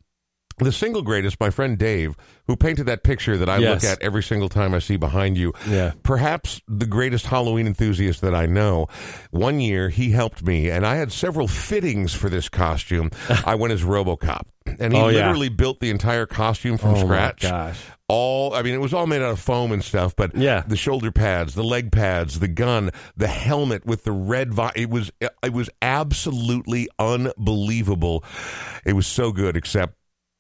the 0.60 0.72
single 0.72 1.02
greatest, 1.04 1.40
my 1.40 1.50
friend 1.52 1.78
Dave, 1.78 2.16
who 2.48 2.56
painted 2.56 2.86
that 2.88 3.04
picture 3.04 3.38
that 3.38 3.48
I 3.50 3.58
Yes. 3.60 3.84
look 3.84 3.92
at 3.92 4.02
every 4.02 4.24
single 4.24 4.50
time 4.50 4.74
I 4.74 4.80
see 4.80 4.96
behind 4.98 5.38
you. 5.38 5.54
Yeah. 5.68 5.92
Perhaps 6.04 6.62
the 6.68 6.86
greatest 6.88 7.28
Halloween 7.28 7.68
enthusiast 7.68 8.22
that 8.22 8.34
I 8.34 8.46
know. 8.48 8.88
One 9.32 9.60
year 9.60 9.90
he 9.90 10.12
helped 10.12 10.44
me, 10.44 10.70
and 10.70 10.86
I 10.86 10.96
had 10.96 11.12
several 11.12 11.48
fittings 11.48 12.14
for 12.14 12.30
this 12.30 12.50
costume. 12.50 13.12
I 13.46 13.54
went 13.56 13.74
as 13.74 13.84
Robocop, 13.84 14.44
and 14.80 14.94
he 14.94 15.00
Oh, 15.00 15.10
yeah. 15.10 15.18
literally 15.28 15.50
built 15.50 15.80
the 15.80 15.90
entire 15.92 16.26
costume 16.26 16.78
from 16.78 16.92
Oh, 16.92 16.94
my 16.96 17.02
scratch. 17.04 17.42
gosh. 17.44 17.80
All, 18.10 18.54
I 18.56 18.62
mean, 18.62 18.74
it 18.74 18.80
was 18.82 18.94
all 18.94 19.06
made 19.06 19.22
out 19.22 19.32
of 19.32 19.40
foam 19.40 19.72
and 19.74 19.84
stuff, 19.84 20.16
but 20.16 20.34
Yeah. 20.36 20.64
the 20.66 20.78
shoulder 20.78 21.12
pads, 21.12 21.54
the 21.56 21.64
leg 21.64 21.92
pads, 21.92 22.40
the 22.40 22.48
gun, 22.48 22.90
the 23.18 23.28
helmet 23.28 23.86
with 23.86 24.06
the 24.06 24.14
red. 24.14 24.54
Vi- 24.54 24.72
it 24.78 24.90
was, 24.90 25.12
it 25.44 25.52
was 25.54 25.70
absolutely 25.82 26.88
unbelievable. 26.98 28.24
It 28.86 28.94
was 28.94 29.06
so 29.06 29.32
good, 29.34 29.58
except 29.58 29.96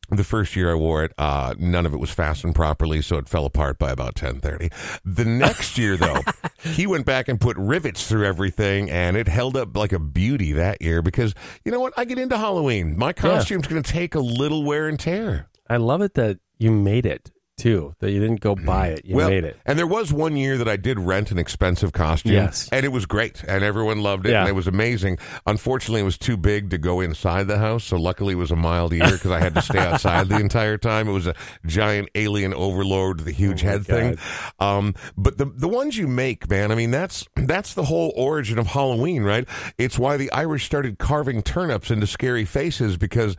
the 0.09 0.23
first 0.23 0.55
year 0.55 0.71
I 0.71 0.75
wore 0.75 1.03
it, 1.03 1.13
uh, 1.17 1.53
none 1.57 1.85
of 1.85 1.93
it 1.93 1.97
was 1.97 2.11
fastened 2.11 2.55
properly, 2.55 3.01
so 3.01 3.17
it 3.17 3.27
fell 3.27 3.45
apart 3.45 3.77
by 3.77 3.91
about 3.91 4.15
ten 4.15 4.39
thirty. 4.39 4.69
The 5.03 5.25
next 5.25 5.77
year, 5.77 5.97
though, 5.97 6.21
he 6.63 6.87
went 6.87 7.05
back 7.05 7.27
and 7.27 7.39
put 7.39 7.57
rivets 7.57 8.07
through 8.07 8.25
everything, 8.25 8.89
and 8.89 9.17
it 9.17 9.27
held 9.27 9.57
up 9.57 9.75
like 9.75 9.91
a 9.91 9.99
beauty 9.99 10.53
that 10.53 10.81
year. 10.81 11.01
Because 11.01 11.35
you 11.65 11.71
know 11.71 11.79
what, 11.79 11.93
I 11.97 12.05
get 12.05 12.19
into 12.19 12.37
Halloween. 12.37 12.97
My 12.97 13.13
costume's 13.13 13.67
going 13.67 13.83
to 13.83 13.91
take 13.91 14.15
a 14.15 14.19
little 14.19 14.63
wear 14.63 14.87
and 14.87 14.99
tear. 14.99 15.47
I 15.69 15.77
love 15.77 16.01
it 16.01 16.13
that 16.13 16.39
you 16.57 16.71
made 16.71 17.05
it 17.05 17.31
too. 17.57 17.95
That 17.99 18.11
you 18.11 18.19
didn't 18.19 18.39
go 18.39 18.55
buy 18.55 18.89
it, 18.89 19.05
you 19.05 19.15
well, 19.15 19.29
made 19.29 19.43
it. 19.43 19.57
And 19.65 19.77
there 19.77 19.87
was 19.87 20.13
one 20.13 20.37
year 20.37 20.57
that 20.57 20.67
I 20.67 20.77
did 20.77 20.99
rent 20.99 21.31
an 21.31 21.39
expensive 21.39 21.91
costume. 21.91 22.33
Yes. 22.33 22.69
And 22.71 22.85
it 22.85 22.89
was 22.89 23.05
great. 23.05 23.43
And 23.43 23.63
everyone 23.63 24.01
loved 24.01 24.27
it. 24.27 24.31
Yeah. 24.31 24.41
And 24.41 24.49
it 24.49 24.53
was 24.53 24.67
amazing. 24.67 25.17
Unfortunately, 25.45 26.01
it 26.01 26.05
was 26.05 26.17
too 26.17 26.37
big 26.37 26.69
to 26.69 26.77
go 26.77 27.01
inside 27.01 27.47
the 27.47 27.57
house. 27.57 27.83
So 27.83 27.97
luckily, 27.97 28.33
it 28.33 28.37
was 28.37 28.51
a 28.51 28.55
mild 28.55 28.93
year 28.93 29.11
because 29.11 29.31
I 29.31 29.39
had 29.39 29.55
to 29.55 29.61
stay 29.61 29.79
outside 29.79 30.29
the 30.29 30.39
entire 30.39 30.77
time. 30.77 31.07
It 31.07 31.13
was 31.13 31.27
a 31.27 31.35
giant 31.65 32.09
alien 32.15 32.53
overlord, 32.53 33.21
the 33.21 33.31
huge 33.31 33.63
Oh 33.63 33.67
head 33.67 33.85
thing. 33.85 34.17
Um, 34.59 34.93
but 35.17 35.37
the, 35.37 35.45
the 35.45 35.67
ones 35.67 35.97
you 35.97 36.07
make, 36.07 36.49
man, 36.49 36.71
I 36.71 36.75
mean, 36.75 36.91
that's, 36.91 37.27
that's 37.35 37.73
the 37.73 37.83
whole 37.83 38.13
origin 38.15 38.59
of 38.59 38.67
Halloween, 38.67 39.23
right? 39.23 39.47
It's 39.77 39.97
why 39.97 40.17
the 40.17 40.31
Irish 40.31 40.65
started 40.65 40.99
carving 40.99 41.41
turnips 41.41 41.89
into 41.89 42.07
scary 42.07 42.45
faces 42.45 42.97
because 42.97 43.35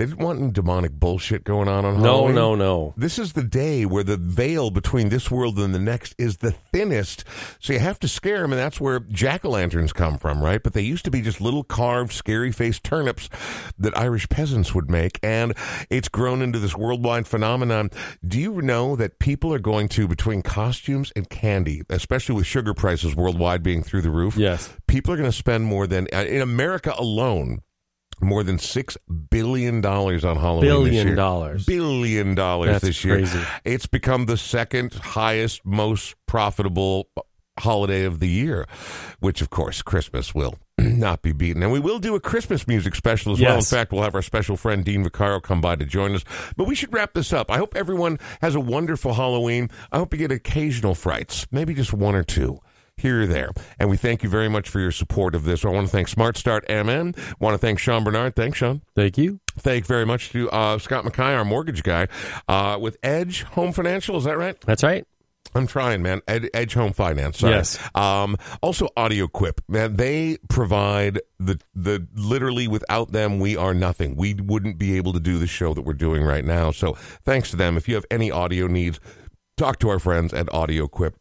they 0.00 0.06
didn't 0.06 0.24
want 0.24 0.40
any 0.40 0.50
demonic 0.50 0.92
bullshit 0.92 1.44
going 1.44 1.68
on 1.68 1.84
on 1.84 1.96
No, 2.00 2.26
Halloween. 2.28 2.34
no, 2.34 2.54
no. 2.54 2.94
This 2.96 3.18
is 3.18 3.34
the 3.34 3.42
day 3.42 3.84
where 3.84 4.02
the 4.02 4.16
veil 4.16 4.70
between 4.70 5.10
this 5.10 5.30
world 5.30 5.58
and 5.58 5.74
the 5.74 5.78
next 5.78 6.14
is 6.16 6.38
the 6.38 6.52
thinnest. 6.52 7.22
So 7.58 7.74
you 7.74 7.80
have 7.80 7.98
to 8.00 8.08
scare 8.08 8.40
them, 8.40 8.52
and 8.52 8.58
that's 8.58 8.80
where 8.80 9.00
jack 9.00 9.44
o' 9.44 9.50
lanterns 9.50 9.92
come 9.92 10.16
from, 10.16 10.42
right? 10.42 10.62
But 10.62 10.72
they 10.72 10.80
used 10.80 11.04
to 11.04 11.10
be 11.10 11.20
just 11.20 11.40
little 11.40 11.62
carved, 11.64 12.12
scary 12.12 12.50
faced 12.50 12.82
turnips 12.82 13.28
that 13.78 13.96
Irish 13.96 14.26
peasants 14.30 14.74
would 14.74 14.90
make, 14.90 15.18
and 15.22 15.54
it's 15.90 16.08
grown 16.08 16.40
into 16.40 16.58
this 16.58 16.74
worldwide 16.74 17.26
phenomenon. 17.26 17.90
Do 18.26 18.40
you 18.40 18.62
know 18.62 18.96
that 18.96 19.18
people 19.18 19.52
are 19.52 19.58
going 19.58 19.88
to, 19.90 20.08
between 20.08 20.40
costumes 20.40 21.12
and 21.14 21.28
candy, 21.28 21.82
especially 21.90 22.36
with 22.36 22.46
sugar 22.46 22.72
prices 22.72 23.14
worldwide 23.14 23.62
being 23.62 23.82
through 23.82 24.00
the 24.02 24.10
roof? 24.10 24.36
Yes. 24.38 24.72
People 24.86 25.12
are 25.12 25.16
going 25.18 25.30
to 25.30 25.36
spend 25.36 25.66
more 25.66 25.86
than, 25.86 26.08
uh, 26.12 26.24
in 26.24 26.40
America 26.40 26.94
alone, 26.96 27.60
more 28.20 28.42
than 28.42 28.58
six 28.58 28.96
billion 29.30 29.80
dollars 29.80 30.24
on 30.24 30.36
Halloween. 30.36 30.68
this 30.68 30.74
Billion 30.74 31.06
year. 31.08 31.16
dollars. 31.16 31.64
Billion 31.66 32.34
dollars 32.34 32.70
That's 32.70 32.84
this 32.84 33.04
year. 33.04 33.16
crazy. 33.16 33.40
It's 33.64 33.86
become 33.86 34.26
the 34.26 34.36
second 34.36 34.94
highest, 34.94 35.64
most 35.64 36.14
profitable 36.26 37.08
holiday 37.58 38.04
of 38.04 38.20
the 38.20 38.28
year, 38.28 38.66
which 39.20 39.40
of 39.42 39.50
course 39.50 39.82
Christmas 39.82 40.34
will 40.34 40.54
not 40.78 41.20
be 41.22 41.32
beaten. 41.32 41.62
And 41.62 41.70
we 41.72 41.80
will 41.80 41.98
do 41.98 42.14
a 42.14 42.20
Christmas 42.20 42.66
music 42.66 42.94
special 42.94 43.32
as 43.34 43.40
well. 43.40 43.56
In 43.56 43.62
fact, 43.62 43.92
we'll 43.92 44.02
have 44.02 44.14
our 44.14 44.22
special 44.22 44.56
friend 44.56 44.84
Dean 44.84 45.04
Vaccaro 45.04 45.42
come 45.42 45.60
by 45.60 45.76
to 45.76 45.84
join 45.84 46.14
us. 46.14 46.24
But 46.56 46.66
we 46.66 46.74
should 46.74 46.92
wrap 46.92 47.12
this 47.12 47.32
up. 47.32 47.50
I 47.50 47.58
hope 47.58 47.76
everyone 47.76 48.18
has 48.40 48.54
a 48.54 48.60
wonderful 48.60 49.12
Halloween. 49.14 49.68
I 49.92 49.98
hope 49.98 50.14
you 50.14 50.18
get 50.18 50.32
occasional 50.32 50.94
frights, 50.94 51.46
maybe 51.50 51.74
just 51.74 51.92
one 51.92 52.14
or 52.14 52.24
two. 52.24 52.60
Here 53.00 53.22
or 53.22 53.26
there. 53.26 53.50
And 53.78 53.88
we 53.88 53.96
thank 53.96 54.22
you 54.22 54.28
very 54.28 54.48
much 54.48 54.68
for 54.68 54.80
your 54.80 54.92
support 54.92 55.34
of 55.34 55.44
this. 55.44 55.64
I 55.64 55.68
want 55.68 55.86
to 55.86 55.92
thank 55.92 56.08
Smart 56.08 56.36
Start 56.36 56.64
MN. 56.68 57.14
want 57.40 57.54
to 57.54 57.58
thank 57.58 57.78
Sean 57.78 58.04
Bernard. 58.04 58.36
Thanks, 58.36 58.58
Sean. 58.58 58.82
Thank 58.94 59.18
you. 59.18 59.40
Thank 59.58 59.86
very 59.86 60.06
much 60.06 60.30
to 60.30 60.50
uh, 60.50 60.78
Scott 60.78 61.04
Mackay, 61.04 61.34
our 61.34 61.44
mortgage 61.44 61.82
guy, 61.82 62.08
uh, 62.48 62.78
with 62.80 62.96
Edge 63.02 63.42
Home 63.42 63.72
Financial. 63.72 64.16
Is 64.16 64.24
that 64.24 64.38
right? 64.38 64.60
That's 64.62 64.82
right. 64.82 65.06
I'm 65.54 65.66
trying, 65.66 66.02
man. 66.02 66.20
Ed, 66.28 66.48
Edge 66.54 66.74
Home 66.74 66.92
Finance. 66.92 67.38
Sorry. 67.38 67.54
Yes. 67.54 67.78
Um, 67.94 68.36
also, 68.62 68.88
Audio 68.96 69.26
Quip, 69.26 69.60
man. 69.68 69.96
They 69.96 70.38
provide 70.48 71.20
the 71.40 71.60
the 71.74 72.06
literally 72.14 72.68
without 72.68 73.10
them, 73.10 73.40
we 73.40 73.56
are 73.56 73.74
nothing. 73.74 74.14
We 74.14 74.34
wouldn't 74.34 74.78
be 74.78 74.96
able 74.96 75.12
to 75.12 75.20
do 75.20 75.38
the 75.38 75.48
show 75.48 75.74
that 75.74 75.82
we're 75.82 75.92
doing 75.94 76.22
right 76.22 76.44
now. 76.44 76.70
So, 76.70 76.92
thanks 77.24 77.50
to 77.50 77.56
them. 77.56 77.76
If 77.76 77.88
you 77.88 77.96
have 77.96 78.06
any 78.10 78.30
audio 78.30 78.68
needs, 78.68 79.00
talk 79.56 79.80
to 79.80 79.88
our 79.88 79.98
friends 79.98 80.32
at 80.32 80.52
Audio 80.54 80.86
Quip. 80.86 81.16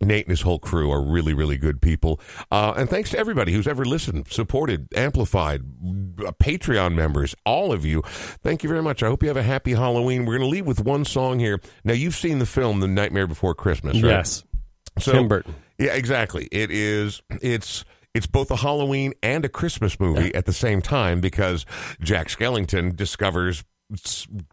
Nate 0.00 0.26
and 0.26 0.30
his 0.30 0.42
whole 0.42 0.58
crew 0.58 0.90
are 0.90 1.02
really, 1.02 1.34
really 1.34 1.56
good 1.56 1.80
people. 1.80 2.20
Uh, 2.50 2.74
and 2.76 2.88
thanks 2.88 3.10
to 3.10 3.18
everybody 3.18 3.52
who's 3.52 3.66
ever 3.66 3.84
listened, 3.84 4.28
supported, 4.28 4.88
amplified, 4.96 5.62
uh, 6.26 6.32
Patreon 6.32 6.94
members, 6.94 7.34
all 7.46 7.72
of 7.72 7.84
you. 7.84 8.02
Thank 8.42 8.62
you 8.62 8.68
very 8.68 8.82
much. 8.82 9.02
I 9.02 9.06
hope 9.06 9.22
you 9.22 9.28
have 9.28 9.36
a 9.36 9.42
happy 9.42 9.72
Halloween. 9.72 10.24
We're 10.24 10.38
going 10.38 10.48
to 10.48 10.52
leave 10.52 10.66
with 10.66 10.80
one 10.80 11.04
song 11.04 11.38
here. 11.38 11.60
Now, 11.84 11.94
you've 11.94 12.14
seen 12.14 12.38
the 12.38 12.46
film 12.46 12.80
The 12.80 12.88
Nightmare 12.88 13.26
Before 13.26 13.54
Christmas, 13.54 13.94
right? 13.94 14.10
Yes. 14.10 14.44
So, 14.98 15.12
Tim 15.12 15.28
Burton. 15.28 15.54
Yeah, 15.78 15.94
exactly. 15.94 16.48
It 16.52 16.70
is. 16.70 17.22
It's. 17.42 17.84
It's 18.14 18.28
both 18.28 18.52
a 18.52 18.56
Halloween 18.56 19.12
and 19.24 19.44
a 19.44 19.48
Christmas 19.48 19.98
movie 19.98 20.32
at 20.36 20.46
the 20.46 20.52
same 20.52 20.80
time 20.80 21.20
because 21.20 21.66
Jack 22.00 22.28
Skellington 22.28 22.94
discovers 22.94 23.64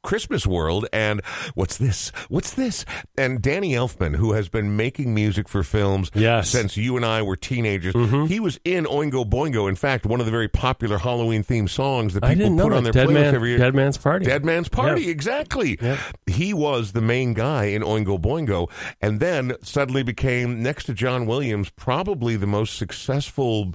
Christmas 0.03 0.45
World 0.47 0.85
and 0.93 1.21
what's 1.55 1.77
this? 1.77 2.11
What's 2.29 2.53
this? 2.53 2.85
And 3.17 3.41
Danny 3.41 3.71
Elfman, 3.71 4.15
who 4.15 4.33
has 4.33 4.49
been 4.49 4.75
making 4.75 5.13
music 5.13 5.47
for 5.49 5.63
films 5.63 6.11
Yes. 6.13 6.49
since 6.49 6.77
you 6.77 6.95
and 6.97 7.05
I 7.05 7.21
were 7.21 7.35
teenagers, 7.35 7.93
Mm-hmm. 7.93 8.25
he 8.25 8.39
was 8.39 8.59
in 8.65 8.85
Oingo 8.85 9.23
Boingo. 9.29 9.67
In 9.69 9.75
fact, 9.75 10.05
one 10.05 10.19
of 10.19 10.25
the 10.25 10.31
very 10.31 10.47
popular 10.47 10.97
Halloween 10.97 11.43
themed 11.43 11.69
songs 11.69 12.13
that 12.13 12.23
people 12.23 12.55
put 12.57 12.73
on 12.73 12.83
that. 12.83 12.93
their 12.93 13.05
Dead, 13.05 13.09
playlist 13.09 13.13
man, 13.13 13.35
every 13.35 13.49
year. 13.49 13.57
Dead 13.57 13.75
Man's 13.75 13.97
Party. 13.97 14.25
Dead 14.25 14.43
Man's 14.45 14.69
Party, 14.69 15.09
exactly. 15.09 15.77
Yep. 15.81 15.99
He 16.27 16.53
was 16.53 16.91
the 16.93 17.01
main 17.01 17.33
guy 17.33 17.65
in 17.65 17.81
Oingo 17.81 18.19
Boingo, 18.19 18.69
and 19.01 19.19
then 19.19 19.53
suddenly 19.61 20.03
became, 20.03 20.61
next 20.63 20.85
to 20.85 20.93
John 20.93 21.25
Williams, 21.25 21.69
probably 21.69 22.35
the 22.35 22.47
most 22.47 22.77
successful 22.77 23.73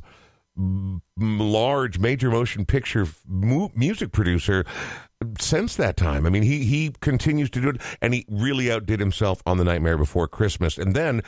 large 1.19 1.99
major 1.99 2.31
motion 2.31 2.65
picture 2.65 3.03
f- 3.03 3.23
mu- 3.27 3.69
music 3.75 4.13
producer 4.13 4.65
since 5.39 5.77
that 5.77 5.97
time. 5.97 6.27
I 6.27 6.31
mean, 6.31 6.43
he 6.43 6.65
he 6.65 6.93
continues 7.01 7.51
to 7.51 7.61
do 7.61 7.71
it, 7.71 7.81
and 8.01 8.15
he 8.15 8.27
really 8.29 8.71
outdid 8.71 9.01
himself 9.01 9.43
on 9.47 9.57
The 9.57 9.65
Nightmare 9.65 9.97
Before 9.97 10.29
Christmas. 10.29 10.79
And 10.79 10.95
then 10.95 11.23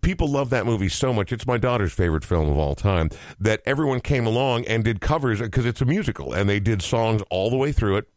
people 0.00 0.28
love 0.28 0.50
that 0.50 0.66
movie 0.66 0.88
so 0.88 1.12
much; 1.12 1.32
it's 1.32 1.46
my 1.46 1.58
daughter's 1.58 1.92
favorite 1.92 2.24
film 2.24 2.48
of 2.48 2.56
all 2.56 2.74
time. 2.74 3.10
That 3.40 3.62
everyone 3.66 4.00
came 4.00 4.26
along 4.26 4.66
and 4.66 4.84
did 4.84 5.00
covers 5.00 5.40
because 5.40 5.66
it's 5.66 5.80
a 5.80 5.84
musical, 5.84 6.32
and 6.32 6.48
they 6.48 6.60
did 6.60 6.82
songs 6.82 7.22
all 7.30 7.50
the 7.50 7.56
way 7.56 7.72
through 7.72 7.96
it. 7.96 8.11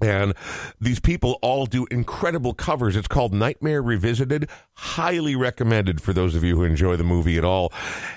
And 0.00 0.34
these 0.80 1.00
people 1.00 1.38
all 1.40 1.66
do 1.66 1.86
incredible 1.90 2.52
covers. 2.54 2.96
It's 2.96 3.08
called 3.08 3.32
Nightmare 3.32 3.82
Revisited. 3.82 4.48
Highly 4.74 5.36
recommended 5.36 6.00
for 6.00 6.12
those 6.12 6.34
of 6.34 6.42
you 6.42 6.56
who 6.56 6.64
enjoy 6.64 6.96
the 6.96 7.04
movie 7.04 7.38
at 7.38 7.44
all. 7.44 7.72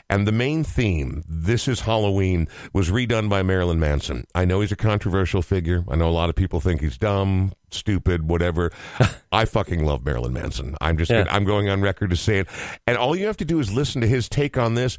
And 0.10 0.28
the 0.28 0.32
main 0.32 0.64
theme, 0.64 1.24
This 1.28 1.68
is 1.68 1.82
Halloween, 1.82 2.48
was 2.74 2.90
redone 2.90 3.30
by 3.30 3.44
Marilyn 3.44 3.80
Manson. 3.80 4.26
I 4.34 4.46
know 4.46 4.62
he's 4.62 4.72
a 4.72 4.76
controversial 4.78 5.42
figure. 5.42 5.84
I 5.88 5.96
know 5.96 6.10
a 6.10 6.12
lot 6.12 6.30
of 6.30 6.36
people 6.36 6.60
think 6.60 6.82
he's 6.82 6.98
dumb, 6.98 7.54
stupid, 7.70 8.28
whatever. 8.28 8.72
I 9.32 9.46
fucking 9.46 9.86
love 9.86 10.04
Marilyn 10.04 10.34
Manson. 10.34 10.76
I'm 10.82 10.98
just, 10.98 11.12
Yeah. 11.12 11.26
I'm 11.30 11.46
going 11.46 11.70
on 11.70 11.82
record 11.82 12.10
to 12.10 12.18
say 12.18 12.40
it. 12.40 12.48
And 12.88 12.98
all 12.98 13.16
you 13.16 13.28
have 13.28 13.38
to 13.38 13.46
do 13.46 13.60
is 13.60 13.72
listen 13.72 14.02
to 14.02 14.08
his 14.08 14.28
take 14.28 14.58
on 14.58 14.74
this 14.74 14.98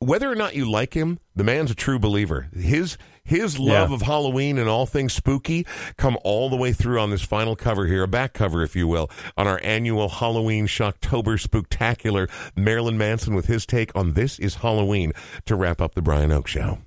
whether 0.00 0.30
or 0.30 0.36
not 0.36 0.54
you 0.54 0.70
like 0.70 0.94
him, 0.94 1.18
the 1.34 1.42
man's 1.42 1.70
a 1.70 1.74
true 1.74 1.98
believer. 1.98 2.48
His 2.54 2.96
his 3.28 3.58
love 3.58 3.90
Yeah. 3.90 3.94
of 3.94 4.02
Halloween 4.02 4.58
and 4.58 4.68
all 4.68 4.86
things 4.86 5.12
spooky 5.12 5.66
come 5.96 6.16
all 6.24 6.48
the 6.50 6.56
way 6.56 6.72
through 6.72 7.00
on 7.00 7.10
this 7.10 7.22
final 7.22 7.56
cover 7.56 7.86
here, 7.86 8.02
a 8.02 8.08
back 8.08 8.32
cover, 8.32 8.62
if 8.62 8.74
you 8.74 8.86
will, 8.88 9.10
on 9.36 9.46
our 9.46 9.60
annual 9.62 10.08
Halloween 10.08 10.66
Shocktober 10.66 11.38
Spooktacular. 11.38 12.30
Marilyn 12.56 12.98
Manson 12.98 13.34
with 13.34 13.46
his 13.46 13.66
take 13.66 13.94
on 13.94 14.14
This 14.14 14.38
is 14.38 14.56
Halloween 14.56 15.12
to 15.46 15.54
wrap 15.56 15.80
up 15.80 15.94
the 15.94 16.02
Brian 16.02 16.30
Oake 16.30 16.46
Show. 16.46 16.78